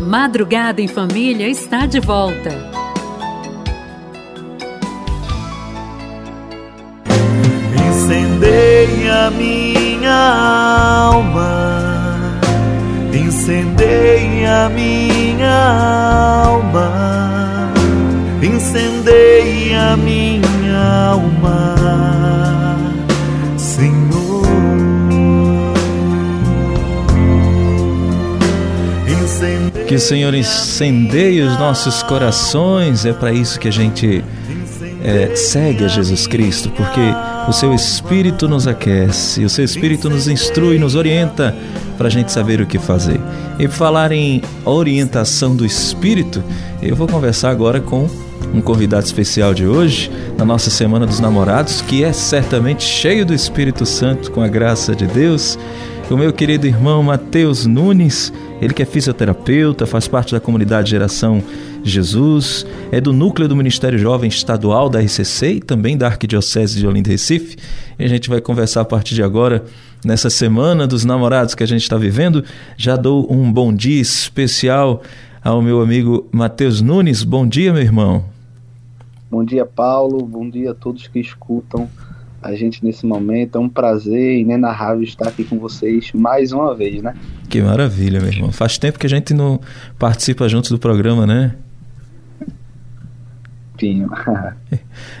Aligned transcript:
Madrugada 0.00 0.80
em 0.80 0.88
Família 0.88 1.48
está 1.48 1.86
de 1.86 2.00
volta. 2.00 2.50
Incendeia 7.88 9.30
minha 9.30 11.10
alma, 11.10 12.40
incendeia 13.12 14.68
minha 14.70 16.42
alma, 16.44 17.72
incendeia 18.42 19.96
minha 19.96 21.10
alma, 21.10 21.77
Que 29.88 29.94
o 29.94 29.98
Senhor 29.98 30.34
incendeie 30.34 31.40
os 31.40 31.58
nossos 31.58 32.02
corações, 32.02 33.06
é 33.06 33.12
para 33.14 33.32
isso 33.32 33.58
que 33.58 33.68
a 33.68 33.72
gente 33.72 34.22
é, 35.02 35.34
segue 35.34 35.82
a 35.82 35.88
Jesus 35.88 36.26
Cristo, 36.26 36.68
porque 36.68 37.00
o 37.48 37.52
seu 37.54 37.72
Espírito 37.72 38.46
nos 38.46 38.66
aquece, 38.66 39.42
o 39.46 39.48
seu 39.48 39.64
Espírito 39.64 40.10
nos 40.10 40.28
instrui, 40.28 40.78
nos 40.78 40.94
orienta 40.94 41.56
para 41.96 42.08
a 42.08 42.10
gente 42.10 42.30
saber 42.30 42.60
o 42.60 42.66
que 42.66 42.78
fazer. 42.78 43.18
E 43.58 43.66
falar 43.66 44.12
em 44.12 44.42
orientação 44.62 45.56
do 45.56 45.64
Espírito, 45.64 46.44
eu 46.82 46.94
vou 46.94 47.08
conversar 47.08 47.48
agora 47.48 47.80
com 47.80 48.10
um 48.52 48.60
convidado 48.60 49.04
especial 49.04 49.52
de 49.54 49.66
hoje, 49.66 50.10
na 50.36 50.44
nossa 50.44 50.70
Semana 50.70 51.06
dos 51.06 51.20
Namorados, 51.20 51.82
que 51.82 52.02
é 52.02 52.12
certamente 52.12 52.82
cheio 52.82 53.24
do 53.24 53.34
Espírito 53.34 53.84
Santo, 53.84 54.30
com 54.30 54.40
a 54.40 54.48
graça 54.48 54.94
de 54.94 55.06
Deus 55.06 55.58
o 56.10 56.16
meu 56.16 56.32
querido 56.32 56.66
irmão 56.66 57.02
Matheus 57.02 57.66
Nunes, 57.66 58.32
ele 58.62 58.72
que 58.72 58.82
é 58.82 58.86
fisioterapeuta, 58.86 59.86
faz 59.86 60.08
parte 60.08 60.32
da 60.32 60.40
comunidade 60.40 60.90
Geração 60.90 61.42
Jesus, 61.84 62.66
é 62.90 62.98
do 62.98 63.12
núcleo 63.12 63.46
do 63.46 63.54
Ministério 63.54 63.98
Jovem 63.98 64.28
Estadual 64.28 64.88
da 64.88 65.00
RCC 65.00 65.52
e 65.52 65.60
também 65.60 65.98
da 65.98 66.06
Arquidiocese 66.06 66.78
de 66.78 66.86
Olinda 66.86 67.10
e 67.10 67.12
Recife. 67.12 67.56
E 67.98 68.04
a 68.04 68.08
gente 68.08 68.28
vai 68.28 68.40
conversar 68.40 68.80
a 68.80 68.84
partir 68.86 69.14
de 69.14 69.22
agora, 69.22 69.64
nessa 70.02 70.30
semana 70.30 70.86
dos 70.86 71.04
namorados 71.04 71.54
que 71.54 71.62
a 71.62 71.68
gente 71.68 71.82
está 71.82 71.98
vivendo. 71.98 72.42
Já 72.76 72.96
dou 72.96 73.30
um 73.30 73.52
bom 73.52 73.72
dia 73.72 74.00
especial 74.00 75.02
ao 75.44 75.60
meu 75.60 75.82
amigo 75.82 76.26
Matheus 76.32 76.80
Nunes. 76.80 77.22
Bom 77.22 77.46
dia, 77.46 77.70
meu 77.72 77.82
irmão. 77.82 78.37
Bom 79.30 79.44
dia, 79.44 79.66
Paulo. 79.66 80.24
Bom 80.24 80.48
dia 80.48 80.70
a 80.70 80.74
todos 80.74 81.06
que 81.06 81.20
escutam 81.20 81.88
a 82.40 82.54
gente 82.54 82.82
nesse 82.82 83.04
momento. 83.04 83.58
É 83.58 83.60
um 83.60 83.68
prazer 83.68 84.38
inenarrável 84.38 85.02
estar 85.02 85.28
aqui 85.28 85.44
com 85.44 85.58
vocês 85.58 86.10
mais 86.14 86.50
uma 86.50 86.74
vez, 86.74 87.02
né? 87.02 87.14
Que 87.48 87.60
maravilha, 87.60 88.20
meu 88.20 88.30
irmão. 88.30 88.50
Faz 88.50 88.78
tempo 88.78 88.98
que 88.98 89.06
a 89.06 89.10
gente 89.10 89.34
não 89.34 89.60
participa 89.98 90.48
juntos 90.48 90.70
do 90.70 90.78
programa, 90.78 91.26
né? 91.26 91.54
Pinho. 93.76 94.08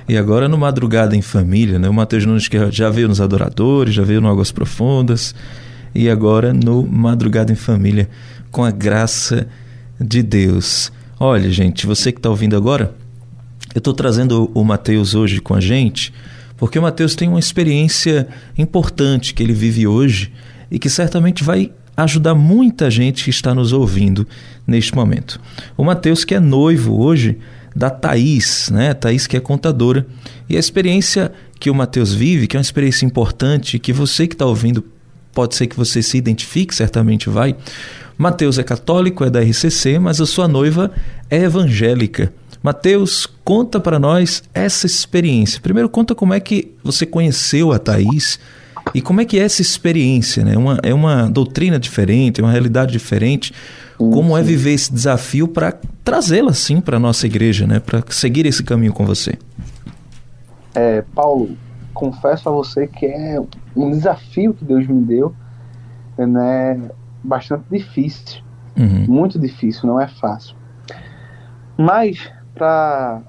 e 0.08 0.16
agora 0.16 0.48
no 0.48 0.56
Madrugada 0.56 1.14
em 1.14 1.22
Família, 1.22 1.78
né? 1.78 1.86
O 1.86 1.94
Matheus 1.94 2.24
Nunes 2.24 2.48
que 2.48 2.70
já 2.70 2.88
veio 2.88 3.08
nos 3.08 3.20
Adoradores, 3.20 3.94
já 3.94 4.02
veio 4.02 4.22
no 4.22 4.28
Águas 4.28 4.50
Profundas 4.50 5.34
e 5.94 6.08
agora 6.08 6.54
no 6.54 6.82
Madrugada 6.82 7.52
em 7.52 7.56
Família 7.56 8.08
com 8.50 8.64
a 8.64 8.70
graça 8.70 9.46
de 10.00 10.22
Deus. 10.22 10.90
Olha, 11.20 11.50
gente, 11.50 11.86
você 11.86 12.10
que 12.10 12.18
está 12.18 12.30
ouvindo 12.30 12.56
agora, 12.56 12.94
eu 13.74 13.78
estou 13.78 13.92
trazendo 13.92 14.50
o 14.54 14.64
Matheus 14.64 15.14
hoje 15.14 15.40
com 15.40 15.54
a 15.54 15.60
gente 15.60 16.12
porque 16.58 16.78
o 16.78 16.82
Mateus 16.82 17.14
tem 17.14 17.28
uma 17.28 17.38
experiência 17.38 18.28
importante 18.58 19.32
que 19.32 19.42
ele 19.42 19.52
vive 19.52 19.86
hoje 19.86 20.32
e 20.70 20.78
que 20.78 20.90
certamente 20.90 21.44
vai 21.44 21.70
ajudar 21.96 22.34
muita 22.34 22.90
gente 22.90 23.24
que 23.24 23.30
está 23.30 23.54
nos 23.54 23.72
ouvindo 23.72 24.26
neste 24.66 24.94
momento. 24.94 25.40
O 25.76 25.84
Mateus, 25.84 26.24
que 26.24 26.34
é 26.34 26.40
noivo 26.40 27.00
hoje 27.00 27.38
da 27.74 27.88
Thaís, 27.88 28.70
né? 28.70 28.92
Thaís 28.92 29.26
que 29.26 29.36
é 29.36 29.40
contadora. 29.40 30.04
E 30.48 30.56
a 30.56 30.58
experiência 30.58 31.32
que 31.60 31.70
o 31.70 31.74
Mateus 31.74 32.12
vive, 32.12 32.48
que 32.48 32.56
é 32.56 32.58
uma 32.58 32.62
experiência 32.62 33.06
importante, 33.06 33.78
que 33.78 33.92
você 33.92 34.26
que 34.26 34.34
está 34.34 34.44
ouvindo, 34.44 34.84
pode 35.32 35.54
ser 35.54 35.68
que 35.68 35.76
você 35.76 36.02
se 36.02 36.18
identifique, 36.18 36.74
certamente 36.74 37.30
vai. 37.30 37.54
Mateus 38.16 38.58
é 38.58 38.64
católico, 38.64 39.24
é 39.24 39.30
da 39.30 39.40
RCC, 39.40 40.00
mas 40.00 40.20
a 40.20 40.26
sua 40.26 40.48
noiva 40.48 40.90
é 41.30 41.42
evangélica. 41.44 42.32
Mateus, 42.62 43.26
conta 43.44 43.78
para 43.78 43.98
nós 43.98 44.42
essa 44.52 44.86
experiência. 44.86 45.60
Primeiro, 45.60 45.88
conta 45.88 46.14
como 46.14 46.34
é 46.34 46.40
que 46.40 46.74
você 46.82 47.06
conheceu 47.06 47.72
a 47.72 47.78
Thaís 47.78 48.38
e 48.94 49.00
como 49.00 49.20
é 49.20 49.24
que 49.24 49.38
é 49.38 49.42
essa 49.42 49.62
experiência. 49.62 50.44
Né? 50.44 50.56
Uma, 50.56 50.78
é 50.82 50.92
uma 50.92 51.28
doutrina 51.28 51.78
diferente, 51.78 52.40
é 52.40 52.44
uma 52.44 52.52
realidade 52.52 52.92
diferente. 52.92 53.52
Como 53.96 54.36
é 54.36 54.42
viver 54.42 54.74
esse 54.74 54.92
desafio 54.92 55.48
para 55.48 55.76
trazê-la, 56.04 56.50
assim, 56.50 56.80
para 56.80 56.96
a 56.98 57.00
nossa 57.00 57.26
igreja, 57.26 57.66
né? 57.66 57.80
para 57.80 58.02
seguir 58.10 58.46
esse 58.46 58.62
caminho 58.62 58.92
com 58.92 59.04
você? 59.04 59.36
É, 60.74 61.02
Paulo, 61.14 61.56
confesso 61.92 62.48
a 62.48 62.52
você 62.52 62.86
que 62.86 63.06
é 63.06 63.40
um 63.74 63.90
desafio 63.90 64.54
que 64.54 64.64
Deus 64.64 64.86
me 64.86 65.02
deu, 65.02 65.34
né? 66.16 66.90
bastante 67.22 67.64
difícil. 67.70 68.40
Uhum. 68.76 69.06
Muito 69.08 69.38
difícil, 69.38 69.88
não 69.88 70.00
é 70.00 70.06
fácil. 70.06 70.54
Mas 71.76 72.30
para 72.58 73.22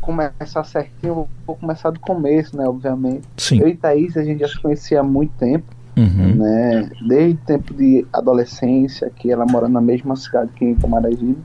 começar 0.00 0.64
certinho, 0.64 1.10
eu 1.10 1.28
vou 1.46 1.56
começar 1.56 1.90
do 1.90 2.00
começo, 2.00 2.56
né? 2.56 2.66
Obviamente. 2.66 3.28
Sim. 3.36 3.60
Eu 3.60 3.68
e 3.68 3.76
Thaís, 3.76 4.16
a 4.16 4.22
gente 4.22 4.40
já 4.40 4.48
se 4.48 4.60
conhecia 4.60 5.00
há 5.00 5.02
muito 5.02 5.32
tempo. 5.36 5.66
Uhum. 5.96 6.36
Né? 6.36 6.90
Desde 7.06 7.34
o 7.34 7.44
tempo 7.44 7.74
de 7.74 8.06
adolescência, 8.12 9.10
que 9.14 9.30
ela 9.30 9.44
mora 9.44 9.68
na 9.68 9.80
mesma 9.80 10.16
cidade 10.16 10.50
que 10.54 10.64
em 10.64 10.74
Camaragibe. 10.74 11.38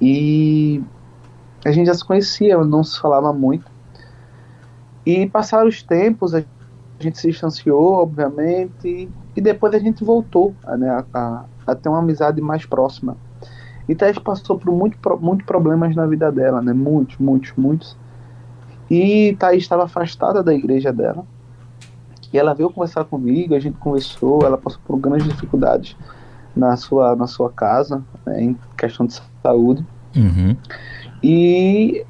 E 0.00 0.82
a 1.64 1.72
gente 1.72 1.86
já 1.86 1.94
se 1.94 2.04
conhecia, 2.04 2.56
não 2.58 2.84
se 2.84 3.00
falava 3.00 3.32
muito. 3.32 3.66
E 5.04 5.26
passaram 5.26 5.68
os 5.68 5.82
tempos, 5.82 6.34
a 6.34 6.44
gente 6.98 7.18
se 7.18 7.28
distanciou, 7.28 7.94
obviamente, 7.94 9.08
e 9.34 9.40
depois 9.40 9.74
a 9.74 9.78
gente 9.78 10.04
voltou 10.04 10.54
né, 10.78 10.88
a, 10.88 11.04
a, 11.12 11.44
a 11.66 11.74
ter 11.74 11.88
uma 11.88 11.98
amizade 11.98 12.40
mais 12.40 12.64
próxima. 12.64 13.16
E 13.90 13.94
Thaís 13.96 14.16
passou 14.20 14.56
por 14.56 14.72
muitos 14.72 15.00
muito 15.20 15.44
problemas 15.44 15.96
na 15.96 16.06
vida 16.06 16.30
dela, 16.30 16.62
né? 16.62 16.72
Muitos, 16.72 17.18
muitos, 17.18 17.52
muitos. 17.56 17.96
E 18.88 19.34
Thaís 19.36 19.64
estava 19.64 19.82
afastada 19.82 20.44
da 20.44 20.54
igreja 20.54 20.92
dela. 20.92 21.26
E 22.32 22.38
ela 22.38 22.54
veio 22.54 22.70
conversar 22.70 23.02
comigo, 23.02 23.52
a 23.52 23.58
gente 23.58 23.76
conversou, 23.78 24.42
ela 24.44 24.56
passou 24.56 24.80
por 24.86 24.96
grandes 24.96 25.26
dificuldades 25.26 25.96
na 26.54 26.76
sua, 26.76 27.16
na 27.16 27.26
sua 27.26 27.50
casa, 27.50 28.00
né, 28.24 28.40
em 28.40 28.56
questão 28.78 29.06
de 29.06 29.20
saúde. 29.42 29.84
Uhum. 30.14 30.56
E 31.20 32.06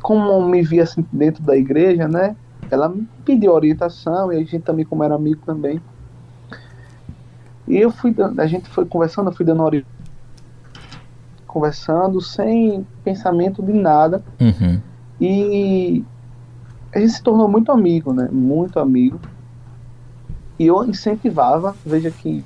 como 0.00 0.48
me 0.48 0.62
via 0.62 0.84
assim 0.84 1.04
dentro 1.12 1.42
da 1.42 1.56
igreja, 1.56 2.06
né? 2.06 2.36
Ela 2.70 2.88
me 2.88 3.08
pediu 3.24 3.52
orientação 3.52 4.32
e 4.32 4.36
a 4.36 4.38
gente 4.38 4.60
também, 4.60 4.84
como 4.84 5.02
era 5.02 5.16
amigo 5.16 5.40
também. 5.44 5.82
E 7.66 7.78
eu 7.78 7.90
fui, 7.90 8.14
a 8.38 8.46
gente 8.46 8.68
foi 8.70 8.84
conversando, 8.84 9.30
eu 9.30 9.34
fui 9.34 9.44
dando 9.44 9.64
orientação 9.64 10.03
conversando, 11.54 12.20
sem 12.20 12.84
pensamento 13.04 13.62
de 13.62 13.72
nada. 13.72 14.22
Uhum. 14.40 14.80
E 15.20 16.04
a 16.92 16.98
gente 16.98 17.12
se 17.12 17.22
tornou 17.22 17.48
muito 17.48 17.70
amigo, 17.70 18.12
né? 18.12 18.28
Muito 18.30 18.80
amigo. 18.80 19.20
E 20.58 20.66
eu 20.66 20.84
incentivava, 20.84 21.76
veja 21.86 22.10
que, 22.10 22.44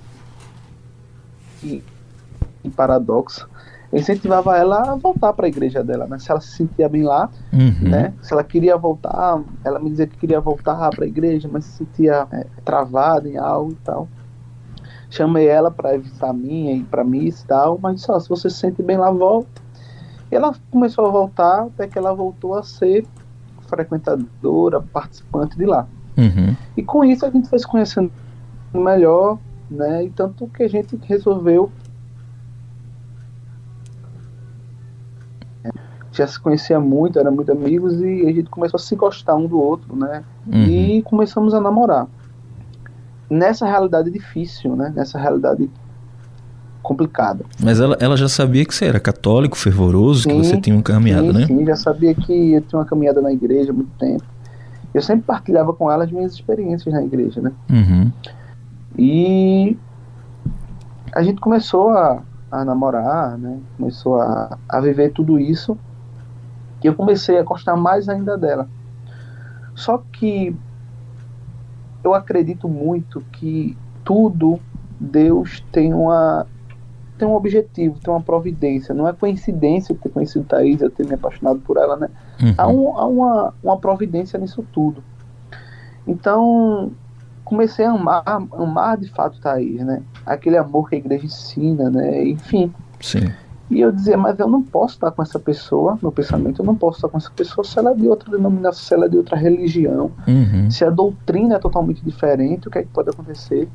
que, 1.61 1.83
que 2.63 2.71
paradoxo, 2.71 3.49
eu 3.91 3.99
incentivava 3.99 4.57
ela 4.57 4.93
a 4.93 4.95
voltar 4.95 5.33
para 5.33 5.47
a 5.47 5.49
igreja 5.49 5.83
dela, 5.83 6.07
né? 6.07 6.19
Se 6.19 6.31
ela 6.31 6.41
se 6.41 6.51
sentia 6.55 6.89
bem 6.89 7.03
lá, 7.03 7.31
uhum. 7.51 7.89
né? 7.89 8.13
Se 8.21 8.35
ela 8.35 8.45
queria 8.45 8.77
voltar, 8.77 9.43
ela 9.65 9.79
me 9.79 9.89
dizia 9.89 10.07
que 10.07 10.19
queria 10.19 10.41
voltar 10.41 10.91
para 10.91 11.07
a 11.07 11.09
igreja, 11.09 11.49
mas 11.51 11.65
se 11.65 11.79
sentia 11.79 12.27
é, 12.31 12.47
travada 12.63 13.27
em 13.27 13.39
algo 13.39 13.73
e 13.73 13.77
tal 13.77 14.07
chamei 15.11 15.47
ela 15.47 15.71
para 15.71 15.95
evitar 15.95 16.32
minha 16.32 16.75
e 16.75 16.82
para 16.82 17.05
mim 17.05 17.27
e 17.27 17.32
tal, 17.47 17.79
mas 17.81 17.97
disse, 17.97 18.11
ó, 18.11 18.19
se 18.21 18.29
você 18.29 18.50
se 18.50 18.56
sente 18.56 18.82
bem 18.82 18.97
lá, 18.97 19.11
volta. 19.11 19.62
E 20.31 20.35
ela 20.35 20.55
começou 20.71 21.06
a 21.06 21.11
voltar 21.11 21.62
até 21.62 21.87
que 21.87 21.99
ela 21.99 22.12
voltou 22.12 22.55
a 22.55 22.62
ser 22.62 23.06
frequentadora, 23.67 24.81
participante 24.81 25.56
de 25.56 25.65
lá. 25.65 25.87
Uhum. 26.17 26.55
E 26.77 26.82
com 26.82 27.05
isso 27.05 27.25
a 27.25 27.31
gente 27.31 27.49
foi 27.49 27.59
se 27.59 27.67
conhecendo 27.67 28.11
melhor, 28.75 29.38
né? 29.71 30.05
E 30.05 30.11
tanto 30.11 30.47
que 30.49 30.62
a 30.62 30.69
gente 30.69 30.99
resolveu 31.05 31.71
já 36.12 36.27
se 36.27 36.41
conhecia 36.41 36.81
muito, 36.81 37.17
era 37.17 37.31
muito 37.31 37.53
amigos 37.53 38.00
e 38.00 38.27
a 38.27 38.32
gente 38.32 38.50
começou 38.50 38.77
a 38.77 38.81
se 38.81 38.97
gostar 38.97 39.37
um 39.37 39.47
do 39.47 39.61
outro, 39.61 39.94
né? 39.94 40.25
Uhum. 40.47 40.65
E 40.65 41.03
começamos 41.03 41.55
a 41.55 41.61
namorar 41.61 42.09
nessa 43.31 43.67
realidade 43.67 44.11
difícil, 44.11 44.75
né? 44.77 44.93
Nessa 44.95 45.19
realidade 45.19 45.69
complicada. 46.83 47.45
Mas 47.63 47.81
ela, 47.81 47.97
ela 48.01 48.17
já 48.17 48.29
sabia 48.29 48.65
que 48.65 48.75
você 48.75 48.87
era 48.87 48.99
católico, 48.99 49.59
fervoroso, 49.59 50.23
sim, 50.23 50.29
que 50.31 50.37
você 50.37 50.61
tinha 50.61 50.75
uma 50.75 50.83
caminhada, 50.83 51.27
sim, 51.27 51.33
né? 51.33 51.47
Sim, 51.47 51.67
já 51.67 51.77
sabia 51.77 52.15
que 52.15 52.53
eu 52.55 52.63
tinha 52.63 52.79
uma 52.79 52.87
caminhada 52.87 53.21
na 53.21 53.33
igreja 53.33 53.73
há 53.73 53.75
muito 53.75 53.91
tempo. 53.99 54.25
Eu 54.95 55.03
sempre 55.03 55.25
partilhava 55.27 55.73
com 55.75 55.91
ela 55.91 56.05
as 56.05 56.11
minhas 56.11 56.33
experiências 56.33 56.95
na 56.95 57.03
igreja, 57.03 57.43
né? 57.43 57.53
Uhum. 57.69 58.11
E 58.97 59.77
a 61.15 61.23
gente 61.23 61.41
começou 61.41 61.91
a, 61.91 62.23
a 62.51 62.65
namorar, 62.65 63.37
né? 63.37 63.59
Começou 63.77 64.21
a, 64.21 64.57
a 64.69 64.81
viver 64.81 65.13
tudo 65.13 65.39
isso. 65.39 65.77
E 66.83 66.87
eu 66.87 66.95
comecei 66.95 67.39
a 67.39 67.43
gostar 67.43 67.77
mais 67.77 68.09
ainda 68.09 68.39
dela. 68.39 68.69
Só 69.75 70.03
que 70.13 70.57
eu 72.03 72.15
acredito 72.15 72.69
muito 72.69 73.21
que 73.33 73.77
tudo 74.05 74.61
Deus 75.00 75.62
tem 75.73 75.93
uma 75.93 76.47
tem 77.19 77.27
um 77.27 77.35
objetivo, 77.35 77.99
tem 77.99 78.15
uma 78.15 78.23
providência. 78.23 78.95
Não 78.95 79.09
é 79.09 79.12
coincidência 79.12 79.93
eu 79.93 79.97
ter 79.97 80.09
conhecido 80.09 80.45
Thaís, 80.45 80.81
eu 80.81 80.89
ter 80.89 81.05
me 81.05 81.15
apaixonado 81.15 81.59
por 81.59 81.77
ela, 81.77 81.97
né? 81.97 82.09
Uhum. 82.41 82.55
Há, 82.56 82.69
um, 82.69 82.97
há 82.97 83.06
uma, 83.06 83.55
uma 83.62 83.77
providência 83.77 84.39
nisso 84.39 84.65
tudo. 84.73 85.03
Então, 86.06 86.93
comecei 87.45 87.85
a 87.85 87.91
amar, 87.91 88.23
amar 88.25 88.97
de 88.97 89.11
fato 89.11 89.41
Thaís, 89.41 89.85
né? 89.85 90.01
Aquele 90.25 90.56
amor 90.56 90.89
que 90.89 90.94
a 90.94 90.99
igreja 90.99 91.27
ensina, 91.27 91.91
né? 91.91 92.25
Enfim. 92.25 92.73
Sim. 93.01 93.33
E 93.70 93.81
eu 93.81 93.93
dizia, 93.93 94.17
mas 94.17 94.38
eu 94.38 94.49
não 94.49 94.62
posso 94.62 94.94
estar 94.94 95.11
com 95.11 95.23
essa 95.23 95.38
pessoa, 95.38 95.99
no 96.00 96.11
pensamento, 96.11 96.62
eu 96.62 96.67
não 96.67 96.75
posso 96.75 96.99
estar 96.99 97.09
com 97.09 97.19
essa 97.19 97.31
pessoa 97.31 97.62
se 97.65 97.79
ela 97.79 97.91
é 97.91 97.94
de 97.94 98.09
outra 98.09 98.31
denominação, 98.31 98.82
se 98.82 98.94
ela 98.94 99.05
é 99.05 99.09
de 99.09 99.17
outra 99.19 99.37
religião, 99.37 100.11
uhum. 100.26 100.70
se 100.70 100.85
a 100.85 100.91
doutrina 100.91 101.56
é 101.56 101.59
totalmente 101.59 102.03
diferente, 102.03 102.69
o 102.69 102.70
que 102.70 102.79
é 102.79 102.82
que 102.82 102.88
pode 102.88 103.11
acontecer? 103.11 103.69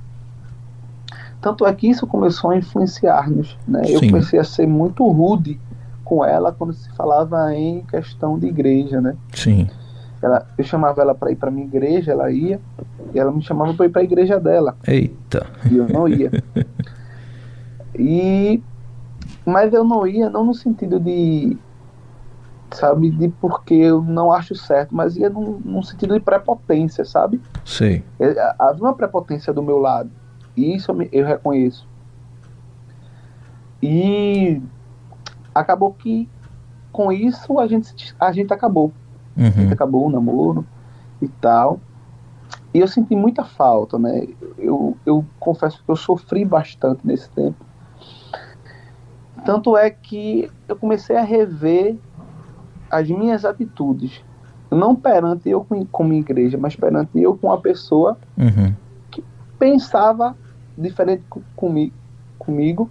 Tanto 1.39 1.65
é 1.65 1.73
que 1.73 1.87
isso 1.87 2.07
começou 2.07 2.51
a 2.51 2.57
influenciar-nos, 2.57 3.57
né? 3.67 3.81
Eu 3.85 3.99
comecei 3.99 4.39
a 4.39 4.43
ser 4.43 4.65
muito 4.65 5.05
rude 5.05 5.59
com 6.03 6.23
ela 6.23 6.51
quando 6.51 6.73
se 6.73 6.89
falava 6.95 7.53
em 7.53 7.81
questão 7.83 8.39
de 8.39 8.47
igreja, 8.47 8.99
né? 9.01 9.15
Sim. 9.33 9.67
Ela, 10.21 10.47
eu 10.57 10.63
chamava 10.63 11.01
ela 11.01 11.13
para 11.13 11.31
ir 11.31 11.35
para 11.35 11.51
minha 11.51 11.65
igreja, 11.65 12.13
ela 12.13 12.31
ia, 12.31 12.59
e 13.13 13.19
ela 13.19 13.29
me 13.29 13.41
chamava 13.41 13.73
para 13.73 13.85
ir 13.85 13.89
para 13.89 14.01
a 14.01 14.05
igreja 14.05 14.39
dela. 14.39 14.75
Eita. 14.87 15.45
E 15.69 15.75
eu 15.75 15.87
não 15.89 16.07
ia. 16.07 16.31
e 17.93 18.63
mas 19.45 19.73
eu 19.73 19.83
não 19.83 20.05
ia 20.07 20.29
não 20.29 20.45
no 20.45 20.53
sentido 20.53 20.99
de 20.99 21.57
sabe, 22.71 23.09
de 23.11 23.29
porque 23.29 23.73
eu 23.73 24.01
não 24.01 24.31
acho 24.31 24.55
certo, 24.55 24.95
mas 24.95 25.15
ia 25.15 25.29
num, 25.29 25.61
num 25.63 25.83
sentido 25.83 26.13
de 26.13 26.19
prepotência, 26.19 27.05
sabe? 27.05 27.39
Sim. 27.63 28.01
É, 28.19 28.55
havia 28.57 28.83
uma 28.83 28.95
prepotência 28.95 29.53
do 29.53 29.61
meu 29.61 29.77
lado. 29.77 30.09
E 30.55 30.75
isso 30.75 30.91
eu, 30.91 30.95
me, 30.95 31.09
eu 31.11 31.25
reconheço. 31.25 31.87
E 33.81 34.61
acabou 35.53 35.93
que 35.93 36.29
com 36.91 37.11
isso 37.11 37.59
a 37.59 37.67
gente, 37.67 38.15
a 38.19 38.31
gente 38.31 38.53
acabou. 38.53 38.91
Uhum. 39.35 39.47
A 39.47 39.49
gente 39.49 39.73
acabou 39.73 40.07
o 40.07 40.09
namoro 40.09 40.65
e 41.21 41.27
tal. 41.27 41.79
E 42.73 42.79
eu 42.79 42.87
senti 42.87 43.15
muita 43.15 43.43
falta, 43.43 43.99
né? 43.99 44.27
Eu, 44.57 44.97
eu 45.05 45.25
confesso 45.39 45.83
que 45.83 45.91
eu 45.91 45.95
sofri 45.95 46.43
bastante 46.43 47.05
nesse 47.05 47.29
tempo. 47.29 47.63
Tanto 49.45 49.77
é 49.77 49.89
que 49.89 50.49
eu 50.67 50.75
comecei 50.75 51.15
a 51.15 51.23
rever 51.23 51.97
as 52.89 53.09
minhas 53.09 53.43
atitudes. 53.43 54.23
Não 54.71 54.95
perante 54.95 55.49
eu 55.49 55.65
como 55.91 56.13
igreja, 56.13 56.57
mas 56.57 56.75
perante 56.75 57.19
eu 57.19 57.37
com 57.37 57.47
uma 57.47 57.59
pessoa 57.59 58.17
uhum. 58.37 58.73
que 59.11 59.23
pensava 59.59 60.35
diferente 60.77 61.23
comigo, 61.55 61.93
comigo 62.39 62.89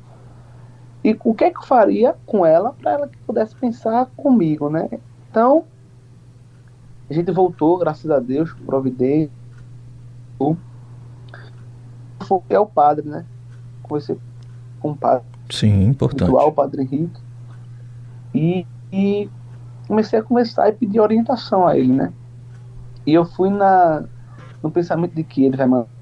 e 1.04 1.18
o 1.24 1.34
que 1.34 1.44
é 1.44 1.50
que 1.50 1.58
eu 1.58 1.62
faria 1.64 2.14
com 2.24 2.46
ela 2.46 2.72
para 2.72 2.92
ela 2.92 3.08
que 3.08 3.18
pudesse 3.18 3.56
pensar 3.56 4.06
comigo, 4.16 4.70
né? 4.70 4.88
Então, 5.28 5.64
a 7.10 7.12
gente 7.12 7.32
voltou, 7.32 7.76
graças 7.78 8.08
a 8.10 8.20
Deus, 8.20 8.52
providência. 8.64 9.32
Foi 12.20 12.56
ao 12.56 12.66
padre, 12.66 13.08
né? 13.08 13.24
Comecei 13.82 14.16
com 14.80 14.92
o 14.92 14.96
padre. 14.96 15.26
Sim, 15.52 15.84
importante. 15.84 16.30
O 16.30 16.52
padre 16.52 16.82
Henrique. 16.82 17.20
E, 18.34 18.66
e 18.92 19.28
comecei 19.86 20.18
a 20.18 20.22
conversar 20.22 20.68
e 20.68 20.72
pedir 20.72 21.00
orientação 21.00 21.66
a 21.66 21.76
ele, 21.76 21.92
né? 21.92 22.12
E 23.06 23.12
eu 23.12 23.24
fui 23.24 23.50
na, 23.50 24.04
no 24.62 24.70
pensamento 24.70 25.14
de 25.14 25.22
que 25.22 25.44
ele 25.44 25.56
vai 25.56 25.66
mandar 25.66 25.92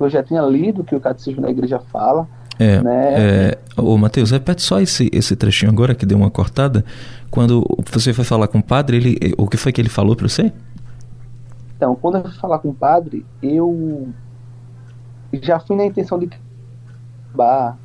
eu 0.00 0.08
já 0.08 0.22
tinha 0.22 0.42
lido 0.42 0.84
que 0.84 0.94
o 0.94 1.00
Catecismo 1.00 1.42
da 1.42 1.50
Igreja 1.50 1.80
fala. 1.80 2.28
É, 2.58 2.82
né? 2.82 3.14
é, 3.16 3.58
ô 3.76 3.96
Mateus, 3.96 4.30
repete 4.30 4.62
só 4.62 4.80
esse, 4.80 5.08
esse 5.12 5.36
trechinho 5.36 5.70
agora 5.70 5.94
que 5.94 6.06
deu 6.06 6.18
uma 6.18 6.30
cortada. 6.30 6.84
Quando 7.30 7.64
você 7.92 8.12
foi 8.12 8.24
falar 8.24 8.48
com 8.48 8.58
o 8.58 8.62
padre, 8.62 8.96
ele, 8.96 9.34
o 9.36 9.46
que 9.46 9.56
foi 9.56 9.72
que 9.72 9.80
ele 9.80 9.88
falou 9.88 10.16
para 10.16 10.28
você? 10.28 10.52
Então, 11.76 11.94
quando 11.94 12.16
eu 12.16 12.22
fui 12.22 12.32
falar 12.32 12.58
com 12.58 12.70
o 12.70 12.74
padre, 12.74 13.24
eu 13.42 14.08
já 15.40 15.60
fui 15.60 15.76
na 15.76 15.84
intenção 15.84 16.18
de 16.18 16.28
bar, 17.34 17.76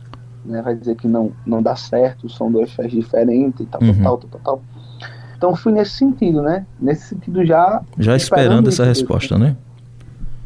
né, 0.45 0.61
vai 0.61 0.75
dizer 0.75 0.95
que 0.95 1.07
não, 1.07 1.31
não 1.45 1.61
dá 1.61 1.75
certo, 1.75 2.29
são 2.29 2.51
duas 2.51 2.71
festas 2.71 2.91
diferentes 2.91 3.61
e 3.61 3.65
tal, 3.65 3.81
uhum. 3.81 4.03
tal, 4.03 4.17
tal, 4.17 4.29
tal, 4.29 4.41
tal. 4.41 4.61
Então 5.37 5.55
fui 5.55 5.73
nesse 5.73 5.91
sentido, 5.91 6.41
né? 6.41 6.65
Nesse 6.79 7.07
sentido 7.07 7.45
já. 7.45 7.81
Já 7.97 8.15
esperando, 8.15 8.43
esperando 8.43 8.69
essa 8.69 8.85
resposta, 8.85 9.37
né? 9.37 9.57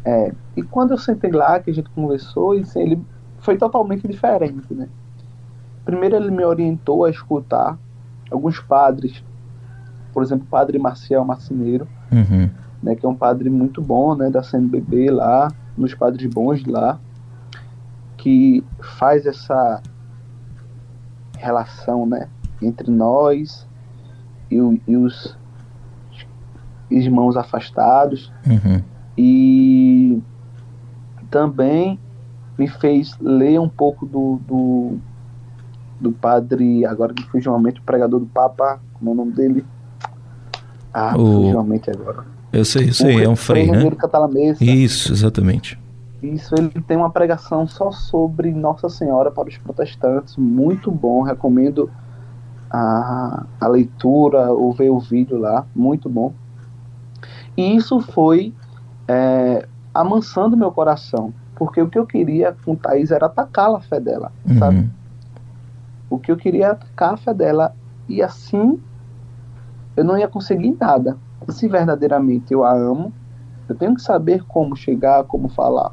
É, 0.04 0.32
e 0.56 0.64
quando 0.64 0.92
eu 0.92 0.98
sentei 0.98 1.32
lá, 1.32 1.60
que 1.60 1.70
a 1.70 1.74
gente 1.74 1.90
conversou, 1.90 2.56
ele 2.56 3.00
foi 3.40 3.58
totalmente 3.58 4.08
diferente, 4.08 4.74
né? 4.74 4.88
Primeiro 5.86 6.16
ele 6.16 6.32
me 6.32 6.44
orientou 6.44 7.06
a 7.06 7.10
escutar 7.10 7.78
alguns 8.32 8.60
padres, 8.60 9.24
por 10.14 10.24
exemplo, 10.24 10.46
o 10.46 10.50
padre 10.50 10.80
Marcial 10.80 11.24
Marcineiro, 11.24 11.88
uhum. 12.12 12.50
né, 12.82 12.96
que 12.96 13.06
é 13.06 13.10
um 13.10 13.16
padre 13.16 13.50
muito 13.50 13.82
bom, 13.82 14.16
né, 14.16 14.30
da 14.30 14.44
CNBB 14.44 15.12
lá, 15.12 15.52
nos 15.78 15.94
padres 15.94 16.26
bons 16.34 16.64
de 16.64 16.70
lá, 16.70 17.00
que 18.28 18.64
faz 18.98 19.26
essa 19.26 19.82
relação, 21.38 22.06
né, 22.06 22.28
entre 22.62 22.92
nós 22.92 23.68
e, 24.52 24.56
e 24.88 24.98
os 24.98 25.38
irmãos 26.90 27.38
afastados. 27.38 28.32
Uhum 28.46 28.82
e 29.18 30.22
também 31.32 32.00
me 32.58 32.68
fez 32.68 33.18
ler 33.20 33.60
um 33.60 33.68
pouco 33.68 34.06
do, 34.06 34.40
do, 34.48 34.98
do 36.00 36.12
padre, 36.12 36.86
agora 36.86 37.14
que 37.14 37.24
fugiu 37.24 37.52
um 37.52 37.56
momento, 37.56 37.80
o 37.80 37.84
pregador 37.84 38.20
do 38.20 38.28
Papa, 38.28 38.80
como 38.94 39.10
é 39.10 39.14
o 39.14 39.16
nome 39.16 39.32
dele? 39.32 39.66
Ah, 40.94 41.16
o... 41.18 41.26
fugiu 41.26 41.60
um 41.60 41.92
agora. 42.00 42.26
Eu 42.54 42.64
sei, 42.64 42.90
eu 42.90 42.94
sei, 42.94 43.24
é 43.24 43.30
um 43.30 43.36
frei, 43.36 43.70
né? 43.70 43.80
Isso, 44.62 45.12
exatamente. 45.12 45.78
Isso, 46.22 46.56
ele 46.56 46.70
tem 46.82 46.98
uma 46.98 47.12
pregação 47.12 47.68
só 47.68 47.92
sobre 47.92 48.52
Nossa 48.52 48.90
Senhora 48.90 49.30
para 49.30 49.48
os 49.48 49.58
protestantes, 49.58 50.36
muito 50.36 50.90
bom, 50.90 51.22
recomendo 51.22 51.92
a, 52.70 53.46
a 53.60 53.68
leitura 53.68 54.52
ou 54.52 54.74
ver 54.74 54.90
o 54.90 55.00
vídeo 55.00 55.38
lá, 55.38 55.66
muito 55.76 56.10
bom. 56.10 56.34
E 57.56 57.76
isso 57.76 58.00
foi 58.00 58.54
é, 59.08 59.68
amansando 59.94 60.58
meu 60.58 60.72
coração. 60.72 61.34
Porque 61.56 61.82
o 61.82 61.90
que 61.90 61.98
eu 61.98 62.06
queria 62.06 62.56
com 62.64 62.76
Thaís 62.76 63.10
era 63.10 63.26
atacar 63.26 63.74
a 63.74 63.80
fé 63.80 64.00
dela, 64.00 64.32
uhum. 64.48 64.60
sabe? 64.60 64.90
O 66.08 66.20
que 66.20 66.32
eu 66.32 66.38
queria 66.38 66.66
era 66.66 66.74
atacar 66.74 67.14
a 67.16 67.18
fé 67.18 67.34
dela. 67.34 67.76
E 68.08 68.22
assim 68.22 68.80
eu 69.96 70.04
não 70.04 70.18
ia 70.18 70.28
conseguir 70.28 70.78
nada. 70.80 71.18
Se 71.50 71.68
verdadeiramente 71.68 72.54
eu 72.54 72.64
a 72.64 72.74
amo, 72.74 73.12
eu 73.68 73.76
tenho 73.76 73.96
que 73.96 74.02
saber 74.02 74.44
como 74.44 74.76
chegar, 74.76 75.24
como 75.24 75.50
falar. 75.50 75.92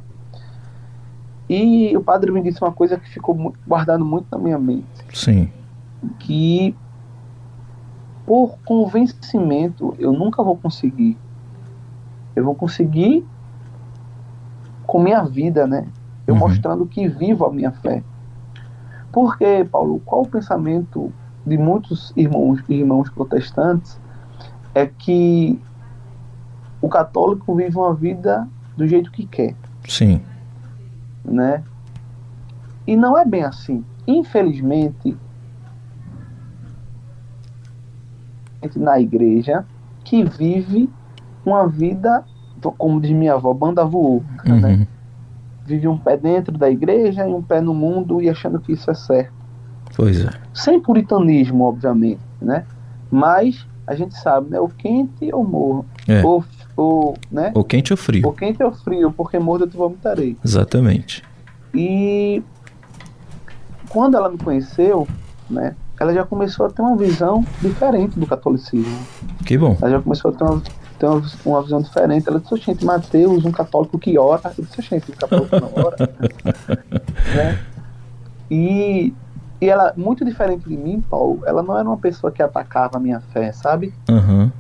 E 1.49 1.97
o 1.97 2.03
padre 2.03 2.31
me 2.31 2.43
disse 2.43 2.63
uma 2.63 2.73
coisa 2.73 2.99
que 2.99 3.09
ficou 3.09 3.55
guardado 3.67 4.05
muito 4.05 4.27
na 4.31 4.39
minha 4.39 4.59
mente. 4.59 4.87
Sim. 5.13 5.51
Que 6.19 6.75
por 8.27 8.59
convencimento 8.65 9.95
eu 9.99 10.13
nunca 10.13 10.43
vou 10.43 10.57
conseguir 10.57 11.17
eu 12.35 12.45
vou 12.45 12.55
conseguir 12.55 13.25
com 14.87 14.99
minha 15.01 15.23
vida, 15.23 15.67
né? 15.67 15.87
Eu 16.27 16.35
uhum. 16.35 16.41
mostrando 16.41 16.87
que 16.87 17.07
vivo 17.09 17.45
a 17.45 17.53
minha 17.53 17.71
fé. 17.71 18.03
Porque, 19.13 19.67
Paulo, 19.71 20.01
qual 20.05 20.23
o 20.23 20.29
pensamento 20.29 21.13
de 21.47 21.57
muitos 21.57 22.13
irmãos 22.17 22.61
irmãos 22.69 23.11
protestantes 23.11 24.01
é 24.75 24.87
que 24.87 25.61
o 26.81 26.89
católico 26.89 27.55
vive 27.55 27.77
uma 27.77 27.95
vida 27.95 28.49
do 28.77 28.87
jeito 28.87 29.11
que 29.11 29.27
quer. 29.27 29.55
Sim. 29.87 30.21
Né? 31.25 31.63
E 32.87 32.97
não 32.97 33.17
é 33.17 33.25
bem 33.25 33.45
assim. 33.45 33.85
Infelizmente, 34.07 35.17
na 38.77 39.01
igreja 39.01 39.65
que 40.05 40.25
vive 40.25 40.89
uma 41.45 41.67
vida, 41.67 42.25
como 42.79 43.01
diz 43.01 43.11
minha 43.11 43.35
avó, 43.35 43.53
banda 43.53 43.85
voou. 43.85 44.23
Uhum. 44.47 44.61
Né? 44.61 44.87
Vive 45.67 45.89
um 45.89 45.97
pé 45.97 46.17
dentro 46.17 46.57
da 46.57 46.71
igreja 46.71 47.27
e 47.27 47.33
um 47.33 47.43
pé 47.43 47.61
no 47.61 47.75
mundo 47.75 48.21
e 48.21 48.29
achando 48.29 48.61
que 48.61 48.73
isso 48.73 48.91
é 48.91 48.95
certo. 48.95 49.33
Pois 49.97 50.25
é. 50.25 50.31
Sem 50.53 50.81
puritanismo, 50.81 51.65
obviamente, 51.65 52.21
né? 52.41 52.65
Mas 53.11 53.67
a 53.87 53.95
gente 53.95 54.15
sabe, 54.17 54.51
né? 54.51 54.61
O 54.61 54.69
quente 54.69 55.33
ou 55.33 55.47
morro. 55.47 55.87
É. 56.09 56.25
Ou, 56.25 56.45
né? 57.31 57.53
ou 57.55 57.65
quente 57.65 57.93
ou 57.93 57.97
frio. 57.97 58.29
O 58.29 58.33
quente 58.33 58.63
ou 58.63 58.73
frio, 58.73 59.13
porque 59.13 59.39
morto 59.39 59.65
eu 59.65 59.71
te 59.71 59.77
vomitarei. 59.77 60.37
Exatamente. 60.45 61.23
E 61.73 62.43
quando 63.89 64.17
ela 64.17 64.29
me 64.29 64.39
conheceu, 64.39 65.07
né, 65.49 65.75
ela 65.99 66.13
já 66.13 66.25
começou 66.25 66.67
a 66.67 66.71
ter 66.71 66.83
uma 66.83 66.97
visão 66.97 67.45
diferente 67.61 68.19
do 68.19 68.27
catolicismo. 68.27 68.99
Que 69.47 69.57
bom. 69.57 69.77
Ela 69.81 69.93
já 69.93 70.03
começou 70.03 70.31
a 70.31 70.35
ter 70.35 70.45
uma, 70.45 70.63
ter 70.99 71.07
uma, 71.07 71.23
uma 71.45 71.63
visão 71.63 71.81
diferente. 71.81 72.29
Ela 72.29 72.41
disse, 72.41 72.57
gente, 72.57 72.85
Mateus, 72.85 73.45
um 73.45 73.53
católico 73.53 73.99
que 73.99 74.19
ora. 74.19 74.53
Eu 74.59 74.65
disse, 74.65 74.83
gente, 74.83 75.13
um 75.13 75.15
católico 75.15 75.57
não 75.61 75.85
ora. 75.85 75.97
né? 77.37 77.59
E, 78.51 79.15
e 79.61 79.69
ela, 79.69 79.93
muito 79.97 80.25
diferente 80.25 80.69
de 80.69 80.77
mim, 80.77 81.03
Paulo, 81.09 81.43
ela 81.47 81.63
não 81.63 81.79
era 81.79 81.89
uma 81.89 81.97
pessoa 81.97 82.33
que 82.33 82.43
atacava 82.43 82.97
a 82.97 83.01
minha 83.01 83.21
fé, 83.33 83.53
sabe? 83.53 83.95
Uhum. 84.09 84.51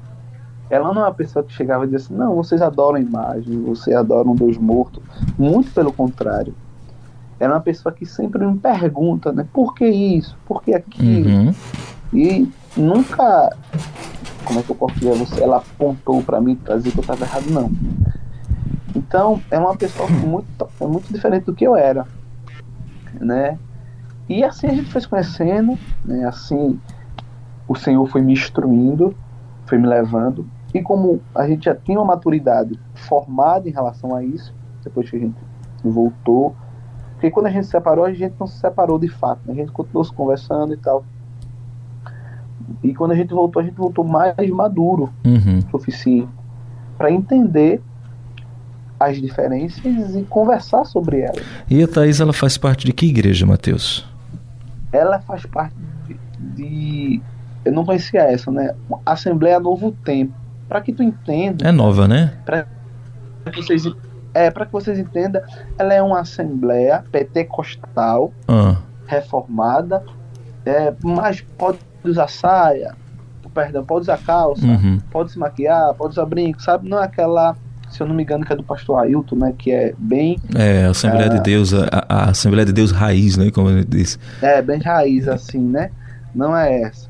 Ela 0.70 0.92
não 0.92 1.02
é 1.02 1.04
uma 1.06 1.14
pessoa 1.14 1.44
que 1.44 1.52
chegava 1.52 1.84
e 1.84 1.88
dizia 1.88 2.06
assim, 2.06 2.14
não, 2.14 2.34
vocês 2.34 2.62
adoram 2.62 2.98
imagem, 2.98 3.62
vocês 3.62 3.94
adoram 3.94 4.32
um 4.32 4.34
Deus 4.34 4.56
morto. 4.56 5.02
Muito 5.38 5.70
pelo 5.72 5.92
contrário. 5.92 6.54
Ela 7.38 7.54
é 7.54 7.56
uma 7.56 7.62
pessoa 7.62 7.92
que 7.92 8.06
sempre 8.06 8.46
me 8.46 8.58
pergunta, 8.58 9.32
né? 9.32 9.46
Por 9.52 9.74
que 9.74 9.86
isso? 9.86 10.36
Por 10.46 10.62
que 10.62 10.74
aquilo? 10.74 11.28
Uhum. 11.28 11.54
E 12.12 12.48
nunca, 12.76 13.54
como 14.44 14.60
é 14.60 14.62
que 14.62 14.70
eu 14.70 14.86
dizer, 14.94 15.14
você, 15.14 15.42
ela 15.42 15.58
apontou 15.58 16.22
para 16.22 16.40
mim 16.40 16.54
para 16.54 16.76
dizer 16.76 16.92
que 16.92 16.98
eu 16.98 17.02
estava 17.02 17.24
errado, 17.24 17.50
não. 17.50 17.70
Então, 18.94 19.40
é 19.50 19.58
uma 19.58 19.76
pessoa 19.76 20.08
muito, 20.08 20.46
é 20.80 20.86
muito 20.86 21.12
diferente 21.12 21.44
do 21.44 21.54
que 21.54 21.64
eu 21.64 21.76
era, 21.76 22.06
né? 23.20 23.58
E 24.28 24.42
assim 24.42 24.68
a 24.68 24.74
gente 24.74 24.90
foi 24.90 25.00
se 25.00 25.08
conhecendo, 25.08 25.76
né? 26.04 26.24
Assim, 26.24 26.80
o 27.66 27.74
Senhor 27.74 28.06
foi 28.06 28.22
me 28.22 28.32
instruindo, 28.32 29.14
foi 29.66 29.78
me 29.78 29.86
levando. 29.86 30.46
E 30.72 30.82
como 30.82 31.20
a 31.34 31.46
gente 31.46 31.66
já 31.66 31.74
tinha 31.74 31.98
uma 31.98 32.06
maturidade 32.06 32.78
formada 32.94 33.68
em 33.68 33.72
relação 33.72 34.14
a 34.14 34.24
isso, 34.24 34.54
depois 34.82 35.08
que 35.08 35.16
a 35.16 35.20
gente 35.20 35.36
voltou, 35.82 36.54
porque 37.12 37.30
quando 37.30 37.46
a 37.46 37.50
gente 37.50 37.64
se 37.64 37.70
separou, 37.70 38.04
a 38.04 38.12
gente 38.12 38.34
não 38.38 38.46
se 38.46 38.58
separou 38.58 38.98
de 38.98 39.08
fato, 39.08 39.40
né? 39.46 39.54
a 39.54 39.56
gente 39.56 39.72
continuou 39.72 40.04
se 40.04 40.12
conversando 40.12 40.74
e 40.74 40.76
tal. 40.76 41.04
E 42.82 42.94
quando 42.94 43.12
a 43.12 43.14
gente 43.14 43.32
voltou, 43.32 43.62
a 43.62 43.64
gente 43.64 43.76
voltou 43.76 44.04
mais 44.04 44.34
maduro, 44.50 45.12
uhum. 45.24 45.60
suficiente, 45.70 46.28
para 46.98 47.10
entender 47.10 47.80
as 48.98 49.20
diferenças 49.20 50.14
e 50.14 50.22
conversar 50.24 50.84
sobre 50.84 51.20
elas. 51.20 51.42
E 51.70 51.82
a 51.82 51.88
Thais, 51.88 52.20
ela 52.20 52.32
faz 52.32 52.56
parte 52.56 52.86
de 52.86 52.92
que 52.92 53.06
igreja, 53.06 53.46
Mateus? 53.46 54.06
Ela 54.92 55.18
faz 55.20 55.44
parte 55.46 55.74
de, 56.06 56.16
de 56.54 57.22
eu 57.64 57.72
não 57.72 57.84
conhecia 57.84 58.22
essa, 58.22 58.50
né? 58.50 58.74
Assembleia 59.04 59.58
Novo 59.58 59.92
Tempo. 60.04 60.34
Para 60.68 60.80
que 60.80 60.92
tu 60.92 61.02
entenda. 61.02 61.68
É 61.68 61.72
nova, 61.72 62.08
né? 62.08 62.34
Para 62.44 62.66
que 63.52 63.62
vocês 63.62 63.84
é 64.34 64.50
para 64.50 64.66
que 64.66 64.72
vocês 64.72 64.98
entendam, 64.98 65.40
ela 65.78 65.94
é 65.94 66.02
uma 66.02 66.20
assembleia 66.20 67.04
pentecostal 67.12 68.32
ah. 68.48 68.76
reformada, 69.06 70.02
é, 70.66 70.92
mas 71.04 71.40
pode 71.56 71.78
usar 72.04 72.28
saia, 72.28 72.96
perdão, 73.54 73.84
pode 73.84 74.02
usar 74.02 74.18
calça, 74.18 74.66
uhum. 74.66 74.98
pode 75.10 75.30
se 75.30 75.38
maquiar, 75.38 75.94
pode 75.94 76.14
usar 76.14 76.26
brinco, 76.26 76.60
sabe? 76.60 76.88
Não 76.88 77.00
é 77.00 77.04
aquela 77.04 77.56
se 77.88 78.02
eu 78.02 78.08
não 78.08 78.14
me 78.14 78.24
engano, 78.24 78.44
que 78.44 78.52
é 78.52 78.56
do 78.56 78.64
pastor 78.64 78.98
Ailton, 78.98 79.36
né? 79.36 79.54
Que 79.56 79.70
é 79.70 79.94
bem. 79.96 80.36
É, 80.56 80.86
a 80.86 80.90
Assembleia 80.90 81.30
de 81.30 81.40
Deus, 81.40 81.72
a, 81.72 81.86
a, 82.08 82.30
Assembleia 82.30 82.66
de 82.66 82.72
Deus 82.72 82.90
raiz, 82.90 83.36
né? 83.36 83.52
Como 83.52 83.70
ele 83.70 83.84
disse. 83.84 84.18
É, 84.42 84.60
bem 84.60 84.80
raiz, 84.80 85.28
assim, 85.28 85.60
né? 85.60 85.92
Não 86.34 86.56
é 86.56 86.82
essa. 86.82 87.08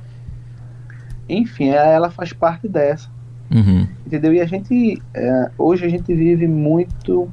Enfim, 1.28 1.68
ela 1.68 2.10
faz 2.10 2.32
parte 2.32 2.68
dessa. 2.68 3.08
Uhum. 3.50 3.86
Entendeu? 4.06 4.32
E 4.32 4.40
a 4.40 4.46
gente. 4.46 5.00
É, 5.14 5.50
hoje 5.56 5.84
a 5.84 5.88
gente 5.88 6.12
vive 6.14 6.46
muito 6.46 7.28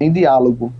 em 0.00 0.12
diálogo, 0.12 0.72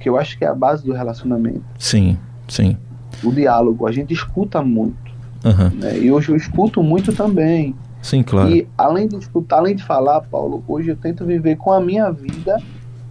que 0.00 0.08
eu 0.08 0.16
acho 0.16 0.38
que 0.38 0.44
é 0.44 0.48
a 0.48 0.54
base 0.54 0.84
do 0.84 0.92
relacionamento. 0.92 1.64
Sim, 1.78 2.18
sim. 2.48 2.76
O 3.22 3.32
diálogo. 3.32 3.86
A 3.86 3.92
gente 3.92 4.12
escuta 4.12 4.62
muito. 4.62 5.12
Uhum. 5.44 5.80
Né? 5.80 5.98
E 5.98 6.12
hoje 6.12 6.30
eu 6.30 6.36
escuto 6.36 6.82
muito 6.82 7.12
também. 7.12 7.74
Sim, 8.00 8.22
claro. 8.22 8.50
E 8.50 8.66
além 8.76 9.06
de 9.06 9.16
escutar, 9.16 9.58
além 9.58 9.76
de 9.76 9.84
falar, 9.84 10.20
Paulo, 10.22 10.62
hoje 10.66 10.90
eu 10.90 10.96
tento 10.96 11.24
viver 11.24 11.56
com 11.56 11.72
a 11.72 11.80
minha 11.80 12.10
vida 12.10 12.60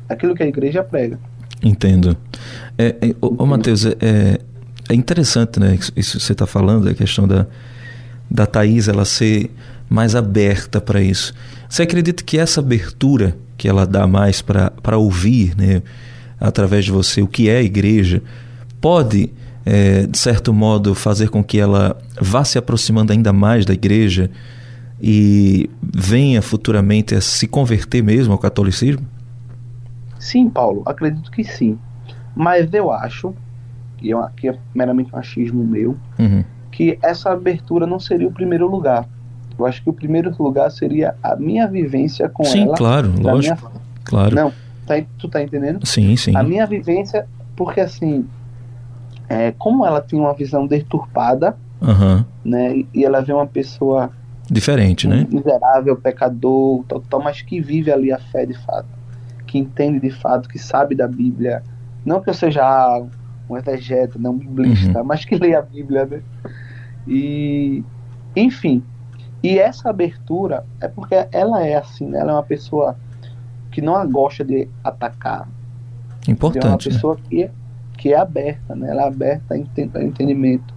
aquilo 0.07 0.35
que 0.35 0.43
a 0.43 0.47
igreja 0.47 0.83
prega. 0.83 1.17
Entendo. 1.63 2.17
É, 2.77 2.95
é, 3.01 3.15
ô, 3.21 3.43
ô 3.43 3.45
Matheus, 3.45 3.85
é, 3.85 4.39
é 4.89 4.93
interessante, 4.93 5.59
né? 5.59 5.75
Isso 5.95 6.17
que 6.17 6.23
você 6.23 6.31
está 6.33 6.45
falando, 6.45 6.89
a 6.89 6.93
questão 6.93 7.27
da, 7.27 7.47
da 8.31 8.45
Thaís, 8.45 8.87
ela 8.87 9.03
ser 9.03 9.51
mais 9.89 10.15
aberta 10.15 10.79
para 10.79 11.01
isso. 11.01 11.33
Você 11.67 11.83
acredita 11.83 12.23
que 12.23 12.37
essa 12.37 12.61
abertura 12.61 13.35
que 13.57 13.67
ela 13.67 13.85
dá 13.85 14.07
mais 14.07 14.41
para 14.41 14.97
ouvir, 14.97 15.55
né, 15.55 15.83
através 16.39 16.85
de 16.85 16.91
você, 16.91 17.21
o 17.21 17.27
que 17.27 17.49
é 17.49 17.57
a 17.57 17.61
igreja, 17.61 18.23
pode, 18.79 19.29
é, 19.65 20.07
de 20.07 20.17
certo 20.17 20.53
modo, 20.53 20.95
fazer 20.95 21.29
com 21.29 21.43
que 21.43 21.59
ela 21.59 21.95
vá 22.19 22.43
se 22.43 22.57
aproximando 22.57 23.11
ainda 23.11 23.33
mais 23.33 23.65
da 23.65 23.73
igreja 23.73 24.31
e 25.01 25.69
venha 25.81 26.41
futuramente 26.41 27.13
a 27.13 27.21
se 27.21 27.45
converter 27.45 28.01
mesmo 28.01 28.33
ao 28.33 28.39
catolicismo? 28.39 29.05
Sim, 30.17 30.49
Paulo, 30.49 30.83
acredito 30.85 31.29
que 31.29 31.43
sim. 31.43 31.77
Mas 32.35 32.73
eu 32.73 32.91
acho, 32.91 33.35
e 34.01 34.13
aqui 34.13 34.49
é 34.49 34.57
meramente 34.73 35.13
um 35.13 35.17
achismo 35.17 35.63
meu, 35.63 35.97
uhum. 36.17 36.43
Que 36.71 36.97
essa 37.01 37.31
abertura 37.31 37.85
não 37.85 37.99
seria 37.99 38.27
o 38.27 38.31
primeiro 38.31 38.67
lugar. 38.67 39.07
Eu 39.57 39.65
acho 39.65 39.83
que 39.83 39.89
o 39.89 39.93
primeiro 39.93 40.33
lugar 40.39 40.71
seria 40.71 41.15
a 41.21 41.35
minha 41.35 41.67
vivência 41.67 42.27
com 42.29 42.43
sim, 42.43 42.63
ela. 42.63 42.69
Sim, 42.69 42.77
claro, 42.77 43.13
lógico. 43.21 43.69
Minha... 43.69 43.81
Claro. 44.03 44.35
Não, 44.35 44.53
tá, 44.87 44.95
tu 45.19 45.27
tá 45.27 45.41
entendendo? 45.41 45.85
Sim, 45.85 46.15
sim. 46.15 46.35
A 46.35 46.41
minha 46.41 46.65
vivência, 46.65 47.27
porque 47.55 47.79
assim, 47.79 48.25
é, 49.29 49.51
como 49.51 49.85
ela 49.85 50.01
tinha 50.01 50.21
uma 50.21 50.33
visão 50.33 50.65
deturpada, 50.65 51.55
uhum. 51.81 52.25
né? 52.43 52.83
E 52.93 53.05
ela 53.05 53.21
vê 53.21 53.33
uma 53.33 53.47
pessoa 53.47 54.09
diferente, 54.49 55.07
né? 55.07 55.27
Miserável, 55.29 55.95
pecador, 55.95 56.83
tal, 56.87 57.01
tal, 57.01 57.21
mas 57.21 57.41
que 57.41 57.61
vive 57.61 57.91
ali 57.91 58.11
a 58.11 58.17
fé 58.17 58.45
de 58.45 58.53
fato, 58.65 58.89
que 59.45 59.57
entende 59.57 59.99
de 59.99 60.11
fato, 60.11 60.49
que 60.49 60.59
sabe 60.59 60.95
da 60.95 61.07
Bíblia. 61.07 61.63
Não 62.03 62.19
que 62.19 62.29
eu 62.29 62.33
seja 62.33 62.63
um 63.51 63.57
exegeta, 63.57 64.17
não 64.17 64.31
um 64.31 64.37
biblista, 64.37 64.99
uhum. 64.99 65.05
mas 65.05 65.25
que 65.25 65.35
leia 65.35 65.59
a 65.59 65.61
Bíblia, 65.61 66.05
né? 66.05 66.21
E, 67.07 67.83
enfim, 68.35 68.83
e 69.43 69.57
essa 69.57 69.89
abertura 69.89 70.65
é 70.79 70.87
porque 70.87 71.15
ela 71.31 71.65
é 71.65 71.75
assim, 71.75 72.07
né? 72.07 72.19
ela 72.19 72.31
é 72.31 72.35
uma 72.35 72.43
pessoa 72.43 72.95
que 73.71 73.81
não 73.81 74.09
gosta 74.09 74.43
de 74.43 74.67
atacar. 74.83 75.47
Importante. 76.27 76.65
É 76.65 76.69
uma 76.69 76.77
né? 76.77 76.83
pessoa 76.83 77.15
né? 77.15 77.21
que, 77.27 77.43
é, 77.43 77.51
que 77.97 78.13
é 78.13 78.17
aberta, 78.17 78.75
né? 78.75 78.89
ela 78.89 79.03
é 79.03 79.07
aberta 79.07 79.55
a 79.55 79.57
entendimento. 80.03 80.73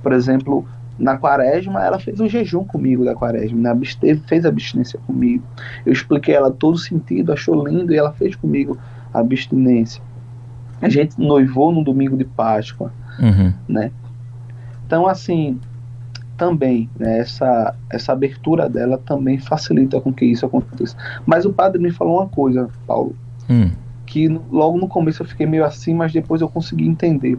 Por 0.00 0.12
exemplo, 0.12 0.64
na 0.96 1.16
quaresma, 1.16 1.84
ela 1.84 1.98
fez 1.98 2.20
um 2.20 2.28
jejum 2.28 2.64
comigo 2.64 3.04
da 3.04 3.14
quaresma, 3.14 3.74
né? 3.74 3.80
fez 4.28 4.46
abstinência 4.46 5.00
comigo. 5.04 5.42
Eu 5.84 5.92
expliquei 5.92 6.34
ela 6.34 6.52
todo 6.52 6.74
o 6.74 6.78
sentido, 6.78 7.32
achou 7.32 7.66
lindo 7.66 7.92
e 7.92 7.96
ela 7.96 8.12
fez 8.12 8.36
comigo 8.36 8.78
a 9.12 9.18
abstinência. 9.18 10.02
A 10.80 10.88
gente 10.88 11.18
noivou 11.20 11.72
no 11.72 11.82
domingo 11.82 12.16
de 12.16 12.24
Páscoa, 12.24 12.92
uhum. 13.18 13.52
né? 13.68 13.90
Então, 14.86 15.06
assim, 15.06 15.58
também, 16.38 16.88
né, 16.98 17.18
essa, 17.18 17.74
essa 17.90 18.12
abertura 18.12 18.68
dela 18.68 18.96
também 18.96 19.38
facilita 19.38 20.00
com 20.00 20.12
que 20.12 20.24
isso 20.24 20.46
aconteça. 20.46 20.96
Mas 21.26 21.44
o 21.44 21.52
padre 21.52 21.82
me 21.82 21.90
falou 21.90 22.20
uma 22.20 22.28
coisa, 22.28 22.70
Paulo, 22.86 23.14
hum. 23.50 23.70
que 24.06 24.28
logo 24.50 24.78
no 24.78 24.88
começo 24.88 25.22
eu 25.22 25.26
fiquei 25.26 25.46
meio 25.46 25.64
assim, 25.64 25.92
mas 25.92 26.12
depois 26.12 26.40
eu 26.40 26.48
consegui 26.48 26.86
entender. 26.86 27.38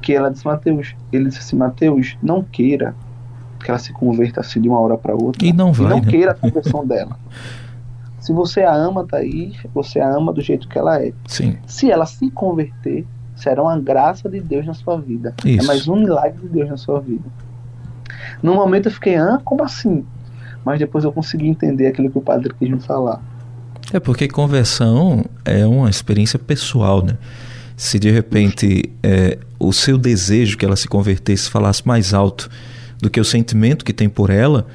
Que 0.00 0.14
ela 0.14 0.30
disse, 0.30 0.46
Mateus, 0.46 0.96
ele 1.12 1.26
disse 1.26 1.40
assim, 1.40 1.56
Mateus, 1.56 2.16
não 2.22 2.42
queira 2.42 2.94
que 3.62 3.70
ela 3.70 3.78
se 3.78 3.92
converta 3.92 4.40
assim 4.40 4.60
de 4.60 4.68
uma 4.68 4.80
hora 4.80 4.96
para 4.96 5.14
outra. 5.14 5.44
E 5.44 5.52
não 5.52 5.72
vai. 5.72 5.86
E 5.86 5.90
não 5.90 6.00
né? 6.00 6.10
queira 6.10 6.30
a 6.32 6.34
conversão 6.34 6.86
dela. 6.86 7.18
Se 8.20 8.32
você 8.32 8.62
a 8.62 8.74
ama, 8.74 9.06
Thaís, 9.06 9.56
você 9.72 10.00
a 10.00 10.08
ama 10.08 10.32
do 10.32 10.40
jeito 10.40 10.68
que 10.68 10.78
ela 10.78 11.02
é. 11.02 11.12
Sim. 11.26 11.56
Se 11.66 11.90
ela 11.90 12.04
se 12.04 12.30
converter, 12.30 13.06
será 13.36 13.62
uma 13.62 13.78
graça 13.78 14.28
de 14.28 14.40
Deus 14.40 14.66
na 14.66 14.74
sua 14.74 15.00
vida. 15.00 15.34
Isso. 15.44 15.64
É 15.64 15.66
mais 15.66 15.86
um 15.88 15.96
milagre 15.96 16.40
de 16.40 16.48
Deus 16.48 16.68
na 16.68 16.76
sua 16.76 17.00
vida. 17.00 17.24
No 18.42 18.54
momento 18.54 18.86
eu 18.86 18.92
fiquei, 18.92 19.16
ah, 19.16 19.40
como 19.44 19.62
assim? 19.62 20.04
Mas 20.64 20.78
depois 20.78 21.04
eu 21.04 21.12
consegui 21.12 21.48
entender 21.48 21.86
aquilo 21.86 22.10
que 22.10 22.18
o 22.18 22.20
padre 22.20 22.52
quis 22.58 22.68
me 22.68 22.80
falar. 22.80 23.22
É 23.92 23.98
porque 23.98 24.28
conversão 24.28 25.24
é 25.44 25.64
uma 25.66 25.88
experiência 25.88 26.38
pessoal, 26.38 27.02
né? 27.02 27.16
Se 27.76 27.98
de 27.98 28.10
repente 28.10 28.92
é, 29.02 29.38
o 29.58 29.72
seu 29.72 29.96
desejo 29.96 30.58
que 30.58 30.64
ela 30.64 30.76
se 30.76 30.88
convertesse 30.88 31.48
falasse 31.48 31.86
mais 31.86 32.12
alto 32.12 32.50
do 33.00 33.08
que 33.08 33.20
o 33.20 33.24
sentimento 33.24 33.84
que 33.84 33.92
tem 33.92 34.08
por 34.08 34.30
ela, 34.30 34.66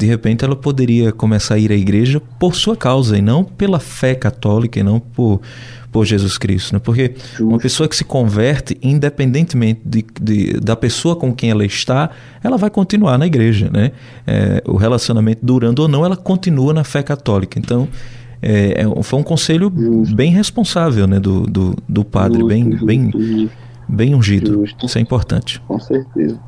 de 0.00 0.06
repente 0.06 0.42
ela 0.42 0.56
poderia 0.56 1.12
começar 1.12 1.56
a 1.56 1.58
ir 1.58 1.70
à 1.70 1.74
igreja 1.74 2.22
por 2.38 2.54
sua 2.54 2.74
causa 2.74 3.18
e 3.18 3.20
não 3.20 3.44
pela 3.44 3.78
fé 3.78 4.14
católica 4.14 4.80
e 4.80 4.82
não 4.82 4.98
por, 4.98 5.42
por 5.92 6.06
Jesus 6.06 6.38
Cristo. 6.38 6.72
Né? 6.72 6.80
Porque 6.82 7.14
uma 7.38 7.58
pessoa 7.58 7.86
que 7.86 7.94
se 7.94 8.02
converte, 8.02 8.78
independentemente 8.82 9.82
de, 9.84 10.02
de, 10.18 10.52
da 10.54 10.74
pessoa 10.74 11.14
com 11.14 11.34
quem 11.34 11.50
ela 11.50 11.66
está, 11.66 12.08
ela 12.42 12.56
vai 12.56 12.70
continuar 12.70 13.18
na 13.18 13.26
igreja. 13.26 13.68
Né? 13.70 13.92
É, 14.26 14.62
o 14.66 14.76
relacionamento 14.76 15.44
durando 15.44 15.82
ou 15.82 15.88
não, 15.88 16.02
ela 16.02 16.16
continua 16.16 16.72
na 16.72 16.82
fé 16.82 17.02
católica. 17.02 17.58
Então, 17.58 17.86
é, 18.40 18.80
é 18.82 19.02
foi 19.02 19.18
um 19.18 19.22
conselho 19.22 19.70
Justo. 19.76 20.16
bem 20.16 20.32
responsável, 20.32 21.06
né, 21.06 21.20
do, 21.20 21.42
do, 21.42 21.76
do 21.86 22.02
padre, 22.06 22.38
Justo, 22.38 22.48
bem, 22.48 22.70
Justo, 22.70 22.86
bem, 22.86 23.50
bem 23.86 24.14
ungido. 24.14 24.64
Isso 24.82 24.96
é 24.96 25.00
importante. 25.02 25.60
Com 25.68 25.78
certeza, 25.78 26.40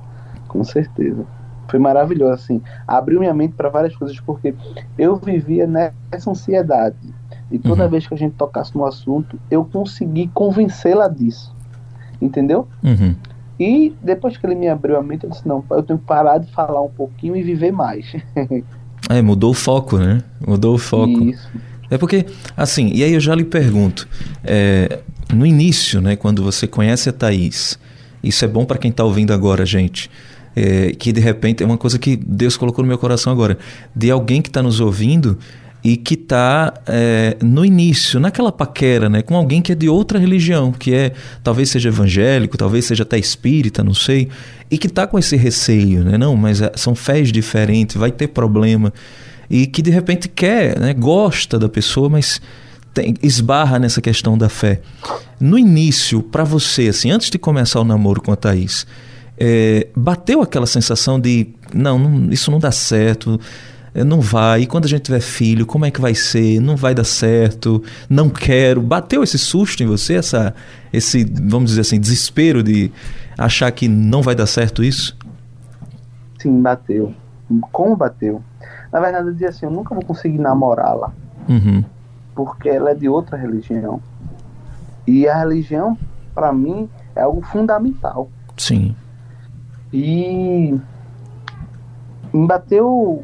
com 0.49 0.65
certeza. 0.65 1.27
Foi 1.69 1.79
maravilhoso, 1.79 2.33
assim. 2.33 2.63
Abriu 2.87 3.21
minha 3.21 3.35
mente 3.35 3.55
para 3.55 3.69
várias 3.69 3.95
coisas, 3.97 4.19
porque 4.21 4.55
eu 4.99 5.17
vivia 5.17 5.67
nessa 5.67 6.31
ansiedade. 6.31 6.97
E 7.51 7.59
toda 7.59 7.85
uhum. 7.85 7.91
vez 7.91 8.07
que 8.07 8.15
a 8.15 8.17
gente 8.17 8.35
tocasse 8.35 8.75
no 8.77 8.85
assunto, 8.85 9.39
eu 9.51 9.65
consegui 9.65 10.29
convencê-la 10.29 11.09
disso. 11.09 11.55
Entendeu? 12.21 12.69
Uhum. 12.83 13.15
E 13.59 13.95
depois 14.03 14.37
que 14.37 14.47
ele 14.47 14.55
me 14.55 14.69
abriu 14.69 14.97
a 14.97 15.03
mente, 15.03 15.25
eu 15.25 15.31
disse: 15.31 15.47
não, 15.47 15.63
eu 15.71 15.83
tenho 15.83 15.99
que 15.99 16.05
parar 16.05 16.39
de 16.39 16.51
falar 16.53 16.81
um 16.81 16.89
pouquinho 16.89 17.37
e 17.37 17.43
viver 17.43 17.73
mais. 17.73 18.13
é, 19.09 19.23
mudou 19.23 19.51
o 19.51 19.55
foco, 19.55 19.99
né? 19.99 20.23
Mudou 20.47 20.75
o 20.75 20.79
foco. 20.79 21.11
Isso. 21.11 21.49
É 21.91 21.99
porque, 21.99 22.25
assim, 22.57 22.91
e 22.95 23.05
aí 23.05 23.13
eu 23.13 23.21
já 23.21 23.35
lhe 23.35 23.45
pergunto: 23.45 24.09
é, 24.43 25.01
no 25.33 25.45
início, 25.45 26.01
né, 26.01 26.17
quando 26.17 26.43
você 26.43 26.67
conhece 26.67 27.09
a 27.09 27.13
Thaís, 27.13 27.79
isso 28.23 28.45
é 28.45 28.49
bom 28.49 28.65
para 28.65 28.79
quem 28.79 28.91
está 28.91 29.05
ouvindo 29.05 29.33
agora, 29.33 29.67
gente. 29.67 30.11
É, 30.55 30.93
que 30.93 31.13
de 31.13 31.21
repente 31.21 31.63
é 31.63 31.67
uma 31.67 31.79
coisa 31.79 31.99
que 31.99 32.15
Deus 32.15 32.59
colocou 32.59 32.85
no 32.85 32.89
meu 32.89 32.99
coração 32.99 33.33
agora, 33.33 33.57
de 33.97 34.11
alguém 34.11 34.43
que 34.43 34.51
está 34.51 34.63
nos 34.63 34.81
ouvindo 34.81 35.39
e 35.85 35.97
que 35.97 36.15
está 36.15 36.75
é, 36.87 37.37
no 37.43 37.65
início, 37.65 38.21
naquela 38.21 38.53
paquera, 38.53 39.09
né, 39.09 39.23
com 39.23 39.35
alguém 39.35 39.61
que 39.61 39.73
é 39.73 39.75
de 39.75 39.89
outra 39.89 40.19
religião, 40.19 40.71
que 40.71 40.95
é 40.95 41.13
talvez 41.43 41.71
seja 41.71 41.89
evangélico, 41.89 42.57
talvez 42.57 42.85
seja 42.85 43.03
até 43.03 43.19
espírita, 43.19 43.83
não 43.83 43.95
sei, 43.95 44.29
e 44.71 44.79
que 44.79 44.87
está 44.87 45.07
com 45.07 45.19
esse 45.19 45.37
receio, 45.37 46.05
né, 46.05 46.17
não, 46.17 46.37
mas 46.37 46.61
é, 46.63 46.71
são 46.77 46.95
fés 46.95 47.33
diferentes, 47.33 47.97
vai 47.97 48.13
ter 48.13 48.29
problema, 48.29 48.93
e 49.51 49.67
que 49.67 49.83
de 49.83 49.91
repente 49.91 50.29
quer, 50.29 50.79
né, 50.79 50.95
gosta 50.95 51.59
da 51.59 51.69
pessoa, 51.69 52.09
mas 52.09 52.41
tem, 52.95 53.15
esbarra 53.21 53.79
nessa 53.79 54.01
questão 54.01 54.39
da 54.39 54.49
fé. 54.49 54.81
No 55.41 55.59
início, 55.59 56.23
para 56.23 56.45
você, 56.45 56.89
assim, 56.89 57.11
antes 57.11 57.29
de 57.29 57.39
começar 57.39 57.81
o 57.81 57.85
namoro 57.85 58.23
com 58.23 58.31
a 58.31 58.37
Thaís, 58.37 58.87
é, 59.39 59.89
bateu 59.97 60.43
aquela 60.43 60.67
sensação 60.67 61.19
de 61.19 61.55
não, 61.73 61.99
não, 61.99 62.31
isso 62.31 62.51
não 62.51 62.59
dá 62.59 62.71
certo, 62.71 63.41
é, 63.95 64.05
não 64.05 64.21
vai. 64.21 64.63
E 64.63 64.67
quando 64.67 64.85
a 64.85 64.89
gente 64.89 65.03
tiver 65.03 65.21
filho, 65.21 65.67
como 65.67 65.85
é 65.85 65.91
que 65.91 66.01
vai 66.01 66.15
ser? 66.15 66.61
Não 66.61 66.77
vai 66.77 66.95
dar 66.95 67.05
certo, 67.05 67.83
não 68.09 68.29
quero. 68.29 68.81
Bateu 68.81 69.23
esse 69.23 69.39
susto 69.39 69.83
em 69.83 69.87
você, 69.87 70.15
essa, 70.15 70.55
esse, 70.93 71.25
vamos 71.25 71.71
dizer 71.71 71.83
assim, 71.83 72.01
desespero 72.01 72.63
de 72.63 72.91
achar 73.37 73.71
que 73.73 73.89
não 73.89 74.23
vai 74.23 74.35
dar 74.35 74.47
certo 74.47 74.83
isso? 74.83 75.17
Sim, 76.39 76.61
bateu. 76.61 77.15
Como 77.71 77.97
bateu? 77.97 78.43
Na 78.93 79.01
verdade, 79.01 79.29
eu 79.29 79.33
dizia 79.33 79.49
assim: 79.49 79.67
eu 79.67 79.71
nunca 79.71 79.95
vou 79.95 80.05
conseguir 80.05 80.39
namorá-la. 80.39 81.13
Uhum. 81.49 81.85
Porque 82.35 82.69
ela 82.69 82.91
é 82.91 82.95
de 82.95 83.09
outra 83.09 83.37
religião. 83.37 84.01
E 85.07 85.29
a 85.29 85.37
religião, 85.39 85.99
para 86.35 86.53
mim, 86.53 86.89
é 87.15 87.23
algo 87.23 87.43
fundamental. 87.43 88.31
Sim. 88.57 88.95
E 89.93 90.79
me 92.33 92.47
bateu 92.47 93.23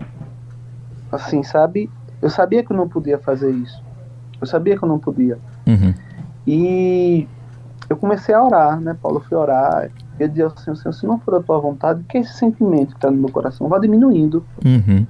assim, 1.10 1.42
sabe? 1.42 1.90
Eu 2.20 2.28
sabia 2.28 2.62
que 2.62 2.72
eu 2.72 2.76
não 2.76 2.88
podia 2.88 3.18
fazer 3.18 3.50
isso. 3.50 3.82
Eu 4.40 4.46
sabia 4.46 4.76
que 4.76 4.84
eu 4.84 4.88
não 4.88 4.98
podia. 4.98 5.38
Uhum. 5.66 5.94
E 6.46 7.28
eu 7.88 7.96
comecei 7.96 8.34
a 8.34 8.44
orar, 8.44 8.80
né, 8.80 8.96
Paulo? 9.00 9.18
Eu 9.18 9.22
fui 9.22 9.36
orar. 9.36 9.90
Eu 10.18 10.28
dizia 10.28 10.46
assim, 10.46 10.74
Senhor, 10.74 10.92
se 10.92 11.06
não 11.06 11.18
for 11.18 11.32
da 11.32 11.40
tua 11.40 11.58
vontade, 11.58 12.04
que 12.04 12.18
esse 12.18 12.34
sentimento 12.34 12.90
que 12.90 12.96
está 12.96 13.10
no 13.10 13.16
meu 13.16 13.30
coração 13.30 13.68
vá 13.68 13.78
diminuindo. 13.78 14.44
Uhum. 14.64 15.06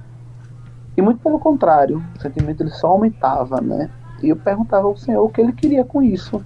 E 0.95 1.01
muito 1.01 1.21
pelo 1.21 1.39
contrário, 1.39 2.03
o 2.15 2.21
sentimento 2.21 2.61
ele 2.61 2.69
só 2.69 2.87
aumentava, 2.87 3.59
né? 3.61 3.89
E 4.21 4.29
eu 4.29 4.35
perguntava 4.35 4.87
ao 4.87 4.97
Senhor 4.97 5.23
o 5.23 5.29
que 5.29 5.41
ele 5.41 5.53
queria 5.53 5.83
com 5.83 6.01
isso. 6.01 6.43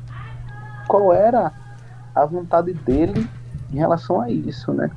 Qual 0.87 1.11
era 1.11 1.51
a 2.15 2.25
vontade 2.25 2.73
dele 2.73 3.27
em 3.71 3.77
relação 3.77 4.21
a 4.21 4.29
isso, 4.29 4.71
né? 4.71 4.89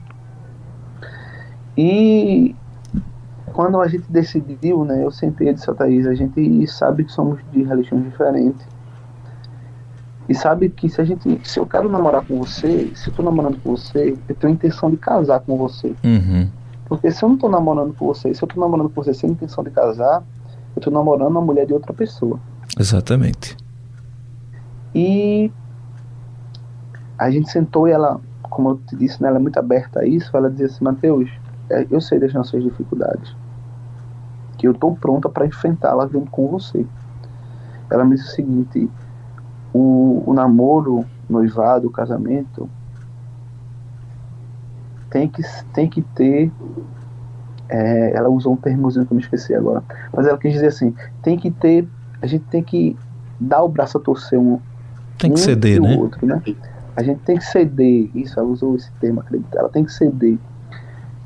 E 1.76 2.54
quando 3.52 3.80
a 3.80 3.88
gente 3.88 4.10
decidiu, 4.10 4.84
né, 4.84 5.04
eu 5.04 5.10
sentei 5.10 5.48
e 5.48 5.54
disse 5.54 5.70
a 5.70 5.74
Thaís, 5.74 6.06
a 6.06 6.14
gente 6.14 6.66
sabe 6.66 7.04
que 7.04 7.12
somos 7.12 7.38
de 7.52 7.62
religiões 7.62 8.04
diferentes. 8.04 8.66
E 10.28 10.34
sabe 10.34 10.68
que 10.68 10.88
se 10.88 11.00
a 11.00 11.04
gente, 11.04 11.40
se 11.44 11.58
eu 11.58 11.66
quero 11.66 11.88
namorar 11.88 12.24
com 12.26 12.38
você, 12.38 12.90
se 12.94 13.08
eu 13.08 13.14
tô 13.14 13.22
namorando 13.22 13.60
com 13.62 13.76
você, 13.76 14.18
eu 14.28 14.34
tenho 14.34 14.52
a 14.52 14.56
intenção 14.56 14.90
de 14.90 14.96
casar 14.96 15.40
com 15.40 15.56
você. 15.56 15.94
Uhum. 16.04 16.48
Porque 16.86 17.10
se 17.10 17.22
eu 17.22 17.28
não 17.28 17.36
tô 17.36 17.48
namorando 17.48 17.94
com 17.94 18.06
você, 18.06 18.34
se 18.34 18.42
eu 18.42 18.48
tô 18.48 18.60
namorando 18.60 18.88
com 18.88 19.02
você 19.02 19.14
sem 19.14 19.30
intenção 19.30 19.62
de 19.62 19.70
casar, 19.70 20.24
eu 20.74 20.82
tô 20.82 20.90
namorando 20.90 21.30
uma 21.30 21.40
mulher 21.40 21.66
de 21.66 21.72
outra 21.72 21.92
pessoa. 21.92 22.40
Exatamente. 22.78 23.56
E 24.94 25.50
a 27.18 27.30
gente 27.30 27.50
sentou 27.50 27.86
e 27.88 27.92
ela, 27.92 28.20
como 28.42 28.70
eu 28.70 28.76
te 28.86 28.96
disse, 28.96 29.22
né, 29.22 29.28
ela 29.28 29.38
é 29.38 29.40
muito 29.40 29.58
aberta 29.58 30.00
a 30.00 30.06
isso, 30.06 30.36
ela 30.36 30.50
dizia 30.50 30.66
assim, 30.66 30.84
Mateus, 30.84 31.30
eu 31.90 32.00
sei 32.00 32.18
das 32.18 32.32
nossas 32.32 32.62
dificuldades 32.62 33.34
que 34.56 34.66
eu 34.66 34.72
estou 34.72 34.96
pronta 34.96 35.28
para 35.28 35.46
enfrentá-la 35.46 36.06
junto 36.06 36.30
com 36.30 36.48
você. 36.48 36.84
Ela 37.90 38.04
me 38.04 38.16
disse 38.16 38.28
o 38.28 38.34
seguinte: 38.34 38.90
o, 39.72 40.22
o 40.26 40.32
namoro, 40.32 41.04
noivado, 41.28 41.88
o 41.88 41.90
casamento 41.90 42.68
tem 45.10 45.28
que, 45.28 45.42
tem 45.72 45.88
que 45.88 46.02
ter. 46.02 46.50
É, 47.68 48.12
ela 48.16 48.28
usou 48.28 48.52
um 48.52 48.56
termozinho 48.56 49.04
que 49.04 49.12
eu 49.12 49.16
me 49.16 49.22
esqueci 49.22 49.54
agora, 49.54 49.82
mas 50.12 50.26
ela 50.26 50.38
quis 50.38 50.52
dizer 50.52 50.68
assim: 50.68 50.94
tem 51.22 51.38
que 51.38 51.50
ter. 51.50 51.86
A 52.22 52.26
gente 52.26 52.44
tem 52.46 52.62
que 52.62 52.96
dar 53.38 53.62
o 53.62 53.68
braço 53.68 53.98
a 53.98 54.00
torcer 54.00 54.38
um. 54.38 54.58
Tem 55.18 55.30
que 55.32 55.40
um 55.40 55.42
ceder, 55.42 55.80
né? 55.80 55.96
Outro, 55.96 56.24
né? 56.26 56.42
A 56.94 57.02
gente 57.02 57.20
tem 57.20 57.36
que 57.36 57.44
ceder. 57.44 58.10
Isso, 58.14 58.38
ela 58.38 58.48
usou 58.48 58.76
esse 58.76 58.90
termo, 58.92 59.20
acredito. 59.20 59.56
Ela 59.56 59.68
tem 59.68 59.84
que 59.84 59.92
ceder 59.92 60.38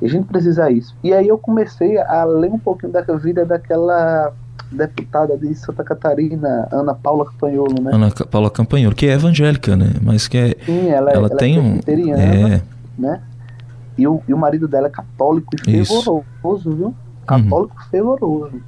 a 0.06 0.08
gente 0.08 0.26
precisa 0.26 0.70
isso. 0.70 0.96
E 1.02 1.12
aí 1.12 1.28
eu 1.28 1.38
comecei 1.38 1.98
a 1.98 2.24
ler 2.24 2.50
um 2.50 2.58
pouquinho 2.58 2.92
da 2.92 3.02
vida 3.16 3.44
daquela 3.44 4.32
deputada 4.70 5.36
de 5.36 5.54
Santa 5.54 5.82
Catarina, 5.82 6.68
Ana 6.70 6.94
Paula 6.94 7.24
Campanholo, 7.26 7.82
né? 7.82 7.90
Ana 7.92 8.10
Paula 8.10 8.50
Campanholo, 8.50 8.94
que 8.94 9.06
é 9.06 9.12
evangélica, 9.12 9.76
né? 9.76 9.92
Mas 10.00 10.28
que 10.28 10.38
é. 10.38 10.56
Sim, 10.64 10.88
ela, 10.88 11.10
é, 11.10 11.14
ela, 11.14 11.26
ela 11.28 11.36
tem 11.36 11.56
é 11.56 11.60
um. 11.60 11.80
É. 12.14 12.62
Né? 12.98 13.20
E 13.98 14.06
o, 14.06 14.22
e 14.26 14.32
o 14.32 14.38
marido 14.38 14.68
dela 14.68 14.86
é 14.86 14.90
católico 14.90 15.54
e 15.54 15.84
fervoroso, 15.84 16.70
viu? 16.70 16.94
Católico 17.26 17.76
uhum. 17.76 17.90
fervoroso. 17.90 18.62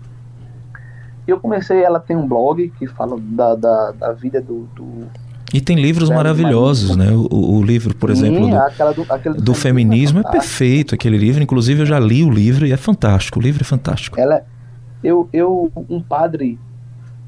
E 1.27 1.31
eu 1.31 1.39
comecei, 1.39 1.83
ela 1.83 2.01
tem 2.01 2.17
um 2.17 2.27
blog 2.27 2.69
que 2.79 2.87
fala 2.87 3.17
da, 3.19 3.55
da, 3.55 3.93
da 3.93 4.13
vida 4.13 4.41
do, 4.41 4.67
do 4.75 5.07
e 5.53 5.61
tem 5.61 5.77
livros 5.77 6.11
é, 6.11 6.15
maravilhosos, 6.15 6.97
né? 6.97 7.11
O, 7.11 7.59
o, 7.59 7.63
livro, 7.63 7.95
por 7.95 8.15
Sim, 8.15 8.27
exemplo, 8.27 8.49
do, 8.49 9.35
do, 9.35 9.43
do 9.43 9.55
feminismo 9.55 10.21
é, 10.21 10.23
é, 10.27 10.31
perfeito, 10.31 10.95
aquele 10.95 11.19
livro. 11.19 11.43
Inclusive, 11.43 11.83
eu 11.83 11.87
já 11.87 11.99
li 11.99 12.25
o 12.25 12.31
livro 12.31 12.67
e 12.67 12.73
é 12.73 12.77
fantástico. 12.77 13.39
O 13.39 13.43
livro 13.43 13.63
é 13.63 13.65
fantástico. 13.65 14.19
Ela, 14.19 14.45
eu, 15.05 15.29
eu 15.33 15.71
um 15.89 16.01
padre 16.01 16.59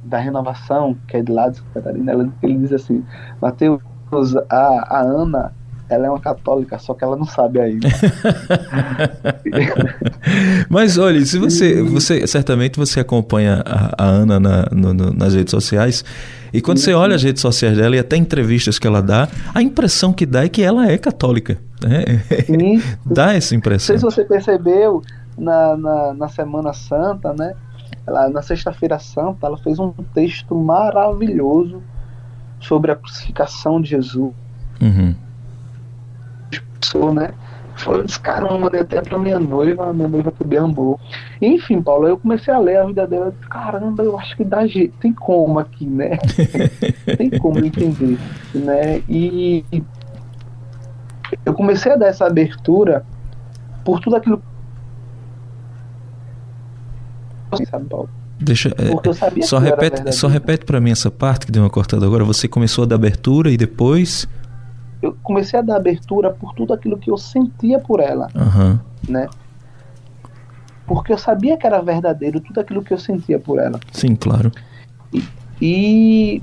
da 0.02 0.18
renovação, 0.18 0.96
que 1.06 1.16
é 1.16 1.22
de 1.22 1.30
lá 1.30 1.48
de 1.48 1.58
Santa 1.58 1.70
Catarina, 1.74 2.12
ele 2.42 2.58
diz 2.58 2.72
assim: 2.72 3.04
Mateus, 3.40 3.80
a, 4.48 4.98
a 4.98 5.00
Ana 5.00 5.52
ela 5.88 6.06
é 6.06 6.10
uma 6.10 6.20
católica, 6.20 6.78
só 6.78 6.94
que 6.94 7.04
ela 7.04 7.16
não 7.16 7.26
sabe 7.26 7.60
ainda. 7.60 7.88
Mas 10.68 10.96
olha, 10.96 11.24
se 11.26 11.38
você, 11.38 11.82
você 11.82 12.26
certamente 12.26 12.78
você 12.78 13.00
acompanha 13.00 13.62
a, 13.66 14.02
a 14.02 14.06
Ana 14.06 14.40
na, 14.40 14.66
no, 14.72 14.94
no, 14.94 15.12
nas 15.12 15.34
redes 15.34 15.50
sociais 15.50 16.04
e 16.52 16.60
quando 16.60 16.78
sim, 16.78 16.84
você 16.84 16.94
olha 16.94 17.14
as 17.14 17.22
redes 17.22 17.42
sociais 17.42 17.76
dela 17.76 17.96
e 17.96 17.98
até 17.98 18.16
entrevistas 18.16 18.78
que 18.78 18.86
ela 18.86 19.02
dá, 19.02 19.28
a 19.54 19.60
impressão 19.60 20.12
que 20.12 20.24
dá 20.24 20.44
é 20.44 20.48
que 20.48 20.62
ela 20.62 20.90
é 20.90 20.96
católica. 20.96 21.58
Né? 21.82 22.22
dá 23.04 23.34
essa 23.34 23.54
impressão. 23.54 23.94
Não 23.94 24.00
sei 24.00 24.10
se 24.10 24.16
você 24.16 24.24
percebeu 24.24 25.02
na, 25.36 25.76
na, 25.76 26.14
na 26.14 26.28
Semana 26.28 26.72
Santa, 26.72 27.34
né? 27.34 27.54
Ela, 28.06 28.28
na 28.28 28.40
Sexta-feira 28.40 28.98
Santa, 28.98 29.46
ela 29.46 29.58
fez 29.58 29.78
um 29.78 29.92
texto 30.14 30.54
maravilhoso 30.54 31.82
sobre 32.60 32.90
a 32.92 32.96
crucificação 32.96 33.80
de 33.80 33.90
Jesus. 33.90 34.32
Uhum 34.80 35.14
passou, 36.84 37.12
né? 37.14 37.30
Foi 37.76 38.04
esse 38.04 38.20
caramba, 38.20 38.58
mandei 38.58 38.82
até 38.82 39.00
pra 39.00 39.18
minha 39.18 39.38
noiva, 39.38 39.92
minha 39.92 40.06
noiva 40.06 40.30
também 40.30 40.58
amou. 40.58 40.98
Enfim, 41.42 41.82
Paulo, 41.82 42.06
eu 42.06 42.16
comecei 42.16 42.54
a 42.54 42.58
ler 42.58 42.76
a 42.76 42.84
vida 42.84 43.04
dela, 43.04 43.32
disse, 43.32 43.48
caramba, 43.48 44.04
eu 44.04 44.16
acho 44.16 44.36
que 44.36 44.44
dá 44.44 44.64
jeito, 44.64 44.94
tem 45.00 45.12
como 45.12 45.58
aqui, 45.58 45.84
né? 45.84 46.18
tem 47.18 47.30
como 47.30 47.58
entender, 47.58 48.16
né? 48.54 49.02
E 49.08 49.64
eu 51.44 51.52
comecei 51.52 51.90
a 51.90 51.96
dar 51.96 52.06
essa 52.06 52.26
abertura 52.26 53.04
por 53.84 53.98
tudo 53.98 54.16
aquilo 54.16 54.40
sabe, 57.68 57.86
Paulo? 57.86 58.08
Deixa, 58.40 58.68
é, 58.70 59.42
só 59.42 59.58
repete, 59.58 60.12
só 60.12 60.26
repete 60.26 60.64
para 60.64 60.80
mim 60.80 60.90
essa 60.90 61.08
parte 61.08 61.46
que 61.46 61.52
deu 61.52 61.62
uma 61.62 61.70
cortada 61.70 62.04
agora. 62.04 62.24
Você 62.24 62.48
começou 62.48 62.82
a 62.82 62.86
dar 62.86 62.96
abertura 62.96 63.48
e 63.50 63.56
depois 63.56 64.26
eu 65.04 65.16
comecei 65.22 65.58
a 65.58 65.62
dar 65.62 65.76
abertura 65.76 66.30
por 66.30 66.54
tudo 66.54 66.72
aquilo 66.72 66.98
que 66.98 67.10
eu 67.10 67.18
sentia 67.18 67.78
por 67.78 68.00
ela, 68.00 68.28
uhum. 68.34 68.78
né? 69.06 69.28
Porque 70.86 71.12
eu 71.12 71.18
sabia 71.18 71.56
que 71.56 71.66
era 71.66 71.82
verdadeiro 71.82 72.40
tudo 72.40 72.60
aquilo 72.60 72.82
que 72.82 72.92
eu 72.92 72.98
sentia 72.98 73.38
por 73.38 73.58
ela. 73.58 73.78
Sim, 73.92 74.16
claro. 74.16 74.50
E 75.60 76.42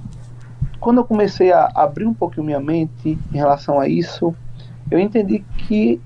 quando 0.79 0.99
eu 0.99 1.03
comecei 1.03 1.51
a 1.51 1.71
abrir 1.73 2.05
um 2.05 2.13
pouquinho 2.13 2.45
minha 2.45 2.59
mente 2.59 3.17
em 3.33 3.37
relação 3.37 3.79
a 3.79 3.87
isso, 3.87 4.33
eu 4.89 4.99
entendi 4.99 5.43
que 5.57 5.99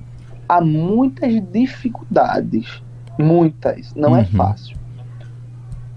há 0.47 0.61
muitas 0.61 1.41
dificuldades, 1.51 2.81
muitas, 3.19 3.93
não 3.95 4.09
é 4.09 4.11
uhum. 4.11 4.17
é 4.19 4.25
fácil. 4.25 4.77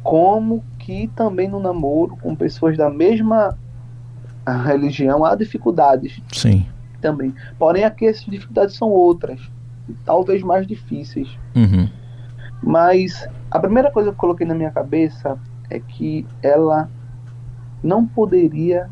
Como 0.02 0.64
que 0.78 1.08
também 1.14 1.48
no 1.48 1.60
namoro 1.60 2.16
com 2.20 2.34
pessoas 2.34 2.76
da 2.76 2.90
mesma 2.90 3.56
religião 4.52 5.24
há 5.24 5.34
dificuldades. 5.34 6.20
Sim. 6.32 6.66
Também. 7.00 7.34
Porém, 7.58 7.84
aqui 7.84 8.06
essas 8.06 8.24
dificuldades 8.24 8.76
são 8.76 8.88
outras, 8.88 9.40
talvez 10.04 10.42
mais 10.42 10.66
difíceis. 10.66 11.28
Uhum. 11.54 11.88
Mas 12.62 13.28
a 13.50 13.58
primeira 13.58 13.90
coisa 13.90 14.10
que 14.10 14.14
eu 14.14 14.18
coloquei 14.18 14.46
na 14.46 14.54
minha 14.54 14.70
cabeça 14.70 15.38
é 15.70 15.78
que 15.78 16.26
ela 16.42 16.90
não 17.82 18.06
poderia 18.06 18.90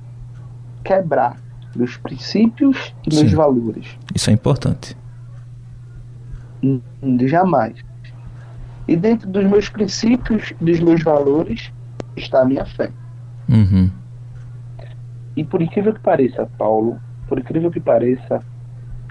quebrar 0.85 1.38
meus 1.75 1.97
princípios 1.97 2.95
e 3.07 3.14
Sim. 3.14 3.23
meus 3.23 3.33
valores. 3.33 3.99
Isso 4.14 4.31
é 4.31 4.33
importante. 4.33 4.97
Jamais. 7.27 7.75
E 8.88 8.97
dentro 8.97 9.29
dos 9.29 9.45
meus 9.45 9.69
princípios, 9.69 10.53
dos 10.61 10.81
meus 10.81 11.03
valores, 11.03 11.73
está 12.16 12.42
a 12.42 12.45
minha 12.45 12.64
fé. 12.64 12.90
Uhum. 13.49 13.90
E 15.37 15.44
por 15.44 15.61
incrível 15.61 15.92
que 15.92 16.01
pareça, 16.01 16.49
Paulo, 16.59 16.99
por 17.29 17.38
incrível 17.38 17.70
que 17.70 17.79
pareça, 17.79 18.42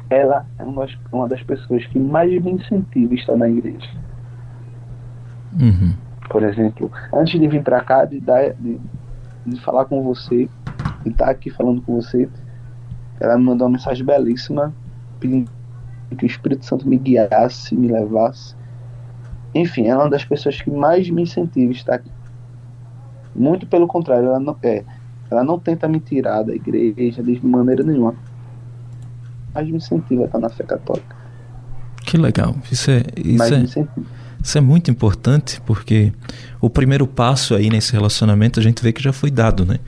ela 0.09 0.45
é 0.57 0.63
uma 0.63 1.27
das, 1.27 1.43
pessoas 1.43 1.85
que 1.85 1.99
mais 1.99 2.31
me 2.41 2.51
incentiva 2.51 3.13
a 3.13 3.15
estar 3.15 3.35
na 3.35 3.47
igreja. 3.47 3.89
Uhum. 5.59 5.93
Por 6.29 6.43
exemplo, 6.43 6.91
antes 7.13 7.39
de 7.39 7.47
vir 7.47 7.63
para 7.63 7.81
cá, 7.81 8.05
de, 8.05 8.19
dar, 8.19 8.53
de, 8.53 8.79
de 9.45 9.61
falar 9.61 9.85
com 9.85 10.03
você, 10.03 10.49
de 11.03 11.09
estar 11.09 11.29
aqui 11.29 11.49
falando 11.49 11.81
com 11.81 11.95
você, 12.01 12.29
ela 13.19 13.38
me 13.38 13.43
mandou 13.43 13.67
uma 13.67 13.73
mensagem 13.73 14.05
belíssima, 14.05 14.73
pedindo 15.19 15.49
que 16.17 16.25
o 16.25 16.27
Espírito 16.27 16.65
Santo 16.65 16.88
me 16.88 16.97
guiasse, 16.97 17.75
me 17.75 17.88
levasse. 17.88 18.55
Enfim, 19.53 19.88
ela 19.88 20.01
é 20.01 20.05
uma 20.05 20.09
das 20.09 20.25
pessoas 20.25 20.61
que 20.61 20.69
mais 20.69 21.09
me 21.09 21.23
incentiva 21.23 21.71
a 21.71 21.75
estar 21.75 21.95
aqui. 21.95 22.11
Muito 23.33 23.65
pelo 23.67 23.88
contrário, 23.88 24.27
ela 24.27 24.39
não 24.39 24.55
é. 24.61 24.83
Ela 25.29 25.43
não 25.43 25.59
tenta 25.59 25.88
me 25.88 25.99
tirar 25.99 26.43
da 26.43 26.53
igreja 26.53 27.23
de 27.23 27.45
maneira 27.45 27.83
nenhuma. 27.83 28.15
Mas 29.53 29.67
me 29.67 29.77
incentiva 29.77 30.23
a 30.23 30.25
estar 30.25 30.39
na 30.39 30.49
fé 30.49 30.63
católica. 30.63 31.15
Que 32.05 32.17
legal. 32.17 32.55
Isso 32.71 32.91
é, 32.91 33.03
isso 33.17 33.53
é, 33.53 33.88
isso 34.43 34.57
é 34.57 34.61
muito 34.61 34.91
importante 34.91 35.59
porque 35.65 36.13
o 36.61 36.69
primeiro 36.69 37.07
passo 37.07 37.55
aí 37.55 37.69
nesse 37.69 37.91
relacionamento 37.91 38.59
a 38.59 38.63
gente 38.63 38.81
vê 38.83 38.93
que 38.93 39.01
já 39.01 39.11
foi 39.11 39.31
dado, 39.31 39.65
né? 39.65 39.79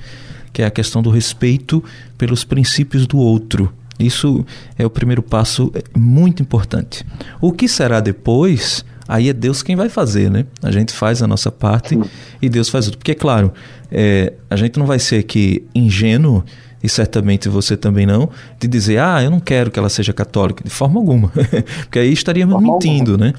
Que 0.51 0.63
é 0.63 0.65
a 0.65 0.71
questão 0.71 1.01
do 1.01 1.11
respeito 1.11 1.83
pelos 2.17 2.43
princípios 2.43 3.05
do 3.05 3.19
outro. 3.19 3.71
Isso 3.99 4.43
é 4.77 4.85
o 4.85 4.89
primeiro 4.89 5.21
passo 5.21 5.71
é 5.75 5.97
muito 5.97 6.41
importante. 6.41 7.05
O 7.39 7.51
que 7.51 7.67
será 7.67 7.99
depois, 7.99 8.83
aí 9.07 9.29
é 9.29 9.33
Deus 9.33 9.63
quem 9.63 9.75
vai 9.75 9.89
fazer, 9.89 10.29
né? 10.29 10.45
A 10.61 10.71
gente 10.71 10.93
faz 10.93 11.21
a 11.21 11.27
nossa 11.27 11.51
parte 11.51 11.97
e 12.41 12.49
Deus 12.49 12.69
faz 12.69 12.85
tudo. 12.85 12.97
Porque, 12.97 13.15
claro, 13.15 13.53
é, 13.91 14.33
a 14.49 14.55
gente 14.55 14.77
não 14.77 14.85
vai 14.85 14.99
ser 14.99 15.17
aqui 15.17 15.63
ingênuo 15.73 16.43
e 16.81 16.89
certamente 16.89 17.49
você 17.49 17.75
também 17.75 18.05
não, 18.05 18.29
de 18.59 18.67
dizer, 18.67 18.99
ah, 18.99 19.21
eu 19.23 19.31
não 19.31 19.39
quero 19.39 19.71
que 19.71 19.79
ela 19.79 19.89
seja 19.89 20.13
católica, 20.13 20.63
de 20.63 20.69
forma 20.69 20.99
alguma. 20.99 21.31
Porque 21.83 21.99
aí 21.99 22.11
estaríamos 22.11 22.61
mentindo, 22.61 23.13
alguma. 23.13 23.27
né? 23.27 23.33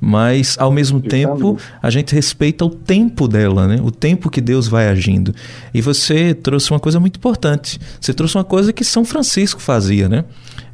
mas 0.00 0.56
ao 0.58 0.72
mesmo 0.72 1.00
tempo 1.00 1.58
a 1.82 1.90
gente 1.90 2.14
respeita 2.14 2.64
o 2.64 2.70
tempo 2.70 3.28
dela, 3.28 3.68
né? 3.68 3.78
O 3.82 3.90
tempo 3.90 4.30
que 4.30 4.40
Deus 4.40 4.66
vai 4.66 4.88
agindo. 4.88 5.34
E 5.74 5.82
você 5.82 6.32
trouxe 6.32 6.70
uma 6.70 6.80
coisa 6.80 6.98
muito 6.98 7.18
importante. 7.18 7.78
Você 8.00 8.14
trouxe 8.14 8.36
uma 8.36 8.44
coisa 8.44 8.72
que 8.72 8.82
São 8.82 9.04
Francisco 9.04 9.60
fazia, 9.60 10.08
né? 10.08 10.24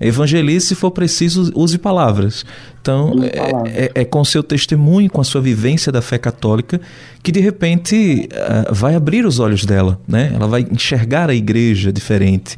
Evangelize, 0.00 0.66
se 0.66 0.74
for 0.74 0.90
preciso, 0.90 1.52
use 1.54 1.78
palavras. 1.78 2.44
Então, 2.80 3.14
é, 3.24 3.84
é, 3.84 3.90
é, 3.94 4.04
com 4.04 4.24
seu 4.24 4.42
testemunho, 4.42 5.10
com 5.10 5.20
a 5.20 5.24
sua 5.24 5.40
vivência 5.40 5.90
da 5.90 6.00
fé 6.00 6.18
católica, 6.18 6.80
que 7.22 7.32
de 7.32 7.40
repente 7.40 8.28
uh, 8.32 8.74
vai 8.74 8.94
abrir 8.94 9.26
os 9.26 9.38
olhos 9.38 9.64
dela, 9.64 10.00
né? 10.06 10.30
Ela 10.34 10.46
vai 10.46 10.66
enxergar 10.70 11.28
a 11.28 11.34
igreja 11.34 11.92
diferente. 11.92 12.56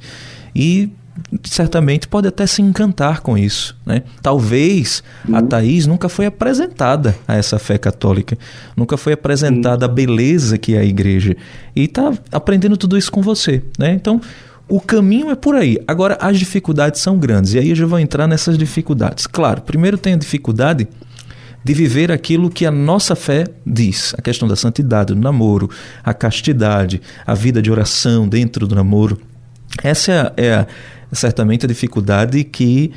E 0.54 0.90
certamente 1.44 2.06
pode 2.06 2.28
até 2.28 2.46
se 2.46 2.62
encantar 2.62 3.20
com 3.20 3.36
isso. 3.36 3.76
Né? 3.84 4.02
Talvez 4.22 5.02
uhum. 5.28 5.36
a 5.36 5.42
Thaís 5.42 5.86
nunca 5.86 6.08
foi 6.08 6.26
apresentada 6.26 7.16
a 7.26 7.36
essa 7.36 7.58
fé 7.58 7.78
católica, 7.78 8.38
nunca 8.76 8.96
foi 8.96 9.12
apresentada 9.12 9.86
uhum. 9.86 9.92
a 9.92 9.94
beleza 9.94 10.58
que 10.58 10.74
é 10.74 10.80
a 10.80 10.84
igreja. 10.84 11.36
E 11.74 11.84
está 11.84 12.12
aprendendo 12.30 12.76
tudo 12.76 12.96
isso 12.96 13.10
com 13.10 13.22
você. 13.22 13.62
Né? 13.78 13.92
Então, 13.92 14.20
o 14.68 14.80
caminho 14.80 15.30
é 15.30 15.34
por 15.34 15.54
aí. 15.54 15.78
Agora, 15.86 16.18
as 16.20 16.38
dificuldades 16.38 17.00
são 17.00 17.18
grandes. 17.18 17.54
E 17.54 17.58
aí 17.58 17.70
eu 17.70 17.76
já 17.76 17.86
vou 17.86 17.98
entrar 17.98 18.26
nessas 18.26 18.58
dificuldades. 18.58 19.26
Claro, 19.26 19.62
primeiro 19.62 19.96
tem 19.96 20.12
a 20.12 20.16
dificuldade 20.16 20.86
de 21.64 21.74
viver 21.74 22.12
aquilo 22.12 22.50
que 22.50 22.64
a 22.66 22.70
nossa 22.70 23.16
fé 23.16 23.44
diz, 23.66 24.14
a 24.16 24.22
questão 24.22 24.46
da 24.46 24.56
santidade 24.56 25.14
do 25.14 25.20
namoro, 25.20 25.68
a 26.04 26.14
castidade, 26.14 27.00
a 27.26 27.34
vida 27.34 27.60
de 27.60 27.70
oração 27.70 28.28
dentro 28.28 28.66
do 28.66 28.74
namoro. 28.74 29.18
Essa 29.82 30.32
é, 30.36 30.54
a, 30.54 30.66
certamente 31.12 31.64
a 31.64 31.68
dificuldade 31.68 32.44
que 32.44 32.92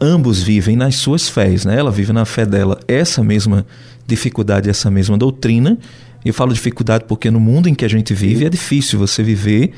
ambos 0.00 0.42
vivem 0.42 0.76
nas 0.76 0.96
suas 0.96 1.28
fés. 1.28 1.64
Né? 1.64 1.78
Ela 1.78 1.90
vive 1.90 2.12
na 2.12 2.24
fé 2.24 2.46
dela 2.46 2.78
essa 2.88 3.22
mesma 3.22 3.66
dificuldade, 4.06 4.70
essa 4.70 4.90
mesma 4.90 5.18
doutrina. 5.18 5.78
Eu 6.24 6.34
falo 6.34 6.52
dificuldade 6.52 7.04
porque 7.06 7.30
no 7.30 7.38
mundo 7.38 7.68
em 7.68 7.74
que 7.74 7.84
a 7.84 7.88
gente 7.88 8.14
vive 8.14 8.44
é 8.44 8.48
difícil 8.48 8.98
você 8.98 9.22
viver 9.22 9.72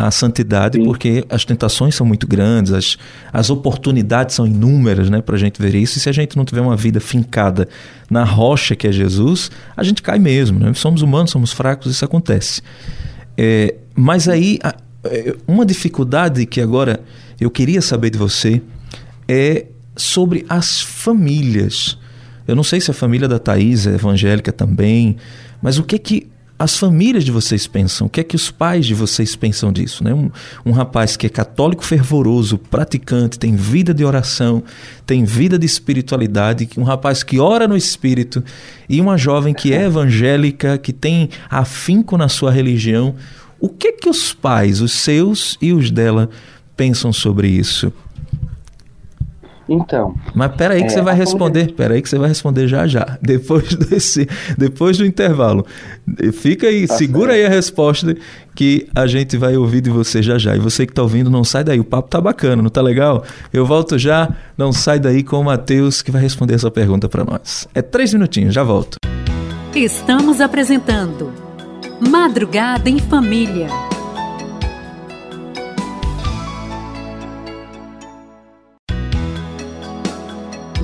a 0.00 0.12
santidade 0.12 0.78
Sim. 0.78 0.84
porque 0.84 1.24
as 1.28 1.44
tentações 1.44 1.92
são 1.92 2.06
muito 2.06 2.24
grandes, 2.24 2.72
as, 2.72 2.96
as 3.32 3.50
oportunidades 3.50 4.36
são 4.36 4.46
inúmeras 4.46 5.10
né, 5.10 5.20
para 5.20 5.34
a 5.34 5.38
gente 5.38 5.60
ver 5.60 5.74
isso. 5.74 5.98
E 5.98 6.00
se 6.00 6.08
a 6.08 6.12
gente 6.12 6.36
não 6.36 6.44
tiver 6.44 6.60
uma 6.60 6.76
vida 6.76 7.00
fincada 7.00 7.68
na 8.08 8.22
rocha 8.22 8.76
que 8.76 8.86
é 8.86 8.92
Jesus, 8.92 9.50
a 9.76 9.82
gente 9.82 10.00
cai 10.00 10.20
mesmo. 10.20 10.60
Né? 10.60 10.72
Somos 10.72 11.02
humanos, 11.02 11.32
somos 11.32 11.52
fracos, 11.52 11.90
isso 11.90 12.04
acontece. 12.04 12.62
É, 13.36 13.74
mas 13.92 14.28
aí, 14.28 14.60
é, 15.02 15.34
uma 15.48 15.66
dificuldade 15.66 16.46
que 16.46 16.60
agora 16.60 17.00
eu 17.40 17.50
queria 17.50 17.82
saber 17.82 18.10
de 18.10 18.18
você 18.18 18.62
é 19.26 19.66
sobre 19.96 20.46
as 20.48 20.80
famílias. 20.80 21.98
Eu 22.46 22.54
não 22.54 22.62
sei 22.62 22.80
se 22.80 22.88
a 22.88 22.94
família 22.94 23.26
da 23.26 23.40
Thaís 23.40 23.84
é 23.84 23.94
evangélica 23.94 24.52
também, 24.52 25.16
mas 25.60 25.76
o 25.76 25.82
que 25.82 25.96
é 25.96 25.98
que 25.98 26.28
as 26.58 26.76
famílias 26.76 27.24
de 27.24 27.30
vocês 27.30 27.68
pensam? 27.68 28.08
O 28.08 28.10
que 28.10 28.20
é 28.20 28.24
que 28.24 28.34
os 28.34 28.50
pais 28.50 28.84
de 28.84 28.94
vocês 28.94 29.36
pensam 29.36 29.72
disso? 29.72 30.02
Né? 30.02 30.12
Um, 30.12 30.28
um 30.66 30.72
rapaz 30.72 31.16
que 31.16 31.26
é 31.26 31.30
católico 31.30 31.84
fervoroso, 31.84 32.58
praticante, 32.58 33.38
tem 33.38 33.54
vida 33.54 33.94
de 33.94 34.04
oração, 34.04 34.62
tem 35.06 35.24
vida 35.24 35.56
de 35.56 35.66
espiritualidade, 35.66 36.68
um 36.76 36.82
rapaz 36.82 37.22
que 37.22 37.38
ora 37.38 37.68
no 37.68 37.76
espírito, 37.76 38.42
e 38.88 39.00
uma 39.00 39.16
jovem 39.16 39.54
que 39.54 39.72
é 39.72 39.84
evangélica, 39.84 40.76
que 40.78 40.92
tem 40.92 41.30
afinco 41.48 42.16
na 42.16 42.28
sua 42.28 42.50
religião. 42.50 43.14
O 43.60 43.68
que 43.68 43.88
é 43.88 43.92
que 43.92 44.08
os 44.08 44.32
pais, 44.32 44.80
os 44.80 44.92
seus 44.92 45.56
e 45.62 45.72
os 45.72 45.92
dela, 45.92 46.28
pensam 46.76 47.12
sobre 47.12 47.48
isso? 47.48 47.92
Então. 49.68 50.14
Mas 50.34 50.52
peraí 50.56 50.80
que 50.80 50.86
é, 50.86 50.90
você 50.90 51.02
vai 51.02 51.14
responder. 51.14 51.72
Peraí 51.74 52.00
que 52.00 52.08
você 52.08 52.18
vai 52.18 52.28
responder 52.28 52.66
já 52.66 52.86
já. 52.86 53.18
Depois 53.20 53.74
desse, 53.74 54.26
depois 54.56 54.96
do 54.96 55.04
intervalo. 55.04 55.66
Fica 56.32 56.68
aí, 56.68 56.86
tá 56.86 56.94
segura 56.94 57.32
certo. 57.32 57.40
aí 57.40 57.46
a 57.46 57.48
resposta 57.48 58.16
que 58.54 58.88
a 58.94 59.06
gente 59.06 59.36
vai 59.36 59.56
ouvir 59.56 59.80
de 59.80 59.90
você 59.90 60.22
já 60.22 60.38
já. 60.38 60.56
E 60.56 60.58
você 60.58 60.86
que 60.86 60.92
está 60.92 61.02
ouvindo, 61.02 61.30
não 61.30 61.44
sai 61.44 61.62
daí. 61.62 61.78
O 61.78 61.84
papo 61.84 62.08
tá 62.08 62.20
bacana, 62.20 62.62
não 62.62 62.70
tá 62.70 62.80
legal? 62.80 63.24
Eu 63.52 63.66
volto 63.66 63.98
já. 63.98 64.30
Não 64.56 64.72
sai 64.72 64.98
daí 64.98 65.22
com 65.22 65.38
o 65.38 65.44
Matheus 65.44 66.00
que 66.02 66.10
vai 66.10 66.22
responder 66.22 66.54
essa 66.54 66.70
pergunta 66.70 67.08
para 67.08 67.24
nós. 67.24 67.68
É 67.74 67.82
três 67.82 68.12
minutinhos, 68.14 68.54
já 68.54 68.62
volto. 68.62 68.96
Estamos 69.74 70.40
apresentando 70.40 71.32
Madrugada 72.00 72.88
em 72.88 72.98
Família. 72.98 73.68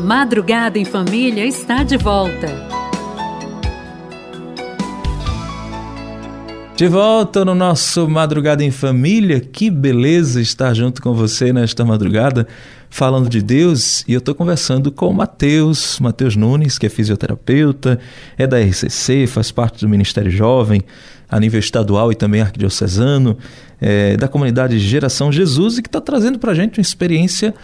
Madrugada 0.05 0.79
em 0.79 0.85
Família 0.85 1.47
está 1.47 1.83
de 1.83 1.97
volta. 1.97 2.47
De 6.77 6.87
volta 6.87 7.43
no 7.43 7.55
nosso 7.55 8.07
Madrugada 8.07 8.63
em 8.63 8.71
Família. 8.71 9.41
Que 9.41 9.71
beleza 9.71 10.43
estar 10.43 10.75
junto 10.75 11.01
com 11.01 11.15
você 11.15 11.55
nesta 11.55 11.87
madrugada, 11.87 12.47
falando 12.91 13.31
de 13.31 13.41
Deus. 13.41 14.05
E 14.07 14.13
eu 14.13 14.19
estou 14.19 14.35
conversando 14.35 14.93
com 14.93 15.09
o 15.09 15.15
Matheus, 15.15 15.99
Matheus 15.99 16.37
Nunes, 16.37 16.77
que 16.77 16.85
é 16.85 16.91
fisioterapeuta, 16.91 17.99
é 18.37 18.47
da 18.47 18.61
RCC, 18.61 19.27
faz 19.27 19.51
parte 19.51 19.81
do 19.81 19.89
Ministério 19.89 20.31
Jovem, 20.31 20.83
a 21.31 21.41
nível 21.41 21.59
estadual 21.59 22.13
e 22.13 22.15
também 22.15 22.43
arquidiocesano, 22.43 23.39
é, 23.81 24.19
da 24.19 24.29
comunidade 24.29 24.79
Geração 24.79 25.33
Jesus, 25.33 25.79
e 25.79 25.83
que 25.83 25.89
está 25.89 26.01
trazendo 26.01 26.39
para 26.39 26.53
a 26.53 26.55
gente 26.55 26.79
uma 26.79 26.83
experiência 26.83 27.55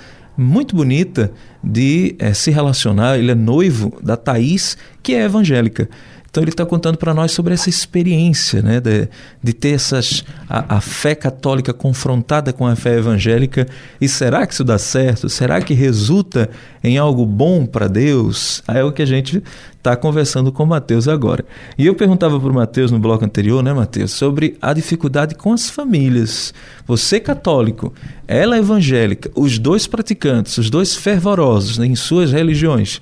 muito 0.40 0.74
bonita 0.74 1.30
de 1.62 2.16
é, 2.18 2.32
se 2.32 2.50
relacionar. 2.50 3.18
Ele 3.18 3.30
é 3.30 3.34
noivo 3.34 3.98
da 4.02 4.16
Thaís, 4.16 4.76
que 5.02 5.14
é 5.14 5.24
evangélica. 5.24 5.88
Então 6.30 6.44
ele 6.44 6.50
está 6.50 6.64
contando 6.64 6.96
para 6.96 7.12
nós 7.12 7.32
sobre 7.32 7.52
essa 7.52 7.68
experiência, 7.68 8.62
né, 8.62 8.80
de, 8.80 9.08
de 9.42 9.52
ter 9.52 9.70
essas 9.70 10.24
a, 10.48 10.76
a, 10.76 10.80
fé 10.80 11.12
católica 11.12 11.72
confrontada 11.72 12.52
com 12.52 12.66
a 12.66 12.76
fé 12.76 12.98
evangélica. 12.98 13.66
E 14.00 14.08
será 14.08 14.46
que 14.46 14.54
isso 14.54 14.62
dá 14.62 14.78
certo? 14.78 15.28
Será 15.28 15.60
que 15.60 15.74
resulta 15.74 16.48
em 16.84 16.98
algo 16.98 17.26
bom 17.26 17.66
para 17.66 17.88
Deus? 17.88 18.62
É 18.68 18.84
o 18.84 18.92
que 18.92 19.02
a 19.02 19.06
gente 19.06 19.42
está 19.80 19.96
conversando 19.96 20.52
com 20.52 20.64
Mateus 20.64 21.08
agora. 21.08 21.44
E 21.76 21.86
eu 21.86 21.94
perguntava 21.94 22.38
para 22.38 22.50
o 22.50 22.54
Mateus 22.54 22.90
no 22.92 22.98
bloco 22.98 23.24
anterior, 23.24 23.62
né, 23.62 23.72
Mateus, 23.72 24.12
sobre 24.12 24.56
a 24.62 24.72
dificuldade 24.72 25.34
com 25.34 25.52
as 25.52 25.68
famílias. 25.68 26.54
Você 26.86 27.18
católico, 27.18 27.92
ela 28.28 28.58
evangélica, 28.58 29.30
os 29.34 29.58
dois 29.58 29.86
praticantes, 29.86 30.58
os 30.58 30.70
dois 30.70 30.94
fervorosos 30.94 31.78
né, 31.78 31.86
em 31.86 31.96
suas 31.96 32.30
religiões. 32.30 33.00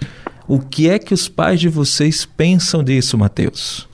O 0.48 0.58
que 0.58 0.88
é 0.88 0.98
que 0.98 1.12
os 1.12 1.28
pais 1.28 1.60
de 1.60 1.68
vocês 1.68 2.24
pensam 2.24 2.82
disso, 2.82 3.18
Mateus? 3.18 3.86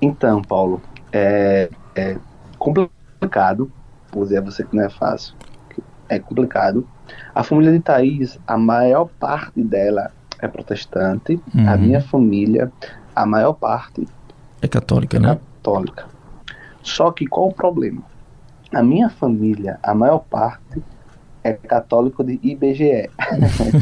Então, 0.00 0.40
Paulo, 0.40 0.80
é, 1.12 1.68
é 1.94 2.16
complicado, 2.58 3.70
vou 4.10 4.24
dizer 4.24 4.38
a 4.38 4.40
você 4.40 4.64
que 4.64 4.74
não 4.74 4.84
é 4.84 4.88
fácil, 4.88 5.34
é 6.08 6.18
complicado. 6.18 6.88
A 7.34 7.42
família 7.42 7.72
de 7.72 7.80
Thaís, 7.80 8.38
a 8.46 8.56
maior 8.56 9.04
parte 9.20 9.62
dela 9.62 10.10
é 10.38 10.48
protestante, 10.48 11.38
uhum. 11.54 11.68
a 11.68 11.76
minha 11.76 12.00
família, 12.00 12.72
a 13.14 13.26
maior 13.26 13.52
parte 13.52 14.06
é 14.62 14.68
católica, 14.68 15.18
é 15.18 15.20
né? 15.20 15.38
Católica. 15.56 16.06
Só 16.82 17.10
que 17.10 17.26
qual 17.26 17.48
o 17.48 17.52
problema? 17.52 18.02
A 18.72 18.82
minha 18.82 19.10
família, 19.10 19.78
a 19.82 19.94
maior 19.94 20.20
parte 20.20 20.82
é 21.44 21.52
católico 21.52 22.24
de 22.24 22.40
IBGE, 22.42 23.10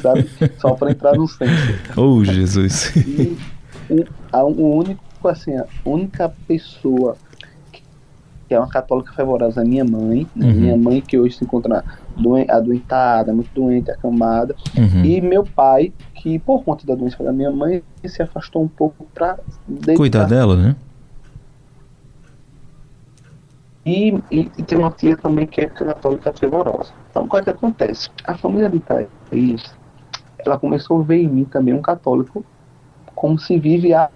sabe? 0.03 0.29
Só 0.59 0.75
para 0.75 0.91
entrar 0.91 1.15
no 1.15 1.29
centro. 1.29 1.55
Oh, 1.97 2.25
Jesus. 2.25 2.95
E 2.97 3.39
o, 3.89 4.05
a, 4.33 4.45
o 4.45 4.77
único, 4.77 5.29
assim, 5.29 5.57
a 5.57 5.65
única 5.85 6.29
pessoa 6.49 7.17
que 8.49 8.55
é 8.55 8.59
uma 8.59 8.69
católica 8.69 9.13
fervorosa 9.15 9.63
é 9.63 9.65
minha 9.65 9.85
mãe, 9.85 10.27
né? 10.35 10.47
uhum. 10.47 10.53
minha 10.53 10.77
mãe 10.77 11.01
que 11.01 11.17
hoje 11.17 11.39
se 11.39 11.45
encontra 11.45 11.85
doen 12.17 12.45
adoentada, 12.49 13.33
muito 13.33 13.49
doente, 13.55 13.91
acamada, 13.91 14.55
uhum. 14.77 15.05
e 15.05 15.21
meu 15.21 15.45
pai, 15.45 15.93
que 16.15 16.39
por 16.39 16.63
conta 16.65 16.87
da 16.87 16.95
doença 16.95 17.23
da 17.23 17.33
minha 17.33 17.51
mãe, 17.51 17.83
se 18.05 18.21
afastou 18.21 18.63
um 18.63 18.69
pouco 18.69 19.07
para 19.15 19.39
cuidar 19.97 20.25
dela, 20.25 20.57
né? 20.57 20.77
E, 23.85 24.11
e, 24.31 24.51
e, 24.57 24.63
tem 24.63 24.79
uma 24.79 24.93
tia 24.93 25.17
também 25.17 25.47
que 25.47 25.61
é 25.61 25.67
católica 25.67 26.33
fervorosa. 26.33 26.93
Então, 27.11 27.29
o 27.31 27.37
é 27.37 27.43
que 27.43 27.51
acontece? 27.51 28.09
A 28.25 28.37
família 28.37 28.71
de 28.71 28.79
Thaís, 28.79 29.75
ela 30.39 30.57
começou 30.59 31.01
a 31.01 31.05
ver 31.05 31.23
em 31.23 31.29
mim 31.29 31.45
também 31.45 31.75
um 31.75 31.83
católico 31.83 32.45
como 33.15 33.39
se 33.39 33.59
vive 33.59 33.93
a. 33.95 34.09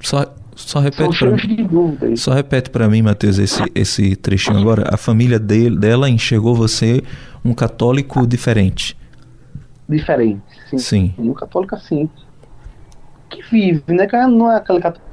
Só, 0.00 0.34
só 0.54 0.80
repete 0.80 1.18
para 1.18 1.30
mim. 1.30 2.16
Só 2.16 2.32
repete 2.32 2.70
para 2.70 2.88
mim, 2.88 3.02
Matheus, 3.02 3.38
esse, 3.38 3.62
esse 3.74 4.16
trechinho 4.16 4.58
agora. 4.58 4.88
A 4.92 4.96
família 4.96 5.38
dele, 5.38 5.78
dela 5.78 6.08
enxergou 6.08 6.54
você 6.54 7.02
um 7.44 7.52
católico 7.52 8.26
diferente. 8.26 8.96
Diferente, 9.88 10.42
sim. 10.70 10.78
Sim. 10.78 11.14
Um 11.18 11.32
católico 11.32 11.74
assim. 11.74 12.08
Que 13.28 13.42
vive, 13.42 13.82
né? 13.88 14.06
Que 14.06 14.16
não 14.26 14.50
é 14.50 14.56
aquele 14.56 14.80
católico 14.80 15.05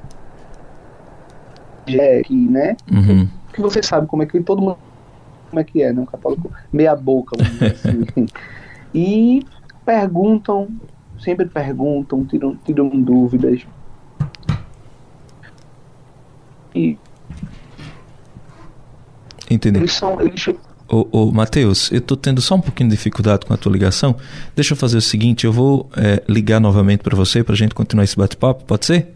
Jack, 1.85 2.33
né? 2.33 2.75
Uhum. 2.91 3.27
Que 3.53 3.61
você 3.61 3.81
sabe 3.83 4.07
como 4.07 4.23
é 4.23 4.25
que 4.25 4.39
todo 4.41 4.61
mundo 4.61 4.77
como 5.49 5.59
é 5.59 5.63
que 5.63 5.83
é, 5.83 5.93
né? 5.93 6.01
Um 6.01 6.05
católico 6.05 6.51
meia 6.71 6.95
boca, 6.95 7.35
assim. 7.39 8.25
e 8.93 9.45
perguntam, 9.85 10.67
sempre 11.19 11.45
perguntam, 11.45 12.25
tiram, 12.25 12.55
tiram 12.65 12.89
dúvidas. 12.89 13.61
E 16.73 16.97
Entendi. 19.49 19.79
Eles 19.79 19.93
são, 19.93 20.19
eles... 20.19 20.47
Ô, 20.89 21.07
ô 21.11 21.31
Matheus, 21.31 21.91
eu 21.91 21.99
estou 21.99 22.17
tendo 22.17 22.41
só 22.41 22.55
um 22.55 22.61
pouquinho 22.61 22.89
de 22.89 22.95
dificuldade 22.95 23.45
com 23.45 23.53
a 23.53 23.57
tua 23.57 23.71
ligação. 23.71 24.15
Deixa 24.55 24.73
eu 24.73 24.77
fazer 24.77 24.97
o 24.97 25.01
seguinte, 25.01 25.45
eu 25.45 25.53
vou 25.53 25.89
é, 25.95 26.23
ligar 26.27 26.59
novamente 26.59 27.01
para 27.01 27.15
você 27.15 27.43
para 27.43 27.53
a 27.53 27.57
gente 27.57 27.75
continuar 27.75 28.03
esse 28.03 28.17
bate-papo, 28.17 28.63
pode 28.65 28.85
ser? 28.85 29.13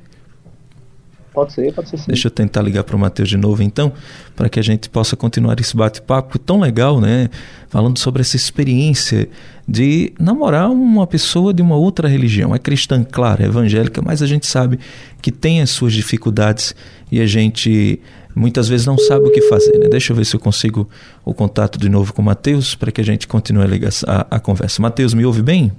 Pode 1.38 1.54
ser, 1.54 1.72
pode 1.72 1.88
ser 1.88 1.98
sim. 1.98 2.06
Deixa 2.08 2.26
eu 2.26 2.32
tentar 2.32 2.64
ligar 2.64 2.84
para 2.84 2.96
o 2.96 3.00
Matheus 3.00 3.30
de 3.30 3.38
novo 3.38 3.62
então, 3.62 3.94
para 4.36 4.50
que 4.50 4.60
a 4.60 4.64
gente 4.64 4.90
possa 4.90 5.16
continuar 5.16 5.60
esse 5.60 5.78
bate-papo 5.78 6.40
tão 6.40 6.60
legal, 6.60 7.00
né? 7.00 7.30
Falando 7.70 8.00
sobre 8.00 8.22
essa 8.22 8.36
experiência 8.36 9.30
de 9.68 10.12
namorar 10.20 10.68
uma 10.72 11.06
pessoa 11.06 11.54
de 11.54 11.62
uma 11.62 11.76
outra 11.76 12.08
religião. 12.08 12.56
É 12.56 12.58
cristã, 12.58 13.04
claro, 13.04 13.44
é 13.44 13.46
evangélica, 13.46 14.02
mas 14.02 14.24
a 14.24 14.26
gente 14.26 14.48
sabe 14.48 14.80
que 15.22 15.32
tem 15.32 15.62
as 15.62 15.70
suas 15.70 15.94
dificuldades 15.94 16.74
e 17.12 17.22
a 17.22 17.28
gente 17.28 18.02
muitas 18.36 18.68
vezes 18.68 18.88
não 18.88 18.98
sabe 18.98 19.28
o 19.28 19.32
que 19.32 19.44
fazer. 19.44 19.78
Né? 19.78 19.90
Deixa 19.90 20.14
eu 20.14 20.18
ver 20.18 20.26
se 20.26 20.36
eu 20.36 20.40
consigo 20.40 20.90
o 21.24 21.36
contato 21.36 21.78
de 21.78 21.88
novo 21.88 22.16
com 22.16 22.24
o 22.24 22.26
Matheus 22.26 22.74
para 22.74 22.92
que 22.92 23.00
a 23.00 23.06
gente 23.06 23.28
continue 23.28 23.64
a, 23.64 24.12
a, 24.12 24.38
a 24.38 24.40
conversa. 24.40 24.82
Matheus, 24.82 25.14
me 25.14 25.24
ouve 25.24 25.44
bem? 25.44 25.72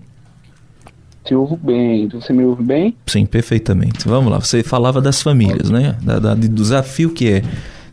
Te 1.29 1.35
ouvo 1.35 1.59
bem. 1.59 2.09
Você 2.09 2.33
me 2.33 2.43
ouve 2.43 2.63
bem? 2.63 2.97
Sim, 3.07 3.27
perfeitamente. 3.27 4.09
Vamos 4.09 4.33
lá. 4.33 4.41
Você 4.41 4.63
falava 4.63 4.99
das 4.99 5.21
famílias, 5.21 5.69
né? 5.69 5.95
Da, 6.03 6.19
da, 6.19 6.35
do 6.35 6.49
desafio 6.49 7.11
que 7.11 7.31
é 7.31 7.43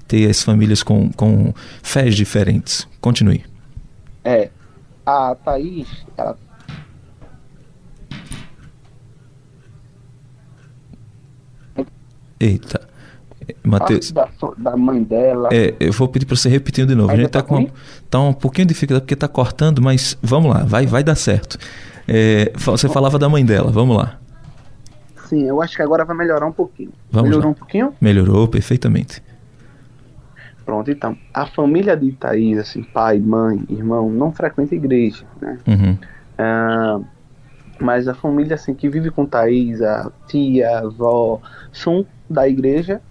ter 0.08 0.30
as 0.30 0.41
famílias 0.41 0.82
com, 0.82 1.12
com 1.12 1.54
fés 1.84 2.15
diferentes. 2.15 2.88
Continue. 3.02 3.43
É. 4.24 4.50
A 5.06 5.36
Thaís, 5.36 5.86
ela 6.17 6.38
Eita. 12.39 12.88
Matheus. 13.65 14.13
Da, 14.13 14.30
da, 14.58 14.78
mãe 14.78 15.04
dela. 15.04 15.50
É, 15.52 15.76
eu 15.78 15.91
vou 15.91 16.08
pedir 16.08 16.26
para 16.26 16.38
você 16.38 16.48
repetir 16.48 16.86
de 16.86 16.95
novo. 16.95 17.12
Ainda 17.12 17.24
a 17.24 17.26
gente 17.26 17.34
tá, 17.34 17.41
tá 17.41 17.48
com 17.48 17.67
tá 18.10 18.19
um 18.21 18.32
pouquinho 18.32 18.65
de 18.65 18.74
dificuldade 18.74 19.04
porque 19.04 19.15
tá 19.17 19.28
cortando, 19.28 19.82
mas 19.82 20.17
vamos 20.24 20.54
lá, 20.54 20.63
vai, 20.63 20.86
vai 20.86 21.04
dar 21.04 21.15
certo. 21.15 21.60
É, 22.08 22.52
você 22.56 22.88
falava 22.88 23.18
da 23.18 23.28
mãe 23.28 23.46
dela, 23.46 23.72
vamos 23.72 23.98
lá. 23.98 24.20
Sim, 25.28 25.44
eu 25.48 25.62
acho 25.62 25.76
que 25.76 25.82
agora 25.82 26.06
vai 26.06 26.15
melhorar 26.15 26.46
um 26.46 26.52
pouquinho. 26.52 26.91
Vamos 27.12 27.30
Melhorou 27.30 27.50
lá. 27.50 27.52
um 27.52 27.56
pouquinho? 27.56 27.94
Melhorou 28.00 28.48
perfeitamente. 28.48 29.24
Pronto, 30.63 30.89
então. 30.89 31.18
A 31.34 31.46
família 31.46 31.96
de 31.96 32.12
Thaís, 32.12 32.58
assim, 32.58 32.84
pai, 32.84 33.20
mãe, 33.20 33.63
irmão, 33.70 34.10
não 34.10 34.32
frequenta 34.32 34.76
igreja, 34.76 35.26
né? 35.41 35.58
Uhum. 35.68 35.98
Ah, 36.38 37.00
mas 37.80 38.08
a 38.08 38.13
família, 38.13 38.56
assim, 38.56 38.74
que 38.74 38.89
vive 38.89 39.12
com 39.12 39.26
Thaís, 39.26 39.82
a 39.82 40.12
tia, 40.28 40.70
a 40.70 40.80
avó, 40.80 41.39
são 41.72 42.06
da 42.30 42.48
igreja 42.48 43.02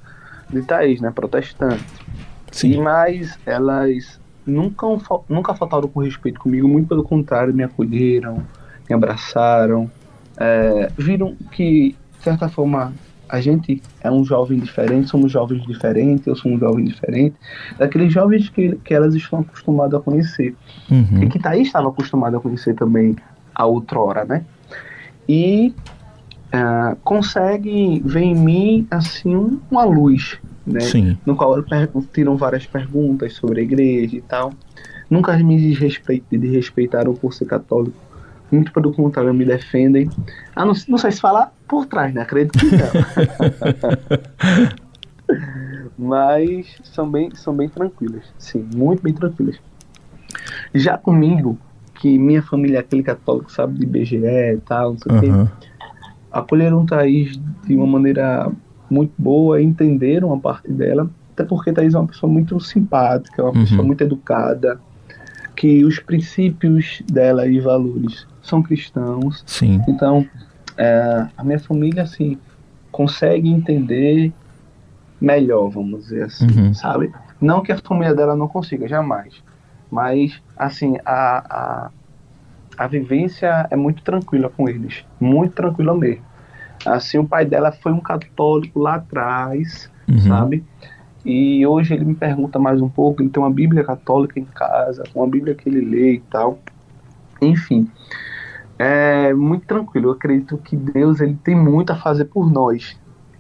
de 0.51 0.63
Thaís, 0.63 1.01
né? 1.01 1.11
Protestante. 1.11 1.85
Sim. 2.51 2.73
E 2.73 2.79
mais, 2.79 3.39
elas 3.47 4.21
nunca, 4.47 4.87
nunca 5.29 5.55
faltaram 5.55 5.89
com 5.89 6.01
respeito 6.01 6.41
comigo, 6.41 6.69
muito 6.69 6.89
pelo 6.89 7.03
contrário, 7.03 7.55
me 7.55 7.63
acolheram, 7.65 8.43
me 8.89 8.95
abraçaram, 8.95 9.91
é, 10.37 10.91
viram 10.97 11.35
que, 11.53 11.97
de 12.19 12.25
certa 12.25 12.49
forma, 12.49 12.93
a 13.29 13.41
gente 13.41 13.83
é 14.01 14.11
um 14.11 14.25
jovem 14.25 14.59
diferente, 14.59 15.09
somos 15.09 15.33
jovens 15.33 15.67
diferentes, 15.67 16.27
eu 16.27 16.37
sou 16.37 16.53
um 16.53 16.59
jovem 16.59 16.85
diferente, 16.85 17.35
daqueles 17.79 18.13
jovens 18.13 18.49
que, 18.49 18.77
que 18.85 18.95
elas 18.95 19.15
estão 19.15 19.41
acostumadas 19.41 19.99
a 19.99 20.03
conhecer. 20.03 20.55
Uhum. 20.91 21.23
E 21.23 21.29
que 21.29 21.39
Thaís 21.39 21.67
estava 21.67 21.89
acostumada 21.89 22.37
a 22.37 22.41
conhecer 22.41 22.75
também 22.75 23.17
a 23.55 23.65
outrora, 23.65 24.25
né? 24.25 24.45
E 25.29 25.75
uh, 26.53 26.97
consegue 27.03 28.03
ver 28.05 28.23
em 28.23 28.35
mim, 28.35 28.87
assim, 28.91 29.59
uma 29.71 29.85
luz, 29.85 30.39
né? 30.67 30.81
Sim. 30.81 31.19
No 31.25 31.35
qual 31.35 31.57
tiram 32.13 32.37
várias 32.37 32.67
perguntas 32.67 33.35
sobre 33.35 33.61
a 33.61 33.63
igreja 33.63 34.17
e 34.17 34.21
tal. 34.21 34.53
Nunca 35.09 35.37
me 35.37 35.75
desrespeitaram 36.31 37.15
por 37.15 37.33
ser 37.35 37.45
católico 37.45 37.97
muito 38.55 38.73
pelo 38.73 38.93
contrário, 38.93 39.35
me 39.35 39.45
defendem. 39.45 40.09
Ah, 40.55 40.65
não, 40.65 40.73
não 40.89 40.99
sei 40.99 41.13
se 41.13 41.21
falar 41.21 41.53
por 41.69 41.87
trás, 41.87 42.15
né? 42.15 42.23
Acredito 42.23 42.59
que 42.59 42.67
não. 42.77 42.87
Mas 45.99 46.77
são 46.83 47.11
bem, 47.11 47.35
são 47.35 47.57
bem 47.57 47.69
tranquilas, 47.69 48.25
sim, 48.39 48.67
muito 48.75 49.03
bem 49.03 49.13
tranquilas. 49.13 49.59
Já 50.75 50.99
comigo, 50.99 51.59
que 51.95 52.19
minha 52.19 52.43
família 52.43 52.79
é 52.79 52.81
aquele 52.81 53.03
católico, 53.03 53.51
sabe, 53.51 53.79
de 53.79 53.87
BGE 53.87 54.19
e 54.19 54.61
tal, 54.67 54.93
não 54.93 54.99
sei 54.99 55.13
o 55.13 55.15
uhum. 55.15 55.47
quê, 55.47 55.53
acolheram 56.33 56.85
Thaís 56.85 57.39
de 57.65 57.77
uma 57.77 57.87
maneira 57.87 58.51
muito 58.91 59.13
boa, 59.17 59.63
entenderam 59.63 60.33
a 60.33 60.39
parte 60.39 60.71
dela, 60.71 61.09
até 61.33 61.45
porque 61.45 61.73
Thaís 61.73 61.95
é 61.95 61.99
uma 61.99 62.09
pessoa 62.09 62.31
muito 62.31 62.59
simpática, 62.61 63.43
uma 63.43 63.53
uhum. 63.53 63.65
pessoa 63.65 63.83
muito 63.83 64.03
educada, 64.03 64.81
que 65.55 65.85
os 65.85 65.99
princípios 65.99 67.03
dela 67.11 67.47
e 67.47 67.61
valores 67.61 68.27
são 68.43 68.63
cristãos. 68.63 69.43
Sim. 69.47 69.81
Então, 69.89 70.27
é, 70.77 71.27
a 71.37 71.45
minha 71.45 71.59
família, 71.59 72.03
assim, 72.03 72.39
consegue 72.91 73.49
entender 73.49 74.33
melhor, 75.21 75.69
vamos 75.69 76.05
dizer 76.05 76.25
assim, 76.25 76.47
uhum. 76.47 76.75
sabe? 76.75 77.13
Não 77.41 77.63
que 77.63 77.73
a 77.73 77.79
família 77.79 78.15
dela 78.15 78.37
não 78.37 78.49
consiga, 78.49 78.87
jamais. 78.87 79.35
Mas, 79.91 80.41
assim, 80.57 80.97
a, 81.05 81.89
a, 81.89 81.91
a 82.77 82.87
vivência 82.87 83.67
é 83.71 83.77
muito 83.77 84.03
tranquila 84.03 84.49
com 84.49 84.69
eles, 84.69 85.05
muito 85.21 85.55
tranquila 85.55 85.95
mesmo. 85.95 86.25
Assim, 86.85 87.19
o 87.19 87.27
pai 87.27 87.45
dela 87.45 87.73
foi 87.73 87.93
um 87.93 88.01
católico 88.01 88.79
lá 88.81 88.97
atrás, 88.97 89.91
uhum. 90.09 90.19
sabe? 90.19 90.65
E 91.25 91.67
hoje 91.67 91.95
ele 91.95 92.05
me 92.05 92.15
pergunta 92.15 92.59
mais 92.59 92.81
um 92.81 92.89
pouco, 92.89 93.23
ele 93.23 93.31
tem 93.31 93.43
uma 93.43 93.51
Bíblia 93.51 93.83
católica 93.83 94.39
em 94.39 94.45
casa, 94.45 95.05
uma 95.15 95.27
Bíblia 95.27 95.55
que 95.55 95.69
ele 95.69 95.81
lê 95.81 96.15
e 96.15 96.21
tal. 96.21 96.59
Enfim, 97.41 97.89
é 98.79 99.33
muito 99.33 99.67
tranquilo. 99.67 100.09
Eu 100.09 100.13
acredito 100.13 100.59
que 100.59 100.77
Deus 100.77 101.21
ele 101.21 101.39
tem 101.43 101.55
muito 101.55 101.91
a 101.91 101.97
fazer 101.97 102.27
por 102.27 102.51
nós 102.51 102.97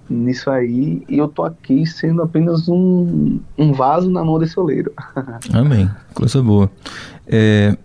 nisso 0.09 0.51
aí. 0.51 1.03
E 1.09 1.18
eu 1.18 1.29
tô 1.29 1.44
aqui 1.44 1.87
sendo 1.87 2.23
apenas 2.23 2.68
um, 2.68 3.40
um 3.59 3.73
vaso 3.73 4.11
na 4.11 4.25
mão 4.25 4.38
desse 4.38 4.59
oleiro. 4.59 4.92
Amém. 5.53 5.90
Coisa 6.14 6.42
boa. 6.42 6.70
É, 7.27 7.77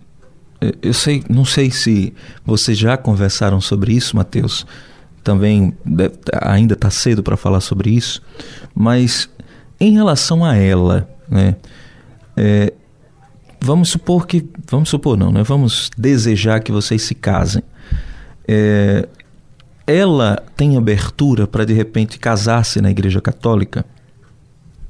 é, 0.60 0.74
eu 0.82 0.92
sei, 0.92 1.24
não 1.28 1.44
sei 1.44 1.70
se 1.70 2.14
vocês 2.44 2.76
já 2.76 2.96
conversaram 2.96 3.60
sobre 3.60 3.92
isso, 3.92 4.16
Mateus. 4.16 4.66
Também 5.24 5.76
deve, 5.84 6.14
ainda 6.40 6.74
está 6.74 6.88
cedo 6.90 7.22
para 7.22 7.36
falar 7.36 7.60
sobre 7.60 7.90
isso, 7.90 8.22
mas 8.74 9.28
em 9.80 9.92
relação 9.92 10.44
a 10.44 10.54
ela, 10.54 11.08
né? 11.28 11.56
É, 12.36 12.72
vamos 13.60 13.88
supor 13.88 14.26
que, 14.26 14.48
vamos 14.68 14.88
supor 14.88 15.16
não, 15.16 15.32
né? 15.32 15.42
Vamos 15.42 15.90
desejar 15.96 16.60
que 16.60 16.70
vocês 16.70 17.02
se 17.02 17.14
casem. 17.14 17.62
É, 18.46 19.08
ela 19.86 20.42
tem 20.56 20.76
abertura 20.76 21.46
para 21.46 21.64
de 21.64 21.72
repente 21.72 22.18
casar-se 22.18 22.80
na 22.80 22.90
Igreja 22.90 23.20
Católica? 23.20 23.84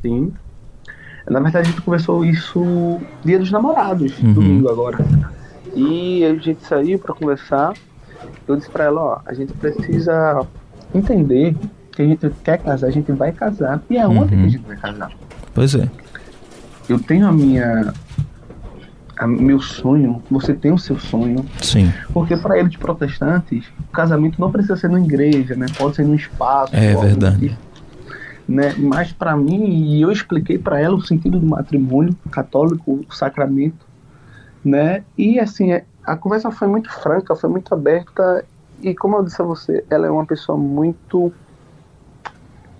Sim. 0.02 0.32
Na 1.28 1.38
verdade, 1.38 1.68
a 1.68 1.70
gente 1.70 1.82
conversou 1.82 2.24
isso 2.24 2.98
dia 3.24 3.38
dos 3.38 3.50
namorados, 3.50 4.18
uhum. 4.18 4.32
domingo 4.32 4.68
agora. 4.68 5.04
E 5.74 6.24
a 6.24 6.34
gente 6.34 6.64
saiu 6.66 6.98
para 6.98 7.14
conversar. 7.14 7.74
Eu 8.48 8.56
disse 8.56 8.68
para 8.68 8.84
ela: 8.84 9.00
ó, 9.00 9.20
a 9.24 9.32
gente 9.32 9.52
precisa 9.52 10.44
entender 10.92 11.56
que 12.00 12.04
a 12.04 12.06
gente 12.06 12.30
quer 12.42 12.58
casar, 12.58 12.86
a 12.86 12.90
gente 12.90 13.12
vai 13.12 13.32
casar. 13.32 13.82
E 13.90 13.98
aonde 13.98 14.20
uhum. 14.20 14.28
que 14.28 14.34
a 14.34 14.38
uhum. 14.38 14.48
gente 14.48 14.66
vai 14.66 14.76
casar? 14.76 15.12
Pois 15.54 15.74
é. 15.74 15.88
Eu 16.88 16.98
tenho 16.98 17.26
a 17.26 17.32
minha 17.32 17.92
a 19.18 19.26
meu 19.26 19.60
sonho, 19.60 20.22
você 20.30 20.54
tem 20.54 20.72
o 20.72 20.78
seu 20.78 20.98
sonho. 20.98 21.44
Sim. 21.60 21.92
Porque 22.12 22.34
para 22.38 22.58
eles 22.58 22.74
protestantes, 22.76 23.66
o 23.78 23.92
casamento 23.92 24.40
não 24.40 24.50
precisa 24.50 24.76
ser 24.76 24.88
numa 24.88 25.04
igreja, 25.04 25.54
né? 25.54 25.66
Pode 25.76 25.96
ser 25.96 26.04
num 26.04 26.14
espaço. 26.14 26.74
É 26.74 26.94
verdade. 26.94 27.50
Tipo, 27.50 27.58
né? 28.48 28.74
Mas 28.78 29.12
para 29.12 29.36
mim, 29.36 29.66
e 29.66 30.00
eu 30.00 30.10
expliquei 30.10 30.58
para 30.58 30.80
ela 30.80 30.96
o 30.96 31.02
sentido 31.02 31.38
do 31.38 31.46
matrimônio 31.46 32.16
católico, 32.30 33.04
o 33.08 33.14
sacramento, 33.14 33.86
né? 34.64 35.04
E 35.18 35.38
assim, 35.38 35.70
é, 35.70 35.84
a 36.02 36.16
conversa 36.16 36.50
foi 36.50 36.66
muito 36.66 36.90
franca, 36.90 37.36
foi 37.36 37.50
muito 37.50 37.72
aberta 37.74 38.42
e 38.82 38.94
como 38.94 39.18
eu 39.18 39.22
disse 39.22 39.40
a 39.42 39.44
você, 39.44 39.84
ela 39.90 40.06
é 40.06 40.10
uma 40.10 40.24
pessoa 40.24 40.56
muito 40.56 41.30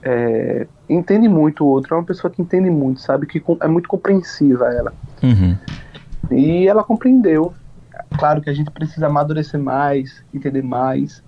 é, 0.03 0.67
entende 0.89 1.29
muito 1.29 1.65
o 1.65 1.69
outro, 1.69 1.95
é 1.95 1.99
uma 1.99 2.05
pessoa 2.05 2.31
que 2.31 2.41
entende 2.41 2.71
muito, 2.71 3.01
sabe? 3.01 3.27
Que 3.27 3.43
é 3.61 3.69
muito 3.69 3.89
compreensiva 3.89 4.67
ela. 4.73 4.93
Uhum. 5.23 5.57
E 6.31 6.67
ela 6.67 6.83
compreendeu. 6.83 7.53
Claro 8.19 8.41
que 8.41 8.51
a 8.51 8.55
gente 8.55 8.71
precisa 8.71 9.07
amadurecer 9.07 9.61
mais, 9.61 10.25
entender 10.33 10.63
mais, 10.63 11.23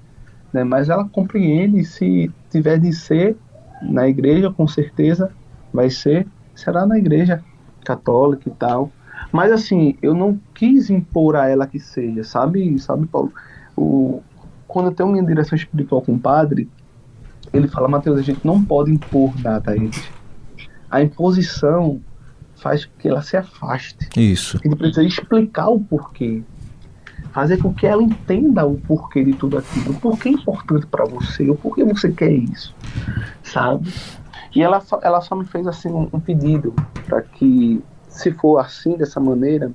né? 0.53 0.65
mas 0.65 0.89
ela 0.89 1.09
compreende 1.09 1.85
se 1.85 2.31
tiver 2.51 2.79
de 2.79 2.93
ser 2.93 3.37
na 3.83 4.09
igreja, 4.09 4.51
com 4.51 4.67
certeza 4.67 5.31
vai 5.73 5.91
ser, 5.91 6.27
será 6.55 6.87
na 6.87 6.99
igreja 6.99 7.43
católica 7.85 8.49
e 8.49 8.53
tal. 8.53 8.91
Mas 9.31 9.53
assim, 9.53 9.97
eu 10.03 10.15
não 10.15 10.39
quis 10.55 10.91
impor 10.91 11.37
a 11.37 11.49
ela 11.49 11.67
que 11.67 11.79
seja, 11.79 12.25
sabe, 12.25 12.79
sabe, 12.79 13.07
Paulo? 13.07 13.33
O, 13.77 14.23
quando 14.67 14.87
eu 14.87 14.93
tenho 14.93 15.09
minha 15.09 15.25
direção 15.25 15.57
espiritual 15.57 16.03
com 16.03 16.13
o 16.13 16.19
padre, 16.19 16.69
ele 17.53 17.69
fala, 17.69 17.89
Mateus, 17.89 18.19
a 18.19 18.23
gente 18.23 18.41
não 18.45 18.63
pode 18.65 18.91
impor 18.91 19.33
nada 19.41 19.73
a 19.73 19.77
eles. 19.77 20.09
A 20.91 21.03
imposição 21.03 22.01
faz 22.57 22.85
com 22.85 22.93
que 22.99 23.09
ela 23.09 23.23
se 23.23 23.37
afaste. 23.37 24.09
Isso. 24.17 24.59
A 24.59 24.69
gente 24.69 24.77
precisa 24.77 25.03
explicar 25.03 25.69
o 25.69 25.81
porquê. 25.81 26.43
Fazer 27.33 27.59
com 27.59 27.73
que 27.73 27.87
ela 27.87 28.03
entenda 28.03 28.67
o 28.67 28.77
porquê 28.77 29.25
de 29.25 29.33
tudo 29.33 29.59
aquilo. 29.59 29.93
O 29.93 30.01
porquê 30.01 30.29
é 30.29 30.33
importante 30.33 30.87
para 30.87 31.05
você, 31.05 31.49
o 31.51 31.57
porquê 31.57 31.85
você 31.85 32.11
quer 32.11 32.33
isso. 32.33 32.75
Sabe? 33.43 33.93
E 34.55 34.63
ela, 34.63 34.83
ela 35.03 35.21
só 35.21 35.35
me 35.35 35.45
fez 35.45 35.67
assim 35.67 35.89
um, 35.89 36.09
um 36.13 36.21
pedido 36.21 36.75
para 37.07 37.23
que, 37.23 37.83
se 38.09 38.33
for 38.33 38.59
assim, 38.59 38.97
dessa 38.97 39.19
maneira, 39.19 39.73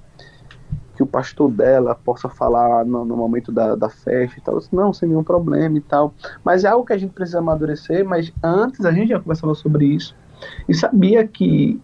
que 0.97 1.03
o 1.03 1.05
pastor 1.05 1.51
dela 1.51 1.93
possa 1.93 2.27
falar 2.27 2.83
no, 2.83 3.05
no 3.05 3.15
momento 3.15 3.51
da, 3.51 3.75
da, 3.75 3.87
festa 3.87 4.39
e 4.39 4.41
tal. 4.41 4.57
Disse, 4.57 4.75
não, 4.75 4.91
sem 4.91 5.07
nenhum 5.07 5.23
problema 5.23 5.77
e 5.77 5.81
tal. 5.81 6.11
Mas 6.43 6.63
é 6.63 6.69
algo 6.69 6.83
que 6.83 6.91
a 6.91 6.97
gente 6.97 7.13
precisa 7.13 7.37
amadurecer, 7.37 8.03
mas 8.03 8.33
antes 8.43 8.83
a 8.83 8.91
gente 8.91 9.09
já 9.09 9.19
conversava 9.19 9.53
sobre 9.53 9.85
isso. 9.85 10.15
E 10.67 10.73
sabia 10.73 11.25
que 11.27 11.79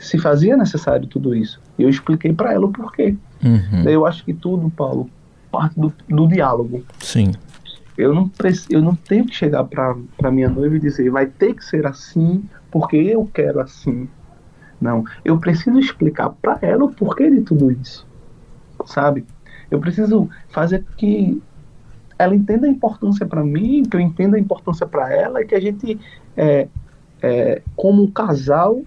se 0.00 0.18
fazia 0.18 0.56
necessário 0.56 1.06
tudo 1.06 1.32
isso. 1.32 1.60
E 1.78 1.84
eu 1.84 1.88
expliquei 1.88 2.32
para 2.32 2.52
ela 2.52 2.66
o 2.66 2.72
porquê. 2.72 3.16
Uhum. 3.42 3.88
Eu 3.88 4.04
acho 4.04 4.24
que 4.24 4.34
tudo, 4.34 4.68
Paulo, 4.68 5.08
parte 5.52 5.78
do, 5.78 5.92
do 6.08 6.26
diálogo. 6.26 6.84
Sim. 6.98 7.32
Eu 7.96 8.12
não, 8.12 8.28
eu 8.68 8.82
não 8.82 8.96
tenho 8.96 9.24
que 9.26 9.34
chegar 9.34 9.62
para 9.62 10.30
minha 10.32 10.48
noiva 10.48 10.74
e 10.74 10.80
dizer 10.80 11.08
vai 11.10 11.26
ter 11.26 11.54
que 11.54 11.64
ser 11.64 11.86
assim 11.86 12.42
porque 12.68 12.96
eu 12.96 13.30
quero 13.32 13.60
assim. 13.60 14.08
Não, 14.80 15.04
eu 15.24 15.38
preciso 15.38 15.78
explicar 15.78 16.30
para 16.30 16.58
ela 16.60 16.84
o 16.84 16.92
porquê 16.92 17.30
de 17.30 17.42
tudo 17.42 17.70
isso, 17.70 18.06
sabe? 18.86 19.24
Eu 19.70 19.80
preciso 19.80 20.28
fazer 20.50 20.84
que 20.96 21.42
ela 22.18 22.34
entenda 22.34 22.66
a 22.66 22.70
importância 22.70 23.26
para 23.26 23.42
mim, 23.42 23.82
que 23.84 23.96
eu 23.96 24.00
entenda 24.00 24.36
a 24.36 24.40
importância 24.40 24.86
para 24.86 25.12
ela 25.12 25.42
e 25.42 25.46
que 25.46 25.54
a 25.54 25.60
gente, 25.60 25.98
é, 26.36 26.68
é, 27.20 27.62
como 27.74 28.02
um 28.02 28.10
casal, 28.10 28.82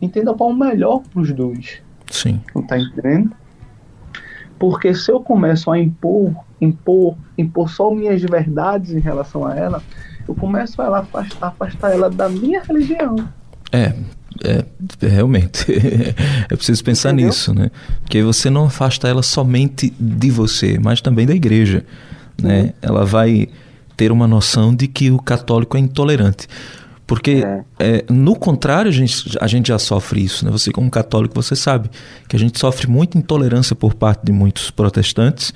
entenda 0.00 0.34
qual 0.34 0.50
é 0.50 0.52
o 0.52 0.56
melhor 0.56 1.02
para 1.02 1.20
os 1.20 1.32
dois. 1.32 1.80
Sim. 2.10 2.40
Não 2.54 2.62
tá 2.62 2.78
entendendo? 2.78 3.34
Porque 4.58 4.94
se 4.94 5.10
eu 5.10 5.20
começo 5.20 5.70
a 5.70 5.78
impor, 5.78 6.32
impor, 6.60 7.16
impor 7.36 7.70
só 7.70 7.90
minhas 7.90 8.22
verdades 8.22 8.92
em 8.92 9.00
relação 9.00 9.46
a 9.46 9.56
ela, 9.56 9.82
eu 10.28 10.34
começo 10.34 10.80
a 10.80 10.98
afastar, 10.98 11.48
afastar 11.48 11.92
ela 11.92 12.08
da 12.08 12.28
minha 12.28 12.62
religião. 12.62 13.16
É, 13.72 13.94
é, 14.44 14.64
realmente. 15.06 15.66
é 16.50 16.56
preciso 16.56 16.82
pensar 16.82 17.10
Entendeu? 17.10 17.28
nisso, 17.28 17.54
né? 17.54 17.70
Porque 18.00 18.22
você 18.22 18.50
não 18.50 18.66
afasta 18.66 19.08
ela 19.08 19.22
somente 19.22 19.92
de 19.98 20.30
você, 20.30 20.78
mas 20.78 21.00
também 21.00 21.26
da 21.26 21.34
igreja. 21.34 21.84
Né? 22.40 22.62
Uhum. 22.62 22.72
Ela 22.82 23.04
vai 23.04 23.48
ter 23.96 24.10
uma 24.10 24.26
noção 24.26 24.74
de 24.74 24.88
que 24.88 25.10
o 25.10 25.18
católico 25.18 25.76
é 25.76 25.80
intolerante. 25.80 26.48
Porque, 27.06 27.44
é. 27.44 27.64
É, 27.78 28.04
no 28.08 28.34
contrário, 28.34 28.88
a 28.88 28.92
gente, 28.92 29.36
a 29.40 29.46
gente 29.46 29.68
já 29.68 29.78
sofre 29.78 30.24
isso. 30.24 30.44
Né? 30.44 30.50
Você, 30.50 30.70
como 30.70 30.90
católico, 30.90 31.34
você 31.34 31.54
sabe 31.54 31.90
que 32.28 32.34
a 32.34 32.38
gente 32.38 32.58
sofre 32.58 32.86
muita 32.86 33.18
intolerância 33.18 33.76
por 33.76 33.94
parte 33.94 34.24
de 34.24 34.32
muitos 34.32 34.70
protestantes. 34.70 35.52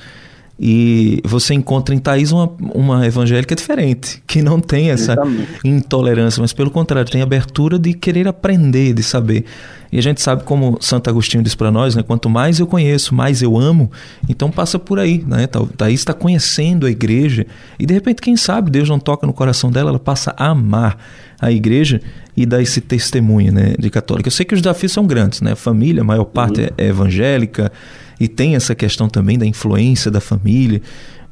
E 0.58 1.20
você 1.22 1.52
encontra 1.52 1.94
em 1.94 1.98
Thaís 1.98 2.32
uma, 2.32 2.50
uma 2.74 3.06
evangélica 3.06 3.54
diferente, 3.54 4.22
que 4.26 4.40
não 4.40 4.58
tem 4.58 4.90
essa 4.90 5.12
Exatamente. 5.12 5.58
intolerância, 5.62 6.40
mas 6.40 6.52
pelo 6.54 6.70
contrário, 6.70 7.10
tem 7.10 7.20
abertura 7.20 7.78
de 7.78 7.92
querer 7.92 8.26
aprender, 8.26 8.94
de 8.94 9.02
saber. 9.02 9.44
E 9.92 9.98
a 9.98 10.02
gente 10.02 10.20
sabe 10.20 10.44
como 10.44 10.78
Santo 10.80 11.10
Agostinho 11.10 11.42
diz 11.42 11.54
para 11.54 11.70
nós, 11.70 11.94
né? 11.94 12.02
Quanto 12.02 12.28
mais 12.28 12.58
eu 12.58 12.66
conheço, 12.66 13.14
mais 13.14 13.42
eu 13.42 13.56
amo. 13.56 13.90
Então 14.28 14.50
passa 14.50 14.78
por 14.78 14.98
aí, 14.98 15.22
né? 15.26 15.46
Thaís 15.76 16.00
está 16.00 16.12
conhecendo 16.12 16.86
a 16.86 16.90
igreja 16.90 17.46
e 17.78 17.86
de 17.86 17.92
repente, 17.92 18.22
quem 18.22 18.36
sabe, 18.36 18.70
Deus 18.70 18.88
não 18.88 18.98
toca 18.98 19.26
no 19.26 19.32
coração 19.32 19.70
dela, 19.70 19.90
ela 19.90 19.98
passa 19.98 20.34
a 20.36 20.48
amar 20.48 20.98
a 21.40 21.52
igreja 21.52 22.00
e 22.36 22.44
dar 22.44 22.60
esse 22.60 22.80
testemunho, 22.80 23.52
né? 23.52 23.74
De 23.78 23.88
católica. 23.88 24.28
Eu 24.28 24.32
sei 24.32 24.44
que 24.44 24.54
os 24.54 24.60
desafios 24.60 24.92
são 24.92 25.06
grandes, 25.06 25.40
né? 25.40 25.52
A 25.52 25.56
família, 25.56 26.02
a 26.02 26.04
maior 26.04 26.24
parte 26.24 26.60
uhum. 26.60 26.68
é 26.76 26.86
evangélica 26.88 27.72
e 28.20 28.28
tem 28.28 28.54
essa 28.54 28.74
questão 28.74 29.08
também 29.08 29.38
da 29.38 29.46
influência 29.46 30.10
da 30.10 30.20
família. 30.20 30.82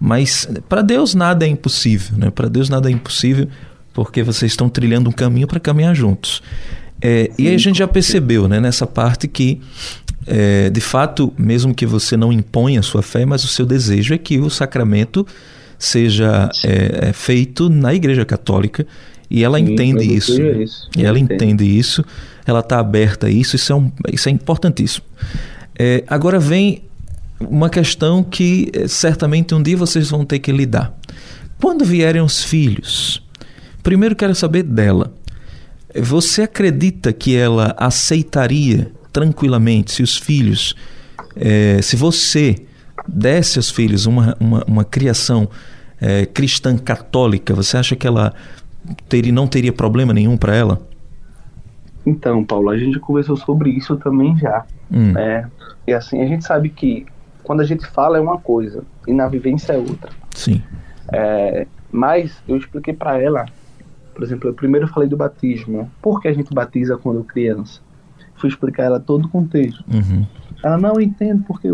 Mas 0.00 0.48
para 0.68 0.82
Deus 0.82 1.14
nada 1.14 1.44
é 1.44 1.48
impossível, 1.48 2.16
né? 2.16 2.30
Para 2.30 2.48
Deus 2.48 2.68
nada 2.68 2.88
é 2.88 2.92
impossível 2.92 3.48
porque 3.92 4.22
vocês 4.22 4.52
estão 4.52 4.68
trilhando 4.68 5.08
um 5.08 5.12
caminho 5.12 5.46
para 5.46 5.60
caminhar 5.60 5.94
juntos. 5.94 6.42
É, 7.00 7.30
e 7.38 7.48
aí 7.48 7.54
a 7.54 7.58
gente 7.58 7.78
já 7.78 7.86
percebeu 7.86 8.48
né, 8.48 8.58
nessa 8.58 8.86
parte 8.86 9.28
que, 9.28 9.60
é, 10.26 10.70
de 10.70 10.80
fato, 10.80 11.32
mesmo 11.36 11.74
que 11.74 11.84
você 11.84 12.16
não 12.16 12.32
imponha 12.32 12.80
a 12.80 12.82
sua 12.82 13.02
fé, 13.02 13.24
mas 13.26 13.44
o 13.44 13.48
seu 13.48 13.66
desejo 13.66 14.14
é 14.14 14.18
que 14.18 14.38
o 14.38 14.48
sacramento 14.48 15.26
seja 15.78 16.50
é, 16.64 17.08
é 17.10 17.12
feito 17.12 17.68
na 17.68 17.94
Igreja 17.94 18.24
Católica 18.24 18.86
e 19.34 19.42
ela 19.42 19.58
Sim, 19.58 19.64
entende 19.64 20.14
isso. 20.14 20.40
Né? 20.40 20.62
isso. 20.62 20.88
E 20.96 21.04
ela 21.04 21.18
entende, 21.18 21.44
entende 21.44 21.64
isso, 21.64 22.04
ela 22.46 22.60
está 22.60 22.78
aberta 22.78 23.26
a 23.26 23.30
isso, 23.30 23.56
isso 23.56 23.72
é, 23.72 23.74
um, 23.74 23.90
isso 24.12 24.28
é 24.28 24.32
importantíssimo. 24.32 25.04
É, 25.76 26.04
agora 26.06 26.38
vem 26.38 26.84
uma 27.40 27.68
questão 27.68 28.22
que 28.22 28.70
é, 28.72 28.86
certamente 28.86 29.52
um 29.52 29.60
dia 29.60 29.76
vocês 29.76 30.08
vão 30.08 30.24
ter 30.24 30.38
que 30.38 30.52
lidar. 30.52 30.96
Quando 31.60 31.84
vierem 31.84 32.22
os 32.22 32.44
filhos, 32.44 33.20
primeiro 33.82 34.14
quero 34.14 34.36
saber 34.36 34.62
dela. 34.62 35.12
Você 36.00 36.42
acredita 36.42 37.12
que 37.12 37.34
ela 37.34 37.74
aceitaria 37.76 38.92
tranquilamente 39.12 39.90
se 39.90 40.02
os 40.04 40.16
filhos, 40.16 40.76
é, 41.34 41.82
se 41.82 41.96
você 41.96 42.54
desse 43.08 43.58
aos 43.58 43.68
filhos 43.68 44.06
uma, 44.06 44.36
uma, 44.38 44.64
uma 44.64 44.84
criação 44.84 45.48
é, 46.00 46.24
cristã 46.24 46.76
católica, 46.76 47.52
você 47.52 47.76
acha 47.76 47.96
que 47.96 48.06
ela 48.06 48.32
teria, 49.08 49.32
não 49.32 49.46
teria 49.46 49.72
problema 49.72 50.12
nenhum 50.12 50.36
para 50.36 50.54
ela? 50.54 50.82
Então, 52.06 52.44
Paulo, 52.44 52.68
a 52.68 52.76
gente 52.76 52.98
conversou 52.98 53.36
sobre 53.36 53.70
isso 53.70 53.96
também 53.96 54.36
já. 54.36 54.64
Hum. 54.90 55.12
Né? 55.12 55.50
E 55.86 55.92
assim, 55.92 56.20
a 56.22 56.26
gente 56.26 56.44
sabe 56.44 56.68
que 56.68 57.06
quando 57.42 57.60
a 57.60 57.64
gente 57.64 57.86
fala 57.86 58.18
é 58.18 58.20
uma 58.20 58.38
coisa 58.38 58.82
e 59.06 59.12
na 59.12 59.28
vivência 59.28 59.72
é 59.72 59.78
outra. 59.78 60.10
Sim. 60.34 60.62
É, 61.12 61.66
mas 61.90 62.36
eu 62.48 62.56
expliquei 62.56 62.94
para 62.94 63.20
ela, 63.20 63.46
por 64.14 64.22
exemplo, 64.22 64.48
eu 64.48 64.54
primeiro 64.54 64.88
falei 64.88 65.08
do 65.08 65.16
batismo. 65.16 65.90
Por 66.00 66.20
que 66.20 66.28
a 66.28 66.32
gente 66.32 66.52
batiza 66.52 66.96
quando 66.96 67.22
criança? 67.24 67.80
Fui 68.36 68.48
explicar 68.48 68.84
ela 68.84 69.00
todo 69.00 69.26
o 69.26 69.28
contexto. 69.28 69.84
Uhum. 69.92 70.26
Ela 70.62 70.78
não 70.78 71.00
entende 71.00 71.42
porque 71.46 71.68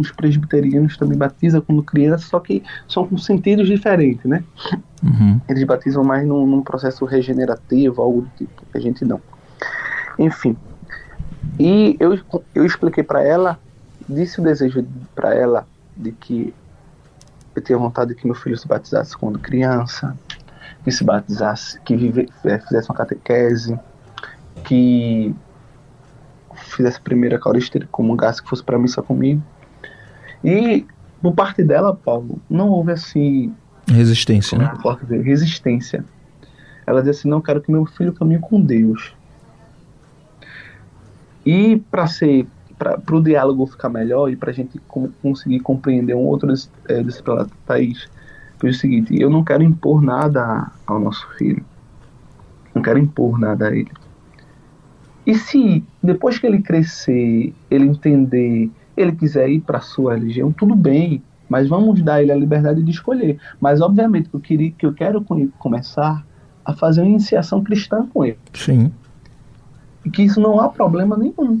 os 0.00 0.10
presbiterianos 0.10 0.96
também 0.96 1.18
batizam 1.18 1.60
quando 1.60 1.82
criança, 1.82 2.26
só 2.26 2.40
que 2.40 2.62
são 2.88 3.06
com 3.06 3.18
sentidos 3.18 3.68
diferentes, 3.68 4.24
né? 4.24 4.42
Uhum. 5.02 5.38
Eles 5.46 5.62
batizam 5.64 6.02
mais 6.02 6.26
num, 6.26 6.46
num, 6.46 6.62
processo 6.62 7.04
regenerativo, 7.04 8.00
algo 8.00 8.22
do 8.22 8.30
tipo. 8.38 8.64
A 8.72 8.78
gente 8.78 9.04
não. 9.04 9.20
Enfim. 10.18 10.56
E 11.58 11.96
eu, 12.00 12.18
eu 12.54 12.64
expliquei 12.64 13.04
para 13.04 13.22
ela, 13.22 13.58
disse 14.08 14.40
o 14.40 14.42
desejo 14.42 14.86
para 15.14 15.34
ela 15.34 15.66
de 15.94 16.12
que 16.12 16.54
eu 17.54 17.62
tinha 17.62 17.76
vontade 17.76 18.14
de 18.14 18.20
que 18.20 18.26
meu 18.26 18.34
filho 18.34 18.56
se 18.56 18.66
batizasse 18.66 19.14
quando 19.16 19.38
criança, 19.38 20.16
que 20.82 20.90
se 20.90 21.04
batizasse, 21.04 21.78
que 21.80 21.94
vive, 21.94 22.28
é, 22.44 22.58
fizesse 22.58 22.88
uma 22.88 22.96
catequese, 22.96 23.78
que 24.64 25.34
fizesse 26.54 26.98
a 26.98 27.02
primeira 27.02 27.36
Eucaristia, 27.36 27.86
comungasse, 27.90 28.42
que 28.42 28.48
fosse 28.48 28.62
para 28.62 28.78
missa 28.78 29.02
comigo. 29.02 29.42
E 30.44 30.86
por 31.20 31.34
parte 31.34 31.62
dela, 31.62 31.94
Paulo, 31.94 32.40
não 32.48 32.68
houve 32.68 32.92
assim. 32.92 33.52
Resistência, 33.86 34.56
né? 34.56 34.72
Dizer, 35.02 35.22
resistência. 35.22 36.04
Ela 36.86 37.02
disse 37.02 37.20
assim: 37.20 37.28
não 37.28 37.40
quero 37.40 37.60
que 37.60 37.70
meu 37.70 37.84
filho 37.86 38.12
caminhe 38.12 38.40
com 38.40 38.60
Deus. 38.60 39.14
E 41.44 41.76
para 41.90 42.06
ser 42.06 42.46
para 42.80 43.14
o 43.14 43.22
diálogo 43.22 43.66
ficar 43.66 43.90
melhor 43.90 44.30
e 44.30 44.36
para 44.36 44.50
a 44.50 44.54
gente 44.54 44.78
com, 44.88 45.10
conseguir 45.20 45.60
compreender 45.60 46.14
um 46.14 46.24
outro 46.24 46.48
desse, 46.48 46.70
é, 46.88 47.02
desse 47.02 47.22
país, 47.66 48.08
foi 48.58 48.70
o 48.70 48.74
seguinte: 48.74 49.20
eu 49.20 49.28
não 49.28 49.44
quero 49.44 49.62
impor 49.62 50.00
nada 50.00 50.70
ao 50.86 50.98
nosso 50.98 51.28
filho, 51.36 51.62
não 52.74 52.80
quero 52.80 52.98
impor 52.98 53.38
nada 53.38 53.68
a 53.68 53.76
ele. 53.76 53.90
E 55.26 55.34
se 55.34 55.84
depois 56.02 56.38
que 56.38 56.46
ele 56.46 56.62
crescer, 56.62 57.54
ele 57.70 57.84
entender, 57.84 58.70
ele 59.00 59.12
quiser 59.12 59.48
ir 59.48 59.60
para 59.60 59.78
a 59.78 59.82
sua 59.82 60.14
religião, 60.14 60.52
tudo 60.52 60.74
bem, 60.74 61.22
mas 61.48 61.68
vamos 61.68 62.00
dar 62.02 62.22
ele 62.22 62.32
a 62.32 62.36
liberdade 62.36 62.82
de 62.82 62.90
escolher. 62.90 63.38
Mas 63.60 63.80
obviamente 63.80 64.28
que 64.28 64.36
eu 64.36 64.40
queria 64.40 64.70
que 64.70 64.86
eu 64.86 64.92
quero 64.92 65.24
começar 65.58 66.24
a 66.64 66.72
fazer 66.72 67.00
uma 67.00 67.10
iniciação 67.10 67.62
cristã 67.62 68.06
com 68.12 68.24
ele. 68.24 68.38
Sim. 68.54 68.92
E 70.04 70.10
que 70.10 70.22
isso 70.22 70.40
não 70.40 70.60
há 70.60 70.68
problema 70.68 71.16
nenhum. 71.16 71.60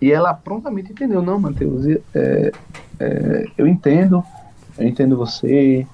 E 0.00 0.10
ela 0.10 0.32
prontamente 0.32 0.92
entendeu, 0.92 1.22
não, 1.22 1.38
Mateus, 1.38 1.86
é, 2.14 2.52
é, 2.98 3.46
eu 3.56 3.66
entendo, 3.66 4.24
eu 4.78 4.86
entendo 4.86 5.16
você, 5.16 5.86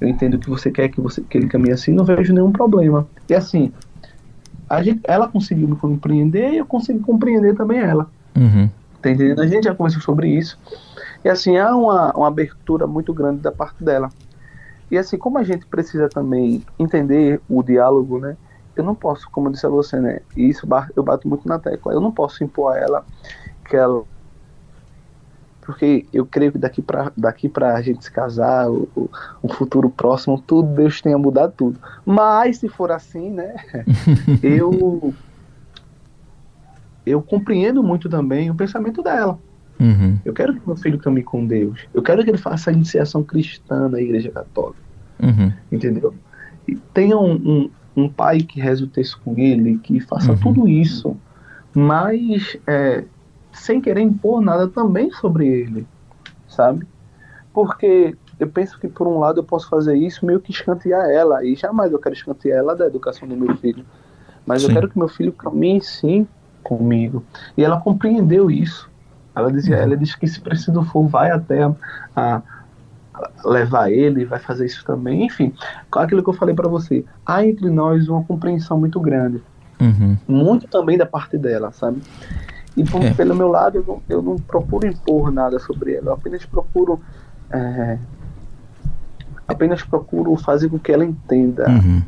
eu 0.00 0.08
entendo 0.08 0.38
que 0.38 0.48
você 0.48 0.70
quer 0.70 0.88
que, 0.88 1.00
você, 1.00 1.20
que 1.22 1.38
ele 1.38 1.48
caminhe 1.48 1.72
assim, 1.72 1.92
não 1.92 2.04
vejo 2.04 2.32
nenhum 2.32 2.52
problema. 2.52 3.06
E 3.28 3.34
assim, 3.34 3.72
a 4.68 4.82
gente, 4.82 5.00
ela 5.04 5.28
conseguiu 5.28 5.68
me 5.68 5.76
compreender 5.76 6.52
e 6.52 6.58
eu 6.58 6.66
consegui 6.66 7.00
compreender 7.00 7.54
também 7.54 7.78
ela. 7.78 8.08
Uhum. 8.36 8.70
Tá 9.00 9.10
entendendo? 9.10 9.40
A 9.40 9.46
gente 9.46 9.64
já 9.64 9.74
conversou 9.74 10.02
sobre 10.02 10.28
isso. 10.28 10.58
E 11.24 11.28
assim, 11.28 11.56
há 11.56 11.74
uma, 11.74 12.12
uma 12.12 12.28
abertura 12.28 12.86
muito 12.86 13.12
grande 13.12 13.40
da 13.40 13.52
parte 13.52 13.82
dela. 13.82 14.10
E 14.90 14.98
assim, 14.98 15.16
como 15.16 15.38
a 15.38 15.42
gente 15.42 15.66
precisa 15.66 16.08
também 16.08 16.64
entender 16.78 17.40
o 17.48 17.62
diálogo, 17.62 18.18
né? 18.18 18.36
eu 18.76 18.82
não 18.82 18.94
posso, 18.94 19.30
como 19.30 19.48
eu 19.48 19.52
disse 19.52 19.66
a 19.66 19.68
você, 19.68 20.00
né? 20.00 20.20
E 20.36 20.48
isso 20.48 20.66
eu 20.96 21.02
bato 21.02 21.28
muito 21.28 21.46
na 21.46 21.58
tecla. 21.58 21.92
Eu 21.92 22.00
não 22.00 22.10
posso 22.10 22.42
impor 22.42 22.74
a 22.74 22.78
ela 22.78 23.04
que 23.64 23.76
ela. 23.76 24.04
Porque 25.60 26.06
eu 26.12 26.26
creio 26.26 26.52
que 26.52 26.58
daqui 26.58 26.82
para 26.82 27.12
daqui 27.16 27.48
pra 27.48 27.80
gente 27.82 28.04
se 28.04 28.10
casar, 28.10 28.68
o, 28.68 28.88
o, 28.96 29.10
um 29.44 29.48
futuro 29.48 29.88
próximo, 29.88 30.42
tudo, 30.44 30.74
Deus 30.74 31.00
tenha 31.00 31.16
mudado 31.16 31.52
tudo. 31.56 31.78
Mas 32.04 32.58
se 32.58 32.68
for 32.68 32.90
assim, 32.90 33.30
né? 33.30 33.54
eu. 34.42 35.14
Eu 37.04 37.20
compreendo 37.22 37.82
muito 37.82 38.08
também 38.08 38.50
o 38.50 38.54
pensamento 38.54 39.02
dela. 39.02 39.38
Uhum. 39.80 40.18
Eu 40.24 40.32
quero 40.32 40.54
que 40.54 40.60
meu 40.66 40.76
filho 40.76 40.98
caminhe 40.98 41.24
com 41.24 41.44
Deus. 41.46 41.80
Eu 41.92 42.02
quero 42.02 42.22
que 42.22 42.30
ele 42.30 42.38
faça 42.38 42.70
a 42.70 42.72
iniciação 42.72 43.22
cristã 43.24 43.88
na 43.88 44.00
Igreja 44.00 44.30
Católica. 44.30 44.78
Uhum. 45.20 45.52
Entendeu? 45.70 46.14
E 46.68 46.76
tenha 46.76 47.18
um, 47.18 47.32
um 47.32 47.70
um 47.96 48.08
pai 48.08 48.40
que 48.40 48.60
reze 48.60 48.84
o 48.84 48.88
texto 48.88 49.20
com 49.24 49.38
ele, 49.38 49.78
que 49.78 50.00
faça 50.00 50.32
uhum. 50.32 50.38
tudo 50.38 50.68
isso, 50.68 51.16
mas 51.74 52.56
é, 52.66 53.04
sem 53.52 53.80
querer 53.80 54.00
impor 54.00 54.40
nada 54.40 54.68
também 54.68 55.10
sobre 55.12 55.46
ele, 55.46 55.86
sabe? 56.48 56.86
Porque 57.52 58.16
eu 58.40 58.48
penso 58.48 58.78
que 58.78 58.88
por 58.88 59.06
um 59.06 59.18
lado 59.18 59.40
eu 59.40 59.44
posso 59.44 59.68
fazer 59.68 59.96
isso 59.96 60.24
meio 60.24 60.40
que 60.40 60.50
escantear 60.50 61.10
ela, 61.10 61.44
e 61.44 61.54
jamais 61.54 61.92
eu 61.92 61.98
quero 61.98 62.14
escantear 62.14 62.58
ela 62.58 62.74
da 62.74 62.86
educação 62.86 63.28
do 63.28 63.36
meu 63.36 63.54
filho, 63.56 63.84
mas 64.46 64.62
sim. 64.62 64.68
eu 64.68 64.74
quero 64.74 64.88
que 64.88 64.98
meu 64.98 65.08
filho 65.08 65.32
caminhe 65.32 65.80
sim 65.80 66.26
comigo. 66.62 67.24
E 67.56 67.64
ela 67.64 67.80
compreendeu 67.80 68.50
isso. 68.50 68.90
Ela 69.34 69.50
dizia, 69.50 69.76
uhum. 69.76 69.82
ela 69.82 69.96
disse 69.96 70.18
que 70.18 70.26
se 70.26 70.40
preciso 70.40 70.82
for, 70.84 71.06
vai 71.06 71.30
até 71.30 71.62
a, 71.62 71.72
a 72.14 72.42
levar 73.44 73.90
ele, 73.90 74.24
vai 74.24 74.38
fazer 74.38 74.66
isso 74.66 74.84
também. 74.84 75.24
Enfim, 75.24 75.54
aquilo 75.90 76.22
que 76.22 76.28
eu 76.28 76.34
falei 76.34 76.54
para 76.54 76.68
você, 76.68 77.04
há 77.24 77.44
entre 77.44 77.68
nós 77.70 78.08
uma 78.08 78.22
compreensão 78.24 78.78
muito 78.78 79.00
grande. 79.00 79.42
Uhum. 79.80 80.16
Muito 80.28 80.68
também 80.68 80.96
da 80.96 81.06
parte 81.06 81.36
dela, 81.36 81.72
sabe? 81.72 82.00
E 82.76 82.84
por, 82.84 83.02
é. 83.02 83.12
pelo 83.12 83.34
meu 83.34 83.48
lado, 83.48 83.78
eu 83.78 83.84
não, 83.86 84.02
eu 84.08 84.22
não, 84.22 84.36
procuro 84.36 84.86
impor 84.86 85.30
nada 85.30 85.58
sobre 85.58 85.94
ela, 85.94 86.06
eu 86.06 86.12
apenas 86.14 86.44
procuro. 86.46 87.00
É, 87.50 87.98
apenas 89.52 89.82
procuro 89.82 90.34
fazer 90.36 90.68
com 90.68 90.78
que 90.78 90.90
ela 90.92 91.04
entenda 91.04 91.68
uhum. 91.68 92.02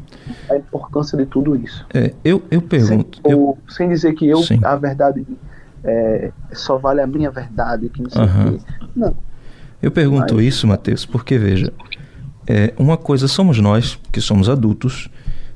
a 0.50 0.56
importância 0.56 1.16
de 1.16 1.26
tudo 1.26 1.54
isso. 1.56 1.86
É, 1.92 2.12
eu, 2.24 2.42
eu 2.50 2.60
pergunto. 2.62 3.20
Sem, 3.22 3.32
eu... 3.32 3.58
sem 3.68 3.88
dizer 3.88 4.14
que 4.14 4.26
eu, 4.26 4.42
Sim. 4.42 4.60
a 4.64 4.76
verdade, 4.76 5.26
é, 5.82 6.32
só 6.52 6.78
vale 6.78 7.00
a 7.00 7.06
minha 7.06 7.30
verdade, 7.30 7.88
que 7.88 8.02
não 8.02 8.10
sei 8.10 8.22
uhum. 8.22 8.58
Não 8.96 9.16
eu 9.84 9.90
pergunto 9.90 10.36
Mas... 10.36 10.46
isso, 10.46 10.66
Mateus, 10.66 11.04
porque 11.04 11.36
veja, 11.36 11.70
é, 12.46 12.72
uma 12.78 12.96
coisa 12.96 13.28
somos 13.28 13.60
nós, 13.60 13.98
que 14.10 14.18
somos 14.18 14.48
adultos, 14.48 15.10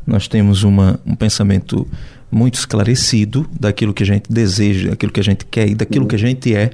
nós 0.06 0.28
temos 0.28 0.64
uma, 0.64 1.00
um 1.06 1.14
pensamento 1.14 1.86
muito 2.30 2.56
esclarecido 2.56 3.48
daquilo 3.58 3.94
que 3.94 4.02
a 4.02 4.06
gente 4.06 4.30
deseja, 4.30 4.90
daquilo 4.90 5.12
que 5.12 5.20
a 5.20 5.24
gente 5.24 5.46
quer 5.46 5.68
e 5.68 5.74
daquilo 5.74 6.06
que 6.06 6.14
a 6.14 6.18
gente 6.18 6.54
é. 6.54 6.70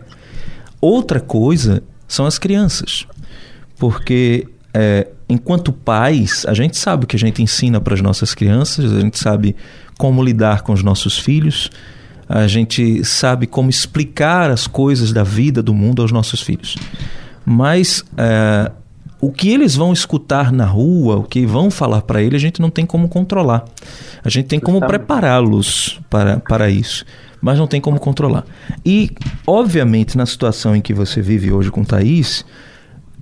Outra 0.80 1.20
coisa 1.20 1.80
são 2.08 2.26
as 2.26 2.38
crianças, 2.38 3.06
porque 3.78 4.48
é, 4.74 5.06
enquanto 5.28 5.72
pais, 5.72 6.44
a 6.48 6.52
gente 6.52 6.76
sabe 6.76 7.04
o 7.04 7.06
que 7.06 7.14
a 7.14 7.18
gente 7.18 7.40
ensina 7.40 7.80
para 7.80 7.94
as 7.94 8.00
nossas 8.00 8.34
crianças, 8.34 8.92
a 8.92 9.00
gente 9.00 9.18
sabe 9.18 9.54
como 9.96 10.22
lidar 10.22 10.62
com 10.62 10.72
os 10.72 10.82
nossos 10.82 11.16
filhos, 11.16 11.70
a 12.28 12.46
gente 12.48 13.04
sabe 13.04 13.46
como 13.46 13.70
explicar 13.70 14.50
as 14.50 14.66
coisas 14.66 15.12
da 15.12 15.22
vida, 15.22 15.62
do 15.62 15.72
mundo 15.72 16.02
aos 16.02 16.10
nossos 16.10 16.42
filhos. 16.42 16.76
Mas 17.46 18.04
é, 18.16 18.72
o 19.20 19.30
que 19.30 19.48
eles 19.48 19.76
vão 19.76 19.92
escutar 19.92 20.50
na 20.50 20.66
rua, 20.66 21.16
o 21.16 21.22
que 21.22 21.46
vão 21.46 21.70
falar 21.70 22.02
para 22.02 22.20
ele, 22.20 22.34
a 22.34 22.40
gente 22.40 22.60
não 22.60 22.70
tem 22.70 22.84
como 22.84 23.08
controlar. 23.08 23.64
A 24.24 24.28
gente 24.28 24.46
tem 24.46 24.58
como 24.58 24.80
prepará-los 24.80 26.00
para, 26.10 26.40
para 26.40 26.68
isso, 26.68 27.04
mas 27.40 27.58
não 27.58 27.66
tem 27.66 27.80
como 27.80 28.00
controlar. 28.00 28.44
E, 28.84 29.10
obviamente, 29.46 30.16
na 30.16 30.26
situação 30.26 30.74
em 30.74 30.80
que 30.80 30.92
você 30.92 31.22
vive 31.22 31.52
hoje 31.52 31.70
com 31.70 31.84
Thaís, 31.84 32.44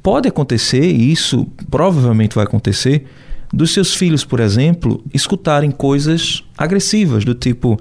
pode 0.03 0.29
acontecer, 0.29 0.85
e 0.85 1.13
isso 1.13 1.47
provavelmente 1.71 2.35
vai 2.35 2.45
acontecer, 2.45 3.07
dos 3.53 3.73
seus 3.73 3.95
filhos, 3.95 4.25
por 4.25 4.41
exemplo, 4.41 5.05
escutarem 5.13 5.71
coisas 5.71 6.43
agressivas, 6.57 7.25
do 7.25 7.35
tipo: 7.35 7.75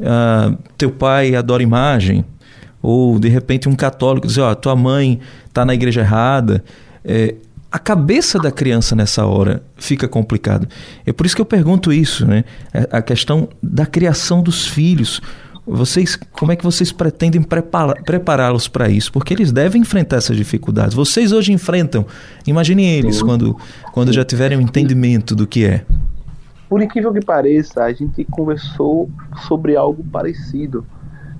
uh, 0.00 0.56
teu 0.76 0.90
pai 0.90 1.34
adora 1.34 1.62
imagem, 1.62 2.24
ou 2.82 3.18
de 3.18 3.28
repente 3.28 3.68
um 3.68 3.74
católico 3.74 4.26
dizer, 4.26 4.42
oh, 4.42 4.54
tua 4.54 4.76
mãe 4.76 5.18
está 5.46 5.64
na 5.64 5.72
igreja 5.72 6.02
errada. 6.02 6.62
É, 7.02 7.34
a 7.72 7.78
cabeça 7.78 8.38
da 8.38 8.52
criança 8.52 8.94
nessa 8.94 9.26
hora 9.26 9.62
fica 9.76 10.06
complicado. 10.06 10.68
É 11.04 11.12
por 11.12 11.26
isso 11.26 11.34
que 11.34 11.40
eu 11.40 11.46
pergunto 11.46 11.92
isso, 11.92 12.24
né? 12.24 12.44
É 12.72 12.86
a 12.92 13.02
questão 13.02 13.48
da 13.60 13.84
criação 13.84 14.42
dos 14.42 14.66
filhos. 14.66 15.20
Vocês, 15.66 16.16
como 16.16 16.52
é 16.52 16.56
que 16.56 16.64
vocês 16.64 16.92
pretendem 16.92 17.42
prepará-los 17.42 18.68
para 18.68 18.88
isso? 18.88 19.10
Porque 19.10 19.32
eles 19.32 19.50
devem 19.50 19.80
enfrentar 19.80 20.16
essas 20.16 20.36
dificuldades. 20.36 20.94
Vocês 20.94 21.32
hoje 21.32 21.52
enfrentam. 21.52 22.04
Imaginem 22.46 22.90
eles 22.90 23.22
quando, 23.22 23.56
quando 23.92 24.12
já 24.12 24.24
tiverem 24.24 24.58
um 24.58 24.60
entendimento 24.60 25.34
do 25.34 25.46
que 25.46 25.64
é. 25.64 25.84
Por 26.68 26.82
incrível 26.82 27.12
que 27.12 27.24
pareça, 27.24 27.82
a 27.82 27.92
gente 27.92 28.24
conversou 28.24 29.08
sobre 29.46 29.74
algo 29.74 30.04
parecido 30.04 30.84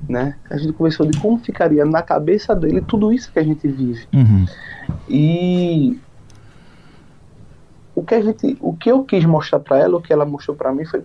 né? 0.08 0.36
A 0.50 0.56
gente 0.56 0.72
conversou 0.72 1.06
de 1.06 1.18
como 1.18 1.38
ficaria 1.38 1.84
na 1.84 2.02
cabeça 2.02 2.54
dele 2.54 2.80
tudo 2.80 3.12
isso 3.12 3.32
que 3.32 3.38
a 3.38 3.42
gente 3.42 3.66
vive. 3.66 4.06
Uhum. 4.12 4.46
E 5.08 5.98
o 7.94 8.02
que 8.02 8.14
a 8.14 8.22
gente, 8.22 8.56
o 8.60 8.74
que 8.74 8.90
eu 8.90 9.04
quis 9.04 9.24
mostrar 9.24 9.60
para 9.60 9.78
ela, 9.78 9.96
o 9.96 10.02
que 10.02 10.12
ela 10.12 10.24
mostrou 10.24 10.56
para 10.56 10.72
mim 10.72 10.84
foi 10.84 11.02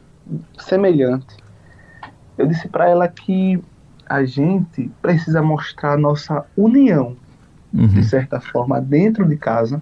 semelhante. 0.59 1.37
Eu 2.39 2.47
disse 2.47 2.69
para 2.69 2.89
ela 2.89 3.05
que 3.05 3.61
a 4.07 4.23
gente 4.23 4.89
precisa 5.01 5.41
mostrar 5.41 5.91
a 5.91 5.97
nossa 5.97 6.45
união, 6.55 7.17
uhum. 7.73 7.87
de 7.87 8.01
certa 8.05 8.39
forma, 8.39 8.79
dentro 8.79 9.27
de 9.27 9.35
casa. 9.35 9.81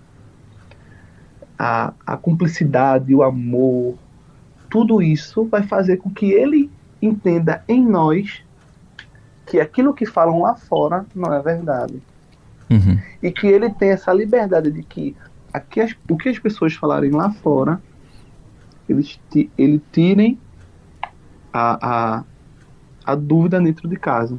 A, 1.57 1.93
a 2.05 2.17
cumplicidade, 2.17 3.13
o 3.13 3.21
amor, 3.21 3.95
tudo 4.71 5.03
isso 5.03 5.45
vai 5.45 5.61
fazer 5.61 5.97
com 5.97 6.09
que 6.09 6.31
ele 6.31 6.69
entenda 6.99 7.63
em 7.67 7.85
nós 7.85 8.43
que 9.45 9.59
aquilo 9.59 9.93
que 9.93 10.05
falam 10.07 10.41
lá 10.41 10.55
fora 10.55 11.05
não 11.13 11.31
é 11.31 11.39
verdade. 11.39 12.01
Uhum. 12.71 12.99
E 13.21 13.31
que 13.31 13.45
ele 13.45 13.69
tem 13.69 13.89
essa 13.91 14.11
liberdade 14.11 14.71
de 14.71 14.81
que 14.81 15.15
aqui 15.53 15.79
as, 15.79 15.95
o 16.09 16.17
que 16.17 16.27
as 16.27 16.39
pessoas 16.39 16.73
falarem 16.73 17.11
lá 17.11 17.29
fora, 17.31 17.79
eles 18.89 19.19
ele 19.57 19.79
tirem 19.91 20.39
a, 21.53 22.17
a, 22.17 22.23
a 23.07 23.15
dúvida 23.15 23.59
dentro 23.61 23.87
de 23.87 23.95
casa. 23.95 24.37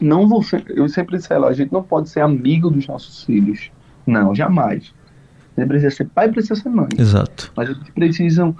Não 0.00 0.28
vou 0.28 0.42
ser, 0.42 0.64
eu 0.68 0.88
sempre 0.88 1.16
disse 1.16 1.32
a 1.32 1.52
gente 1.52 1.72
não 1.72 1.84
pode 1.84 2.08
ser 2.08 2.20
amigo 2.20 2.68
dos 2.68 2.86
nossos 2.88 3.22
filhos. 3.22 3.70
Não, 4.04 4.34
jamais. 4.34 4.92
A 5.56 5.60
gente 5.60 5.68
precisa 5.68 5.94
ser 5.94 6.08
pai, 6.08 6.28
precisa 6.28 6.56
ser 6.56 6.68
mãe. 6.68 6.88
Exato. 6.98 7.52
Mas 7.56 7.68
eles 7.68 7.90
precisam, 7.90 8.56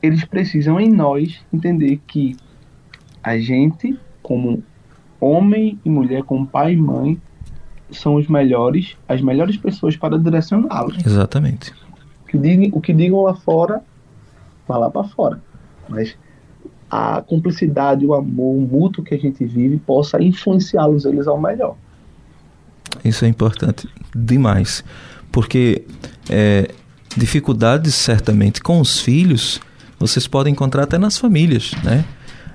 eles 0.00 0.24
precisam 0.24 0.78
em 0.80 0.88
nós 0.88 1.44
entender 1.52 2.00
que 2.06 2.36
a 3.22 3.36
gente, 3.38 3.98
como 4.22 4.62
homem 5.20 5.78
e 5.84 5.90
mulher, 5.90 6.22
como 6.22 6.46
pai 6.46 6.74
e 6.74 6.76
mãe, 6.76 7.20
são 7.90 8.14
os 8.14 8.28
melhores, 8.28 8.96
as 9.08 9.20
melhores 9.20 9.56
pessoas 9.56 9.96
para 9.96 10.16
direcioná-los. 10.16 11.04
Exatamente. 11.04 11.72
O 12.22 12.26
que, 12.26 12.38
digam, 12.38 12.78
o 12.78 12.80
que 12.80 12.92
digam 12.92 13.20
lá 13.22 13.34
fora, 13.34 13.82
vá 14.66 14.78
lá 14.78 14.90
para 14.90 15.04
fora. 15.08 15.42
Mas 15.88 16.16
a 16.90 17.22
cumplicidade, 17.22 18.06
o 18.06 18.14
amor, 18.14 18.56
o 18.56 18.60
mútuo 18.60 19.04
que 19.04 19.14
a 19.14 19.18
gente 19.18 19.44
vive 19.44 19.76
possa 19.78 20.22
influenciá-los 20.22 21.04
eles 21.04 21.26
ao 21.26 21.40
melhor. 21.40 21.76
Isso 23.04 23.24
é 23.24 23.28
importante 23.28 23.88
demais, 24.14 24.82
porque 25.30 25.84
é, 26.28 26.70
dificuldades 27.16 27.94
certamente 27.94 28.62
com 28.62 28.80
os 28.80 29.00
filhos 29.00 29.60
vocês 29.98 30.26
podem 30.26 30.52
encontrar 30.52 30.84
até 30.84 30.96
nas 30.96 31.18
famílias, 31.18 31.72
né? 31.82 32.04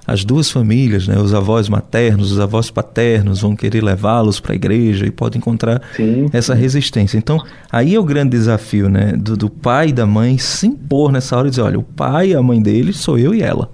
as 0.05 0.25
duas 0.25 0.51
famílias, 0.51 1.07
né, 1.07 1.17
os 1.17 1.33
avós 1.33 1.69
maternos, 1.69 2.31
os 2.31 2.39
avós 2.39 2.69
paternos 2.69 3.41
vão 3.41 3.55
querer 3.55 3.81
levá-los 3.81 4.39
para 4.39 4.51
a 4.51 4.55
igreja 4.55 5.05
e 5.05 5.11
pode 5.11 5.37
encontrar 5.37 5.81
Sim. 5.95 6.29
essa 6.33 6.53
resistência. 6.53 7.17
Então, 7.17 7.41
aí 7.71 7.95
é 7.95 7.99
o 7.99 8.03
grande 8.03 8.31
desafio, 8.31 8.89
né, 8.89 9.13
do, 9.13 9.37
do, 9.37 9.49
pai 9.49 9.89
e 9.89 9.93
da 9.93 10.05
mãe 10.05 10.37
se 10.37 10.67
impor 10.67 11.11
nessa 11.11 11.37
hora 11.37 11.47
e 11.47 11.49
dizer, 11.49 11.61
olha, 11.61 11.79
o 11.79 11.83
pai 11.83 12.31
e 12.31 12.35
a 12.35 12.41
mãe 12.41 12.61
dele 12.61 12.91
sou 12.91 13.17
eu 13.17 13.33
e 13.33 13.41
ela. 13.41 13.71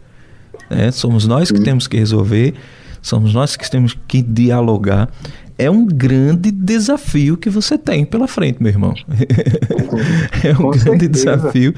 Né? 0.70 0.92
Somos 0.92 1.26
nós 1.26 1.52
que 1.52 1.60
temos 1.62 1.88
que 1.88 1.98
resolver, 1.98 2.54
somos 3.02 3.34
nós 3.34 3.56
que 3.56 3.70
temos 3.70 3.98
que 4.08 4.22
dialogar. 4.22 5.10
É 5.58 5.70
um 5.70 5.86
grande 5.86 6.52
desafio 6.52 7.36
que 7.36 7.50
você 7.50 7.78
tem 7.78 8.06
pela 8.06 8.28
frente, 8.28 8.62
meu 8.62 8.72
irmão. 8.72 8.94
é 10.44 10.52
um 10.54 10.56
Com 10.56 10.72
grande 10.72 11.06
certeza. 11.06 11.36
desafio 11.38 11.74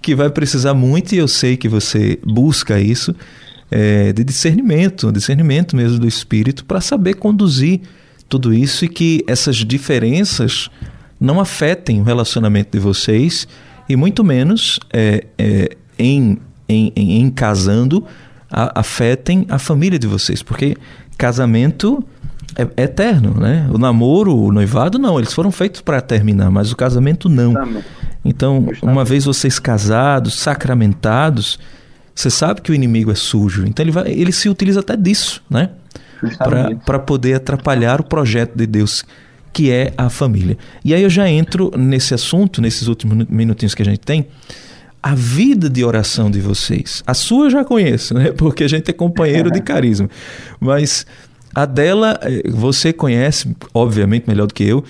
que 0.00 0.14
vai 0.14 0.30
precisar 0.30 0.74
muito 0.74 1.14
e 1.14 1.18
eu 1.18 1.26
sei 1.26 1.56
que 1.56 1.68
você 1.68 2.18
busca 2.24 2.78
isso 2.78 3.14
é, 3.70 4.12
de 4.12 4.22
discernimento, 4.22 5.10
discernimento 5.10 5.74
mesmo 5.74 5.98
do 5.98 6.06
espírito, 6.06 6.64
para 6.64 6.80
saber 6.80 7.14
conduzir 7.14 7.80
tudo 8.28 8.54
isso 8.54 8.84
e 8.84 8.88
que 8.88 9.24
essas 9.26 9.56
diferenças 9.56 10.70
não 11.18 11.40
afetem 11.40 12.00
o 12.00 12.04
relacionamento 12.04 12.70
de 12.72 12.78
vocês 12.78 13.48
e 13.88 13.96
muito 13.96 14.22
menos 14.22 14.78
é, 14.92 15.24
é, 15.38 15.76
em, 15.98 16.38
em, 16.68 16.92
em, 16.94 17.20
em, 17.20 17.30
casando 17.30 18.04
a, 18.54 18.80
afetem 18.80 19.44
a 19.48 19.58
família 19.58 19.98
de 19.98 20.06
vocês, 20.06 20.42
porque 20.42 20.76
casamento 21.18 22.04
é, 22.56 22.62
é, 22.76 22.84
eterno, 22.84 23.34
né? 23.34 23.68
O 23.72 23.78
namoro, 23.78 24.36
o 24.36 24.52
noivado, 24.52 24.96
não, 24.96 25.18
eles 25.18 25.32
foram 25.32 25.50
feitos 25.50 25.80
para 25.80 26.00
terminar, 26.00 26.50
mas 26.50 26.70
o 26.70 26.76
casamento 26.76 27.28
não. 27.28 27.52
Então, 28.24 28.68
uma 28.80 29.04
vez 29.04 29.24
vocês 29.24 29.58
casados, 29.58 30.34
sacramentados, 30.34 31.58
você 32.14 32.30
sabe 32.30 32.60
que 32.60 32.70
o 32.70 32.74
inimigo 32.74 33.10
é 33.10 33.14
sujo, 33.16 33.66
então 33.66 33.82
ele, 33.82 33.90
vai, 33.90 34.08
ele 34.08 34.30
se 34.30 34.48
utiliza 34.48 34.80
até 34.80 34.96
disso, 34.96 35.42
né? 35.50 35.70
Para 36.84 36.98
poder 37.00 37.34
atrapalhar 37.34 38.00
o 38.00 38.04
projeto 38.04 38.56
de 38.56 38.66
Deus, 38.66 39.04
que 39.52 39.70
é 39.70 39.92
a 39.98 40.08
família. 40.08 40.56
E 40.84 40.94
aí 40.94 41.02
eu 41.02 41.10
já 41.10 41.28
entro 41.28 41.72
nesse 41.76 42.14
assunto, 42.14 42.62
nesses 42.62 42.86
últimos 42.86 43.26
minutinhos 43.28 43.74
que 43.74 43.82
a 43.82 43.84
gente 43.84 44.00
tem, 44.00 44.26
a 45.04 45.14
vida 45.14 45.68
de 45.68 45.84
oração 45.84 46.30
de 46.30 46.40
vocês. 46.40 47.04
A 47.06 47.12
sua 47.12 47.44
eu 47.44 47.50
já 47.50 47.62
conheço, 47.62 48.14
né? 48.14 48.32
Porque 48.38 48.64
a 48.64 48.68
gente 48.68 48.90
é 48.90 48.92
companheiro 48.94 49.50
de 49.50 49.60
carisma. 49.60 50.08
Mas 50.58 51.06
a 51.54 51.66
dela, 51.66 52.18
eh, 52.22 52.48
você 52.50 52.90
conhece, 52.90 53.54
obviamente, 53.74 54.26
melhor 54.26 54.46
do 54.46 54.54
que 54.54 54.64
eu. 54.64 54.82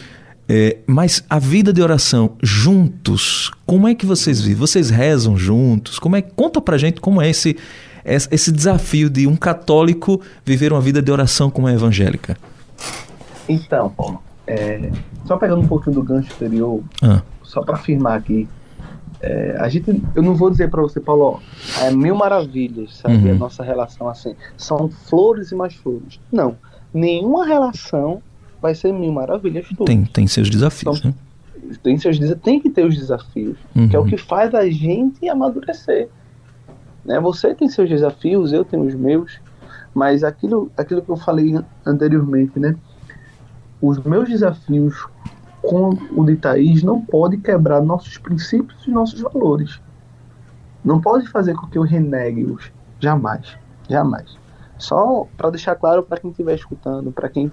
É, 0.48 0.76
mas 0.86 1.24
a 1.28 1.40
vida 1.40 1.72
de 1.72 1.82
oração 1.82 2.36
juntos, 2.40 3.50
como 3.66 3.88
é 3.88 3.94
que 3.94 4.06
vocês 4.06 4.40
vivem? 4.40 4.54
Vocês 4.54 4.88
rezam 4.88 5.36
juntos? 5.36 5.98
Como 5.98 6.14
é? 6.14 6.22
Conta 6.22 6.60
pra 6.60 6.78
gente 6.78 7.00
como 7.00 7.20
é 7.20 7.28
esse, 7.28 7.56
esse 8.04 8.52
desafio 8.52 9.10
de 9.10 9.26
um 9.26 9.34
católico 9.34 10.20
viver 10.44 10.72
uma 10.72 10.80
vida 10.80 11.02
de 11.02 11.10
oração 11.10 11.50
como 11.50 11.66
a 11.66 11.72
evangélica. 11.72 12.36
Então, 13.48 13.90
Paulo, 13.90 14.22
é, 14.46 14.92
só 15.26 15.36
pegando 15.36 15.62
um 15.62 15.66
pouquinho 15.66 15.96
do 15.96 16.02
gancho 16.04 16.32
anterior, 16.34 16.84
ah. 17.02 17.20
só 17.42 17.62
para 17.62 17.74
afirmar 17.74 18.18
aqui, 18.18 18.46
é, 19.24 19.56
a 19.58 19.68
gente, 19.70 20.02
eu 20.14 20.22
não 20.22 20.34
vou 20.34 20.50
dizer 20.50 20.68
para 20.68 20.82
você, 20.82 21.00
Paulo, 21.00 21.40
ó, 21.40 21.82
é 21.82 21.90
mil 21.90 22.14
maravilhas, 22.14 22.98
sabe? 22.98 23.16
Uhum. 23.16 23.30
A 23.30 23.34
nossa 23.34 23.64
relação 23.64 24.06
assim, 24.06 24.36
são 24.54 24.90
flores 24.90 25.50
e 25.50 25.54
mais 25.54 25.74
flores. 25.74 26.20
Não, 26.30 26.58
nenhuma 26.92 27.46
relação 27.46 28.22
vai 28.60 28.74
ser 28.74 28.92
mil 28.92 29.10
maravilhas 29.12 29.66
tudo. 29.68 29.86
Tem, 29.86 30.04
tem 30.04 30.26
seus 30.26 30.50
desafios, 30.50 30.98
então, 30.98 31.10
né? 31.10 31.76
Tem, 31.82 31.96
seus, 31.96 32.18
tem 32.42 32.60
que 32.60 32.68
ter 32.68 32.84
os 32.84 32.94
desafios, 32.94 33.56
uhum. 33.74 33.88
que 33.88 33.96
é 33.96 33.98
o 33.98 34.04
que 34.04 34.18
faz 34.18 34.54
a 34.54 34.68
gente 34.68 35.26
amadurecer. 35.26 36.10
Né? 37.02 37.18
Você 37.20 37.54
tem 37.54 37.68
seus 37.68 37.88
desafios, 37.88 38.52
eu 38.52 38.62
tenho 38.62 38.84
os 38.84 38.94
meus, 38.94 39.40
mas 39.94 40.22
aquilo, 40.22 40.70
aquilo 40.76 41.00
que 41.00 41.08
eu 41.08 41.16
falei 41.16 41.58
anteriormente, 41.86 42.58
né? 42.58 42.76
Os 43.80 43.98
meus 44.04 44.28
desafios 44.28 45.06
com 45.68 45.90
o 46.14 46.24
de 46.24 46.36
Thaís 46.36 46.82
não 46.82 47.00
pode 47.00 47.38
quebrar 47.38 47.80
nossos 47.80 48.18
princípios 48.18 48.86
e 48.86 48.90
nossos 48.90 49.20
valores. 49.20 49.80
Não 50.84 51.00
pode 51.00 51.28
fazer 51.28 51.54
com 51.54 51.66
que 51.66 51.78
eu 51.78 51.82
renegue-os. 51.82 52.70
Jamais. 53.00 53.56
Jamais. 53.88 54.38
Só 54.78 55.26
para 55.36 55.50
deixar 55.50 55.74
claro 55.76 56.02
para 56.02 56.20
quem 56.20 56.30
estiver 56.30 56.54
escutando, 56.54 57.12
para 57.12 57.28
quem 57.28 57.50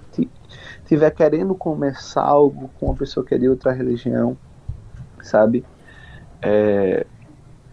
estiver 0.82 1.10
querendo 1.10 1.54
começar 1.54 2.22
algo 2.22 2.70
com 2.78 2.86
uma 2.86 2.94
pessoa 2.94 3.24
que 3.24 3.34
é 3.34 3.38
de 3.38 3.48
outra 3.48 3.72
religião, 3.72 4.36
sabe? 5.22 5.64
É, 6.42 7.06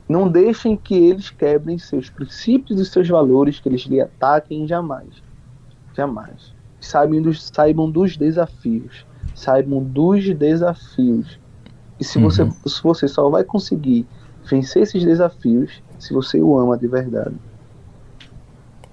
não 0.07 0.29
deixem 0.29 0.77
que 0.77 0.95
eles 0.95 1.29
quebrem 1.29 1.77
seus 1.77 2.09
princípios 2.09 2.79
e 2.79 2.85
seus 2.85 3.07
valores, 3.07 3.59
que 3.59 3.67
eles 3.67 3.81
lhe 3.81 3.99
ataquem 3.99 4.67
jamais. 4.67 5.21
Jamais. 5.95 6.53
Saibam 6.79 7.21
dos, 7.21 7.47
saibam 7.47 7.91
dos 7.91 8.15
desafios. 8.15 9.05
Saibam 9.39 9.81
dos 9.81 10.35
desafios. 10.35 11.39
E 11.97 12.03
se, 12.03 12.17
uhum. 12.17 12.25
você, 12.25 12.49
se 12.65 12.83
você 12.83 13.07
só 13.07 13.29
vai 13.29 13.45
conseguir 13.45 14.05
vencer 14.43 14.83
esses 14.83 15.01
desafios 15.01 15.81
se 15.97 16.13
você 16.13 16.41
o 16.41 16.57
ama 16.57 16.77
de 16.77 16.89
verdade. 16.89 17.35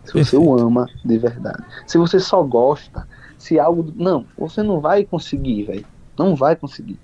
Se 0.05 0.12
você 0.12 0.36
o 0.36 0.57
ama 0.57 0.86
de 1.05 1.18
verdade. 1.18 1.64
Se 1.84 1.99
você 1.99 2.20
só 2.20 2.44
gosta, 2.44 3.09
se 3.36 3.59
algo. 3.59 3.92
Não, 3.97 4.24
você 4.38 4.62
não 4.62 4.80
vai 4.80 5.05
conseguir, 5.05 5.64
velho. 5.64 5.86
Não 6.16 6.36
vai 6.36 6.55
conseguir. 6.55 7.01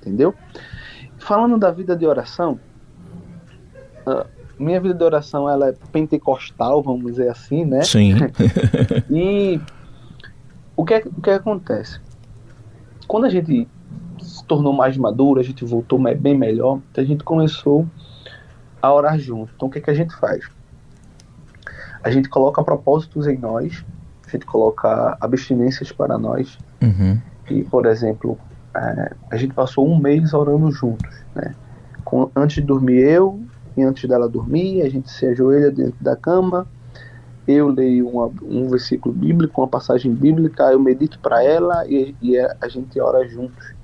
Entendeu? 0.00 0.34
Falando 1.18 1.56
da 1.56 1.70
vida 1.70 1.94
de 1.94 2.04
oração, 2.04 2.58
uh, 4.08 4.26
minha 4.58 4.80
vida 4.80 4.94
de 4.94 5.04
oração 5.04 5.48
ela 5.48 5.68
é 5.68 5.74
pentecostal, 5.92 6.82
vamos 6.82 7.12
dizer 7.12 7.28
assim, 7.28 7.64
né? 7.64 7.82
Sim. 7.82 8.14
e 9.08 9.60
o 10.76 10.84
que, 10.84 10.94
é, 10.94 11.02
o 11.06 11.22
que 11.22 11.30
acontece? 11.30 12.00
Quando 13.06 13.24
a 13.24 13.30
gente 13.30 13.68
se 14.20 14.44
tornou 14.44 14.72
mais 14.72 14.96
maduro, 14.96 15.40
a 15.40 15.42
gente 15.42 15.64
voltou 15.64 15.98
bem 15.98 16.36
melhor, 16.36 16.80
a 16.96 17.04
gente 17.04 17.22
começou 17.22 17.86
a 18.82 18.92
orar 18.92 19.18
junto. 19.18 19.52
Então 19.54 19.68
o 19.68 19.70
que, 19.70 19.78
é 19.78 19.80
que 19.80 19.90
a 19.90 19.94
gente 19.94 20.14
faz? 20.16 20.48
a 22.06 22.10
gente 22.10 22.28
coloca 22.28 22.62
propósitos 22.62 23.26
em 23.26 23.36
nós, 23.36 23.84
a 24.28 24.30
gente 24.30 24.46
coloca 24.46 25.16
abstinências 25.20 25.90
para 25.90 26.16
nós. 26.16 26.56
Uhum. 26.80 27.20
E, 27.50 27.64
por 27.64 27.84
exemplo, 27.84 28.38
é, 28.76 29.12
a 29.28 29.36
gente 29.36 29.52
passou 29.52 29.88
um 29.88 29.98
mês 29.98 30.32
orando 30.32 30.70
juntos, 30.70 31.12
né? 31.34 31.52
Com, 32.04 32.30
antes 32.36 32.56
de 32.56 32.62
dormir 32.62 33.00
eu 33.00 33.42
e 33.76 33.82
antes 33.82 34.08
dela 34.08 34.28
dormir, 34.28 34.82
a 34.82 34.88
gente 34.88 35.10
se 35.10 35.26
ajoelha 35.26 35.68
dentro 35.72 35.96
da 36.00 36.14
cama 36.14 36.64
eu 37.46 37.68
leio 37.68 38.08
uma, 38.08 38.30
um 38.42 38.68
versículo 38.68 39.14
bíblico, 39.14 39.60
uma 39.60 39.68
passagem 39.68 40.12
bíblica, 40.12 40.64
eu 40.64 40.80
medito 40.80 41.18
para 41.20 41.42
ela 41.42 41.86
e, 41.86 42.14
e, 42.20 42.38
a 42.38 42.68
gente 42.68 43.00
ora 43.00 43.26
juntos. 43.28 43.74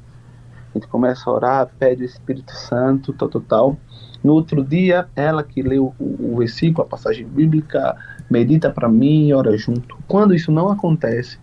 A 0.74 0.78
gente 0.78 0.88
começa 0.88 1.28
a 1.28 1.32
orar, 1.32 1.70
pede 1.78 2.02
o 2.02 2.06
Espírito 2.06 2.52
Santo, 2.52 3.12
tal, 3.12 3.28
tal, 3.28 3.40
tal. 3.42 3.76
No 4.24 4.32
outro 4.32 4.64
dia, 4.64 5.06
ela 5.14 5.42
que 5.42 5.62
lê 5.62 5.78
o, 5.78 5.92
o 5.98 6.36
versículo, 6.38 6.86
a 6.86 6.88
passagem 6.88 7.26
bíblica, 7.26 7.96
medita 8.30 8.70
para 8.70 8.88
mim 8.88 9.28
e 9.28 9.34
ora 9.34 9.56
junto. 9.56 9.98
Quando 10.08 10.34
isso 10.34 10.50
não 10.50 10.70
acontece, 10.70 11.38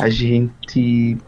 a 0.00 0.08
gente 0.08 1.18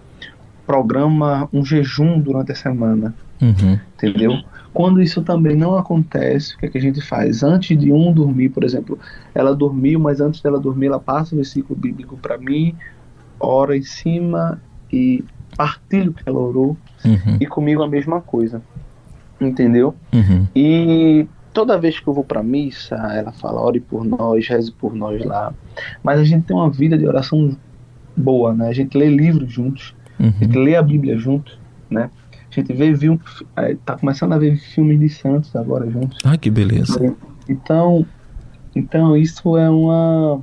programa 0.67 1.49
um 1.53 1.64
jejum 1.64 2.21
durante 2.21 2.53
a 2.53 2.55
semana. 2.55 3.14
Uhum. 3.41 3.79
Entendeu? 3.95 4.43
Quando 4.77 5.01
isso 5.01 5.22
também 5.22 5.57
não 5.57 5.74
acontece, 5.74 6.55
o 6.55 6.59
que, 6.59 6.66
é 6.66 6.68
que 6.68 6.77
a 6.77 6.81
gente 6.83 7.01
faz? 7.01 7.43
Antes 7.43 7.79
de 7.79 7.91
um 7.91 8.12
dormir, 8.12 8.51
por 8.51 8.62
exemplo, 8.62 8.99
ela 9.35 9.57
dormiu, 9.57 9.99
mas 9.99 10.20
antes 10.20 10.43
dela 10.43 10.61
dormir, 10.61 10.89
ela 10.89 11.01
passa 11.01 11.35
o 11.35 11.37
versículo 11.37 11.81
bíblico 11.81 12.14
para 12.18 12.37
mim, 12.37 12.74
ora 13.41 13.74
em 13.74 13.81
cima 13.81 14.61
e 14.93 15.24
partilho 15.57 16.12
que 16.12 16.22
ela 16.27 16.39
orou, 16.39 16.77
uhum. 17.03 17.39
e 17.41 17.47
comigo 17.47 17.83
a 17.83 17.89
mesma 17.89 18.20
coisa. 18.20 18.61
Entendeu? 19.41 19.95
Uhum. 20.12 20.47
E 20.55 21.27
toda 21.55 21.79
vez 21.79 21.99
que 21.99 22.07
eu 22.07 22.12
vou 22.12 22.24
para 22.24 22.43
missa, 22.43 22.97
ela 23.14 23.33
fala: 23.33 23.62
ore 23.62 23.81
por 23.81 24.05
nós, 24.05 24.47
reze 24.47 24.72
por 24.72 24.95
nós 24.95 25.24
lá. 25.24 25.55
Mas 26.03 26.20
a 26.20 26.24
gente 26.24 26.45
tem 26.45 26.55
uma 26.55 26.68
vida 26.68 26.99
de 26.99 27.07
oração 27.07 27.57
boa, 28.14 28.53
né? 28.53 28.68
A 28.68 28.74
gente 28.74 28.99
lê 28.99 29.09
livros 29.09 29.51
juntos, 29.51 29.95
uhum. 30.20 30.35
a 30.39 30.45
gente 30.45 30.59
lê 30.59 30.77
a 30.77 30.83
Bíblia 30.83 31.16
juntos, 31.16 31.59
né? 31.89 32.11
A 32.57 32.61
gente 32.61 32.73
vê, 32.73 32.93
viu, 32.93 33.21
é, 33.55 33.77
tá 33.85 33.99
começando 33.99 34.33
a 34.33 34.39
ver 34.39 34.57
filmes 34.57 34.99
de 34.99 35.11
Santos 35.11 35.55
agora 35.55 35.91
juntos. 35.91 36.19
Ah, 36.25 36.39
que 36.39 36.51
beleza. 36.51 37.15
Então, 37.47 38.07
então 38.75 39.17
isso 39.17 39.57
é 39.59 39.69
uma 39.69 40.41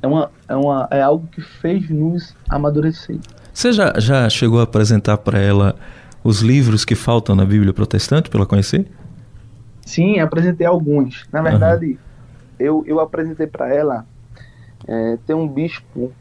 é 0.00 0.06
uma 0.06 0.30
é 0.48 0.56
uma 0.56 0.88
é 0.90 1.02
algo 1.02 1.26
que 1.26 1.42
fez 1.42 1.90
nos 1.90 2.34
amadurecer. 2.48 3.18
Você 3.52 3.70
já, 3.70 3.92
já 3.98 4.28
chegou 4.30 4.60
a 4.60 4.62
apresentar 4.62 5.18
para 5.18 5.38
ela 5.38 5.76
os 6.24 6.40
livros 6.40 6.84
que 6.84 6.94
faltam 6.94 7.34
na 7.36 7.44
Bíblia 7.44 7.74
protestante 7.74 8.30
para 8.30 8.38
ela 8.38 8.46
conhecer? 8.46 8.90
Sim, 9.84 10.20
apresentei 10.20 10.66
alguns. 10.66 11.26
Na 11.30 11.42
verdade, 11.42 11.86
uhum. 11.86 11.98
eu, 12.58 12.84
eu 12.86 13.00
apresentei 13.00 13.46
para 13.46 13.72
ela. 13.74 14.06
É, 14.88 15.18
tem 15.26 15.36
um 15.36 15.46
bispo 15.46 16.12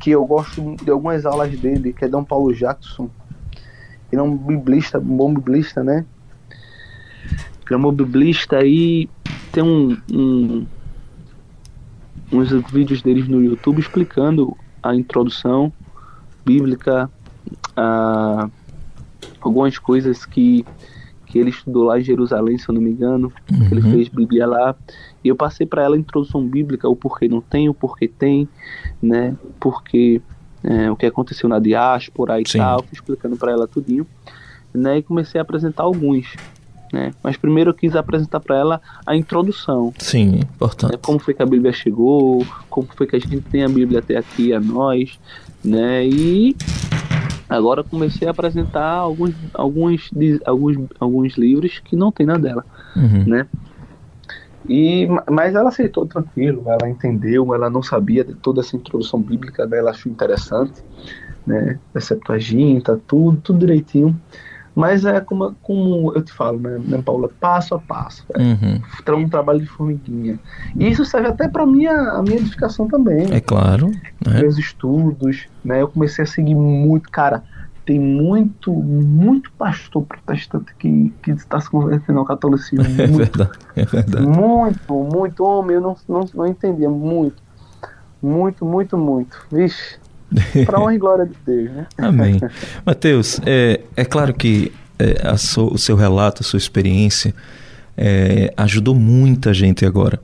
que 0.00 0.10
eu 0.10 0.24
gosto 0.24 0.74
de 0.82 0.90
algumas 0.90 1.26
aulas 1.26 1.50
dele, 1.58 1.92
que 1.92 2.04
é 2.04 2.08
Dom 2.08 2.24
Paulo 2.24 2.54
Jackson. 2.54 3.10
Ele 4.10 4.20
é 4.20 4.24
um 4.24 4.36
biblista, 4.36 4.98
um 4.98 5.16
bom 5.16 5.34
biblista, 5.34 5.82
né? 5.82 6.04
Ele 7.66 7.74
é 7.74 7.76
um 7.76 7.82
bom 7.82 7.92
biblista 7.92 8.64
e 8.64 9.08
tem 9.52 9.62
um, 9.62 9.96
um, 10.10 10.66
uns 12.32 12.50
vídeos 12.70 13.02
deles 13.02 13.28
no 13.28 13.42
YouTube 13.42 13.80
explicando 13.80 14.56
a 14.82 14.94
introdução 14.94 15.72
bíblica, 16.44 17.10
a, 17.76 18.48
algumas 19.40 19.78
coisas 19.78 20.24
que, 20.24 20.64
que 21.26 21.38
ele 21.38 21.50
estudou 21.50 21.84
lá 21.84 21.98
em 21.98 22.02
Jerusalém, 22.02 22.56
se 22.56 22.68
eu 22.68 22.74
não 22.74 22.80
me 22.80 22.90
engano, 22.90 23.32
uhum. 23.50 23.68
que 23.68 23.74
ele 23.74 23.82
fez 23.82 24.08
Bíblia 24.08 24.46
lá. 24.46 24.74
E 25.22 25.28
eu 25.28 25.36
passei 25.36 25.66
para 25.66 25.82
ela 25.82 25.96
a 25.96 25.98
introdução 25.98 26.46
bíblica, 26.46 26.88
o 26.88 26.96
porquê 26.96 27.28
não 27.28 27.40
tem, 27.40 27.68
o 27.68 27.74
porquê 27.74 28.08
tem, 28.08 28.48
né? 29.02 29.36
Porque 29.60 30.22
é, 30.64 30.90
o 30.90 30.96
que 30.96 31.06
aconteceu 31.06 31.48
na 31.48 31.58
diáspora 31.58 32.40
e 32.40 32.48
Sim. 32.48 32.58
tal, 32.58 32.82
fui 32.82 32.92
explicando 32.92 33.36
para 33.36 33.52
ela 33.52 33.66
tudinho, 33.66 34.06
né? 34.74 34.98
E 34.98 35.02
comecei 35.02 35.38
a 35.38 35.42
apresentar 35.42 35.84
alguns. 35.84 36.26
Né? 36.92 37.12
Mas 37.22 37.36
primeiro 37.36 37.70
eu 37.70 37.74
quis 37.74 37.94
apresentar 37.94 38.40
para 38.40 38.56
ela 38.56 38.80
a 39.06 39.14
introdução. 39.14 39.92
Sim, 39.98 40.36
importante. 40.38 40.92
Né? 40.92 40.98
Como 41.02 41.18
foi 41.18 41.34
que 41.34 41.42
a 41.42 41.46
Bíblia 41.46 41.72
chegou, 41.72 42.46
como 42.70 42.88
foi 42.96 43.06
que 43.06 43.16
a 43.16 43.18
gente 43.18 43.40
tem 43.42 43.62
a 43.62 43.68
Bíblia 43.68 43.98
até 43.98 44.16
aqui 44.16 44.54
a 44.54 44.60
nós, 44.60 45.18
né? 45.62 46.06
E 46.06 46.56
agora 47.48 47.84
comecei 47.84 48.26
a 48.26 48.30
apresentar 48.30 48.90
alguns, 48.90 49.34
alguns, 49.52 50.10
alguns, 50.44 50.76
alguns 50.98 51.34
livros 51.34 51.78
que 51.78 51.94
não 51.96 52.10
tem 52.10 52.26
na 52.26 52.38
dela, 52.38 52.64
uhum. 52.96 53.24
né? 53.26 53.46
E, 54.66 55.06
mas 55.30 55.54
ela 55.54 55.68
aceitou 55.68 56.06
tranquilo, 56.06 56.64
ela 56.66 56.88
entendeu, 56.88 57.54
ela 57.54 57.70
não 57.70 57.82
sabia 57.82 58.24
de 58.24 58.34
toda 58.34 58.60
essa 58.60 58.76
introdução 58.76 59.20
bíblica, 59.20 59.66
né? 59.66 59.78
ela 59.78 59.90
achou 59.90 60.10
interessante, 60.10 60.82
né? 61.46 61.78
A 61.94 62.00
Septuaginta, 62.00 63.00
tudo, 63.06 63.38
tudo 63.38 63.60
direitinho. 63.60 64.18
Mas 64.74 65.04
é 65.04 65.20
como, 65.20 65.56
como 65.60 66.12
eu 66.14 66.22
te 66.22 66.32
falo, 66.32 66.60
né, 66.60 66.78
né 66.84 67.02
Paula? 67.02 67.28
Passo 67.40 67.74
a 67.74 67.80
passo. 67.80 68.24
É 68.32 68.40
uhum. 68.40 69.24
um 69.24 69.28
trabalho 69.28 69.58
de 69.58 69.66
formiguinha. 69.66 70.38
E 70.76 70.88
isso 70.88 71.04
serve 71.04 71.26
até 71.26 71.48
para 71.48 71.66
minha, 71.66 71.92
a 71.92 72.22
minha 72.22 72.36
edificação 72.36 72.86
também. 72.86 73.26
É 73.32 73.40
claro. 73.40 73.90
Né? 74.24 74.40
Meus 74.40 74.56
estudos, 74.56 75.48
né? 75.64 75.82
Eu 75.82 75.88
comecei 75.88 76.22
a 76.22 76.26
seguir 76.26 76.54
muito, 76.54 77.10
cara 77.10 77.42
tem 77.88 77.98
muito, 77.98 78.70
muito 78.70 79.50
pastor 79.52 80.04
protestante 80.04 80.74
que, 80.78 81.10
que 81.22 81.30
está 81.30 81.58
se 81.58 81.70
convertendo 81.70 82.18
ao 82.18 82.24
catolicismo. 82.26 82.84
É 83.00 83.06
muito, 83.06 83.16
verdade, 83.16 83.58
é 83.74 83.84
verdade. 83.86 84.26
Muito, 84.26 84.92
muito. 84.92 85.42
Homem, 85.42 85.76
eu 85.76 85.80
não, 85.80 85.96
não, 86.06 86.28
não 86.34 86.46
entendia. 86.46 86.90
Muito, 86.90 87.42
muito, 88.22 88.66
muito, 88.66 88.98
muito. 88.98 89.38
Vixe, 89.50 89.98
para 90.66 90.78
honra 90.78 90.94
e 90.94 90.98
glória 90.98 91.24
de 91.24 91.34
Deus, 91.46 91.70
né? 91.70 91.86
Amém. 91.96 92.38
Mateus, 92.84 93.40
é, 93.46 93.80
é 93.96 94.04
claro 94.04 94.34
que 94.34 94.70
é, 94.98 95.26
a 95.26 95.38
so, 95.38 95.72
o 95.72 95.78
seu 95.78 95.96
relato, 95.96 96.42
a 96.42 96.44
sua 96.44 96.58
experiência 96.58 97.34
é, 97.96 98.52
ajudou 98.54 98.94
muita 98.94 99.54
gente 99.54 99.86
agora. 99.86 100.20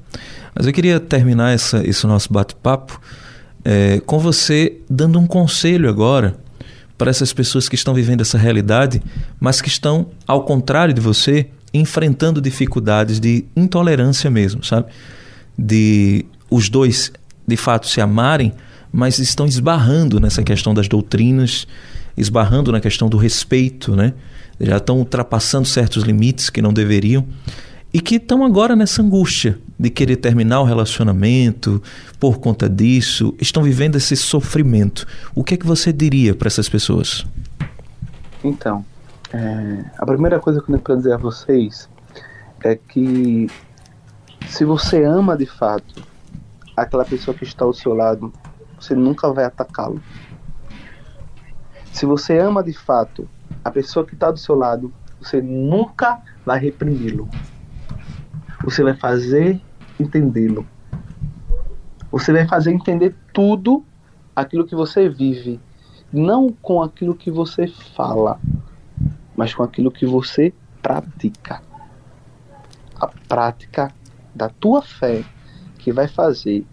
Mas 0.55 0.67
eu 0.67 0.73
queria 0.73 1.01
terminar 1.01 1.55
essa, 1.55 1.83
esse 1.89 2.07
nosso 2.07 2.31
bate-papo 2.31 3.01
é, 3.65 4.03
com 4.05 4.19
você 4.19 4.83
dando 4.91 5.19
um 5.19 5.27
conselho 5.27 5.89
agora 5.89 6.44
para 6.97 7.11
essas 7.11 7.33
pessoas 7.33 7.69
que 7.69 7.75
estão 7.75 7.93
vivendo 7.93 8.21
essa 8.21 8.39
realidade, 8.39 9.03
mas 9.41 9.61
que 9.61 9.69
estão, 9.69 10.09
ao 10.27 10.45
contrário 10.45 10.95
de 10.95 11.01
você, 11.01 11.49
enfrentando 11.73 12.41
dificuldades 12.41 13.19
de 13.19 13.45
intolerância 13.57 14.31
mesmo, 14.31 14.65
sabe? 14.65 14.87
De 15.59 16.25
os 16.49 16.69
dois, 16.69 17.13
de 17.47 17.57
fato, 17.57 17.89
se 17.89 18.01
amarem, 18.01 18.53
mas 18.93 19.19
estão 19.19 19.47
esbarrando 19.47 20.21
nessa 20.21 20.43
questão 20.43 20.73
das 20.73 20.87
doutrinas, 20.87 21.67
esbarrando 22.17 22.71
na 22.71 22.81
questão 22.81 23.09
do 23.09 23.17
respeito, 23.17 23.97
né? 23.97 24.15
Já 24.61 24.77
estão 24.77 24.99
ultrapassando 24.99 25.67
certos 25.67 26.05
limites 26.05 26.49
que 26.49 26.63
não 26.63 26.73
deveriam 26.73 27.27
e 27.95 28.01
que 28.01 28.17
estão 28.17 28.45
agora 28.45 28.75
nessa 28.75 29.01
angústia 29.01 29.57
de 29.79 29.89
querer 29.89 30.17
terminar 30.17 30.61
o 30.61 30.65
relacionamento 30.65 31.81
por 32.19 32.39
conta 32.41 32.69
disso, 32.69 33.33
estão 33.41 33.63
vivendo 33.63 33.95
esse 33.95 34.17
sofrimento. 34.17 35.07
O 35.33 35.45
que 35.45 35.55
é 35.55 35.57
que 35.57 35.65
você 35.65 35.93
diria 35.93 36.35
para 36.35 36.49
essas 36.49 36.69
pessoas? 36.69 37.25
Então, 38.43 38.85
é, 39.33 39.85
a 39.97 40.05
primeira 40.05 40.41
coisa 40.41 40.59
que 40.59 40.65
eu 40.65 40.75
tenho 40.75 40.81
para 40.81 40.97
dizer 40.97 41.13
a 41.13 41.17
vocês 41.17 41.89
é 42.65 42.75
que 42.75 43.49
se 44.49 44.65
você 44.65 45.05
ama 45.05 45.37
de 45.37 45.47
fato 45.47 46.03
aquela 46.77 47.05
pessoa 47.05 47.33
que 47.33 47.45
está 47.45 47.65
ao 47.65 47.73
seu 47.73 47.95
lado, 47.95 48.33
você 48.77 48.97
nunca 48.97 49.33
vai 49.33 49.45
atacá-lo. 49.45 50.03
Se 51.93 52.05
você 52.07 52.41
ama 52.41 52.61
de 52.61 52.73
fato 52.73 53.29
a 53.65 53.71
pessoa 53.71 54.05
que 54.05 54.15
está 54.15 54.33
do 54.33 54.39
seu 54.39 54.57
lado, 54.57 54.93
você 55.21 55.41
nunca 55.41 56.21
vai 56.45 56.59
reprimi-lo 56.59 57.29
você 58.65 58.83
vai 58.83 58.95
fazer 58.95 59.61
entendê-lo. 60.01 60.67
Você 62.11 62.33
vai 62.33 62.49
fazer 62.49 62.73
entender 62.73 63.15
tudo 63.33 63.85
aquilo 64.35 64.67
que 64.67 64.75
você 64.75 65.09
vive, 65.09 65.61
não 66.11 66.51
com 66.51 66.83
aquilo 66.83 67.15
que 67.15 67.31
você 67.31 67.67
fala, 67.67 68.41
mas 69.37 69.55
com 69.55 69.63
aquilo 69.63 69.91
que 69.91 70.07
você 70.07 70.53
pratica. 70.81 71.63
A 72.97 73.09
prática 73.29 73.93
da 74.35 74.49
tua 74.49 74.81
fé 74.81 75.25
que 75.79 75.93
vai 75.93 76.09
fazer 76.09 76.65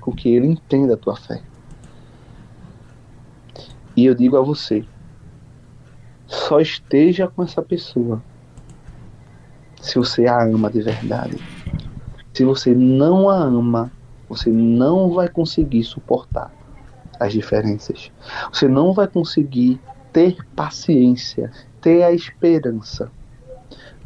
com 0.00 0.12
que 0.12 0.30
ele 0.30 0.46
entenda 0.46 0.94
a 0.94 0.96
tua 0.96 1.16
fé. 1.16 1.42
E 3.94 4.06
eu 4.06 4.14
digo 4.14 4.36
a 4.36 4.40
você, 4.40 4.84
só 6.26 6.58
esteja 6.58 7.28
com 7.28 7.42
essa 7.42 7.60
pessoa 7.60 8.22
se 9.84 9.98
você 9.98 10.26
a 10.26 10.42
ama 10.42 10.70
de 10.70 10.80
verdade. 10.80 11.36
Se 12.32 12.42
você 12.42 12.74
não 12.74 13.28
a 13.28 13.36
ama, 13.36 13.92
você 14.26 14.48
não 14.48 15.10
vai 15.10 15.28
conseguir 15.28 15.84
suportar 15.84 16.50
as 17.20 17.34
diferenças. 17.34 18.10
Você 18.50 18.66
não 18.66 18.94
vai 18.94 19.06
conseguir 19.06 19.78
ter 20.10 20.38
paciência, 20.56 21.52
ter 21.82 22.02
a 22.02 22.12
esperança. 22.12 23.12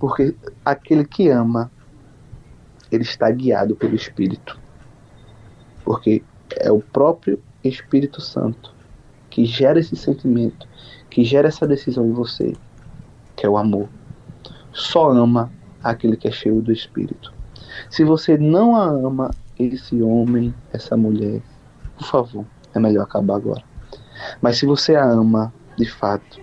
Porque 0.01 0.35
aquele 0.65 1.05
que 1.05 1.29
ama, 1.29 1.71
ele 2.91 3.05
está 3.05 3.31
guiado 3.31 3.77
pelo 3.77 3.95
Espírito. 3.95 4.59
Porque 5.85 6.25
é 6.57 6.73
o 6.73 6.81
próprio 6.81 7.41
Espírito 7.63 8.21
Santo 8.21 8.75
que 9.31 9.45
gera 9.45 9.79
esse 9.79 9.95
sentimento, 9.95 10.67
que 11.09 11.23
gera 11.23 11.47
essa 11.47 11.69
decisão 11.69 12.05
em 12.05 12.13
você, 12.13 12.57
que 13.37 13.47
é 13.47 13.49
o 13.49 13.57
amor. 13.57 13.89
Só 14.73 15.13
ama 15.13 15.57
aquele 15.83 16.17
que 16.17 16.29
é 16.29 16.31
cheio 16.31 16.61
do 16.61 16.73
Espírito. 16.73 17.33
Se 17.91 18.05
você 18.05 18.37
não 18.37 18.77
a 18.77 18.85
ama 18.85 19.31
esse 19.59 20.01
homem, 20.03 20.55
essa 20.73 20.97
mulher, 20.97 21.43
por 21.97 22.07
favor, 22.07 22.45
é 22.75 22.79
melhor 22.79 23.03
acabar 23.03 23.37
agora. 23.37 23.63
Mas 24.41 24.59
se 24.59 24.67
você 24.67 24.95
a 24.95 25.05
ama 25.05 25.53
de 25.77 25.87
fato, 25.87 26.41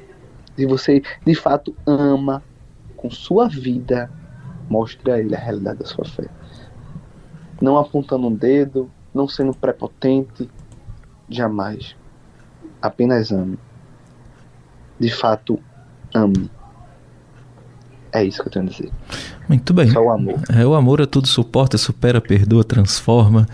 se 0.56 0.66
você 0.66 1.02
de 1.26 1.36
fato 1.36 1.76
ama 1.86 2.44
com 2.96 3.10
sua 3.10 3.48
vida, 3.48 4.10
mostre 4.70 5.12
a 5.12 5.20
ele 5.20 5.36
a 5.36 5.40
realidade 5.40 5.80
da 5.80 5.86
sua 5.86 6.06
fé. 6.06 6.28
Não 7.62 7.78
apontando 7.78 8.28
um 8.28 8.34
dedo, 8.34 8.90
não 9.14 9.28
sendo 9.28 9.54
prepotente, 9.54 10.50
jamais. 11.30 11.96
Apenas 12.82 13.32
ame. 13.32 13.58
De 15.00 15.10
fato, 15.10 15.60
ame. 16.14 16.50
É 18.12 18.24
isso 18.24 18.42
que 18.42 18.48
eu 18.48 18.52
tenho 18.52 18.66
a 18.66 18.70
dizer. 18.70 18.92
Muito 19.48 19.74
bem. 19.74 19.92
Só 19.92 20.02
o 20.02 20.10
amor. 20.10 20.40
É, 20.50 20.66
o 20.66 20.74
amor 20.74 21.00
é 21.00 21.06
tudo 21.06 21.28
suporta, 21.28 21.78
supera, 21.78 22.20
perdoa, 22.20 22.64
transforma. 22.64 23.48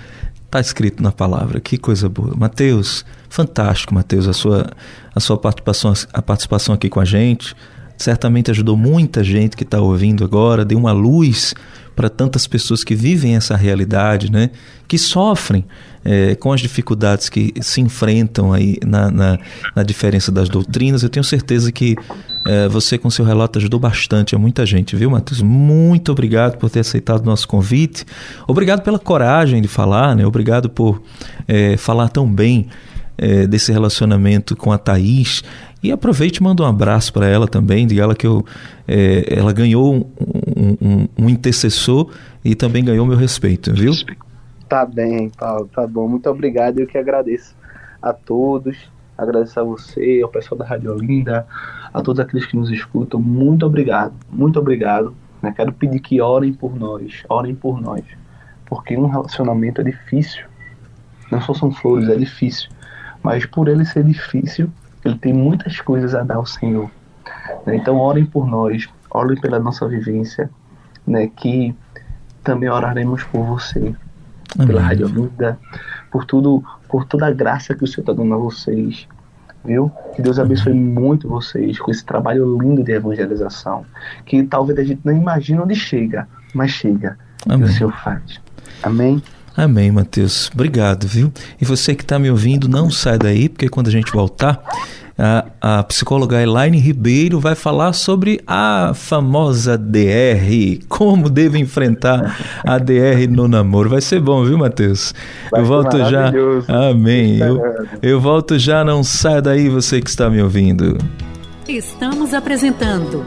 Está 0.45 0.59
escrito 0.59 1.01
na 1.01 1.11
palavra. 1.11 1.59
Que 1.59 1.77
coisa 1.77 2.09
boa. 2.09 2.33
Mateus, 2.35 3.05
fantástico, 3.29 3.93
Mateus, 3.93 4.27
a 4.27 4.33
sua, 4.33 4.69
a 5.15 5.19
sua 5.19 5.37
participação, 5.37 5.93
a 6.13 6.21
participação 6.21 6.75
aqui 6.75 6.89
com 6.89 6.99
a 6.99 7.05
gente. 7.05 7.55
Certamente 7.97 8.49
ajudou 8.51 8.75
muita 8.75 9.23
gente 9.23 9.55
que 9.55 9.63
está 9.63 9.79
ouvindo 9.79 10.23
agora, 10.23 10.65
deu 10.65 10.77
uma 10.77 10.91
luz 10.91 11.53
para 12.01 12.09
tantas 12.09 12.47
pessoas 12.47 12.83
que 12.83 12.95
vivem 12.95 13.35
essa 13.35 13.55
realidade, 13.55 14.31
né? 14.31 14.49
que 14.87 14.97
sofrem 14.97 15.63
é, 16.03 16.33
com 16.33 16.51
as 16.51 16.59
dificuldades 16.59 17.29
que 17.29 17.53
se 17.61 17.79
enfrentam 17.79 18.51
aí 18.51 18.79
na, 18.83 19.11
na, 19.11 19.37
na, 19.75 19.83
diferença 19.83 20.31
das 20.31 20.49
doutrinas. 20.49 21.03
Eu 21.03 21.09
tenho 21.09 21.23
certeza 21.23 21.71
que 21.71 21.95
é, 22.43 22.67
você, 22.67 22.97
com 22.97 23.07
seu 23.11 23.23
relato, 23.23 23.59
ajudou 23.59 23.79
bastante 23.79 24.33
a 24.33 24.39
muita 24.39 24.65
gente, 24.65 24.95
viu, 24.95 25.11
Matheus? 25.11 25.43
Muito 25.43 26.11
obrigado 26.11 26.57
por 26.57 26.71
ter 26.71 26.79
aceitado 26.79 27.21
o 27.21 27.25
nosso 27.25 27.47
convite. 27.47 28.03
Obrigado 28.47 28.81
pela 28.81 28.97
coragem 28.97 29.61
de 29.61 29.67
falar, 29.67 30.15
né? 30.15 30.25
Obrigado 30.25 30.71
por 30.71 31.03
é, 31.47 31.77
falar 31.77 32.09
tão 32.09 32.27
bem 32.27 32.67
é, 33.15 33.45
desse 33.45 33.71
relacionamento 33.71 34.55
com 34.55 34.71
a 34.71 34.77
Thaís. 34.79 35.43
E 35.83 35.91
aproveite 35.91 36.37
e 36.37 36.43
manda 36.43 36.63
um 36.63 36.65
abraço 36.65 37.11
para 37.11 37.27
ela 37.27 37.47
também, 37.47 37.87
diga 37.87 38.03
ela 38.03 38.15
que 38.15 38.25
eu, 38.27 38.45
é, 38.87 39.25
ela 39.35 39.51
ganhou 39.51 40.11
um, 40.61 41.07
um, 41.17 41.29
intercessor 41.29 42.11
e 42.43 42.53
também 42.55 42.83
ganhou 42.83 43.05
meu 43.05 43.17
respeito, 43.17 43.73
viu? 43.73 43.93
Tá 44.69 44.85
bem, 44.85 45.29
Paulo, 45.29 45.67
tá 45.73 45.85
bom. 45.87 46.07
Muito 46.07 46.29
obrigado, 46.29 46.79
eu 46.79 46.87
que 46.87 46.97
agradeço 46.97 47.55
a 48.01 48.13
todos, 48.13 48.77
agradeço 49.17 49.59
a 49.59 49.63
você, 49.63 50.21
ao 50.23 50.29
pessoal 50.29 50.57
da 50.59 50.65
Rádio 50.65 50.93
Olinda, 50.93 51.45
a 51.93 52.01
todos 52.01 52.19
aqueles 52.19 52.45
que 52.45 52.55
nos 52.55 52.69
escutam. 52.71 53.19
Muito 53.19 53.65
obrigado, 53.65 54.13
muito 54.29 54.59
obrigado. 54.59 55.15
Né? 55.41 55.51
Quero 55.55 55.73
pedir 55.73 55.99
que 55.99 56.21
orem 56.21 56.53
por 56.53 56.75
nós, 56.75 57.23
orem 57.27 57.55
por 57.55 57.81
nós, 57.81 58.03
porque 58.65 58.95
um 58.95 59.07
relacionamento 59.07 59.81
é 59.81 59.83
difícil. 59.83 60.45
Não 61.31 61.41
só 61.41 61.53
são 61.53 61.71
flores, 61.71 62.09
é 62.09 62.15
difícil. 62.15 62.69
Mas 63.23 63.45
por 63.45 63.67
ele 63.67 63.85
ser 63.85 64.03
difícil, 64.03 64.69
ele 65.03 65.17
tem 65.17 65.33
muitas 65.33 65.79
coisas 65.79 66.13
a 66.13 66.23
dar 66.23 66.35
ao 66.35 66.45
Senhor. 66.45 66.89
Então 67.67 67.97
orem 67.97 68.25
por 68.25 68.47
nós, 68.47 68.87
orem 69.11 69.39
pela 69.39 69.59
nossa 69.59 69.87
vivência, 69.87 70.49
né? 71.05 71.27
que 71.27 71.75
também 72.43 72.69
oraremos 72.69 73.23
por 73.25 73.45
você, 73.45 73.93
Amém. 74.55 74.67
pela 74.67 74.81
Rádio 74.81 75.07
Vida, 75.07 75.59
por 76.11 76.25
tudo, 76.25 76.63
por 76.89 77.05
toda 77.05 77.27
a 77.27 77.31
graça 77.31 77.75
que 77.75 77.83
o 77.83 77.87
Senhor 77.87 78.01
está 78.01 78.13
dando 78.13 78.33
a 78.33 78.37
vocês, 78.37 79.07
viu? 79.63 79.91
Que 80.15 80.21
Deus 80.21 80.39
abençoe 80.39 80.73
muito 80.73 81.27
vocês 81.27 81.79
com 81.79 81.91
esse 81.91 82.03
trabalho 82.03 82.57
lindo 82.59 82.83
de 82.83 82.91
evangelização, 82.91 83.85
que 84.25 84.43
talvez 84.43 84.79
a 84.79 84.83
gente 84.83 85.01
não 85.03 85.15
imagine 85.15 85.59
onde 85.59 85.75
chega, 85.75 86.27
mas 86.53 86.71
chega, 86.71 87.17
Amém. 87.47 87.67
e 87.67 87.69
o 87.69 87.73
Senhor 87.73 87.93
faz. 88.03 88.41
Amém? 88.83 89.21
Amém, 89.55 89.91
Mateus. 89.91 90.49
Obrigado, 90.53 91.07
viu? 91.07 91.31
E 91.59 91.65
você 91.65 91.93
que 91.93 92.03
está 92.03 92.17
me 92.17 92.31
ouvindo, 92.31 92.69
não 92.69 92.89
sai 92.89 93.17
daí, 93.17 93.49
porque 93.49 93.67
quando 93.67 93.87
a 93.87 93.91
gente 93.91 94.11
voltar, 94.11 94.63
a, 95.17 95.45
a 95.61 95.83
psicóloga 95.83 96.41
Elaine 96.41 96.77
Ribeiro 96.77 97.39
vai 97.39 97.55
falar 97.55 97.93
sobre 97.93 98.41
a 98.47 98.93
famosa 98.95 99.77
DR, 99.77 100.79
como 100.87 101.29
deve 101.29 101.59
enfrentar 101.59 102.37
a 102.65 102.77
DR 102.77 103.27
no 103.29 103.47
namoro. 103.47 103.89
Vai 103.89 104.01
ser 104.01 104.19
bom, 104.19 104.43
viu, 104.43 104.57
Mateus? 104.57 105.13
eu 105.53 105.65
volto 105.65 105.97
já. 105.97 106.31
Amém. 106.89 107.39
Eu, 107.39 107.61
eu 108.01 108.21
volto 108.21 108.57
já, 108.57 108.83
não 108.83 109.03
sai 109.03 109.41
daí, 109.41 109.69
você 109.69 110.01
que 110.01 110.09
está 110.09 110.29
me 110.29 110.41
ouvindo. 110.41 110.97
Estamos 111.67 112.33
apresentando 112.33 113.25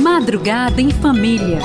Madrugada 0.00 0.80
em 0.80 0.90
Família. 0.90 1.58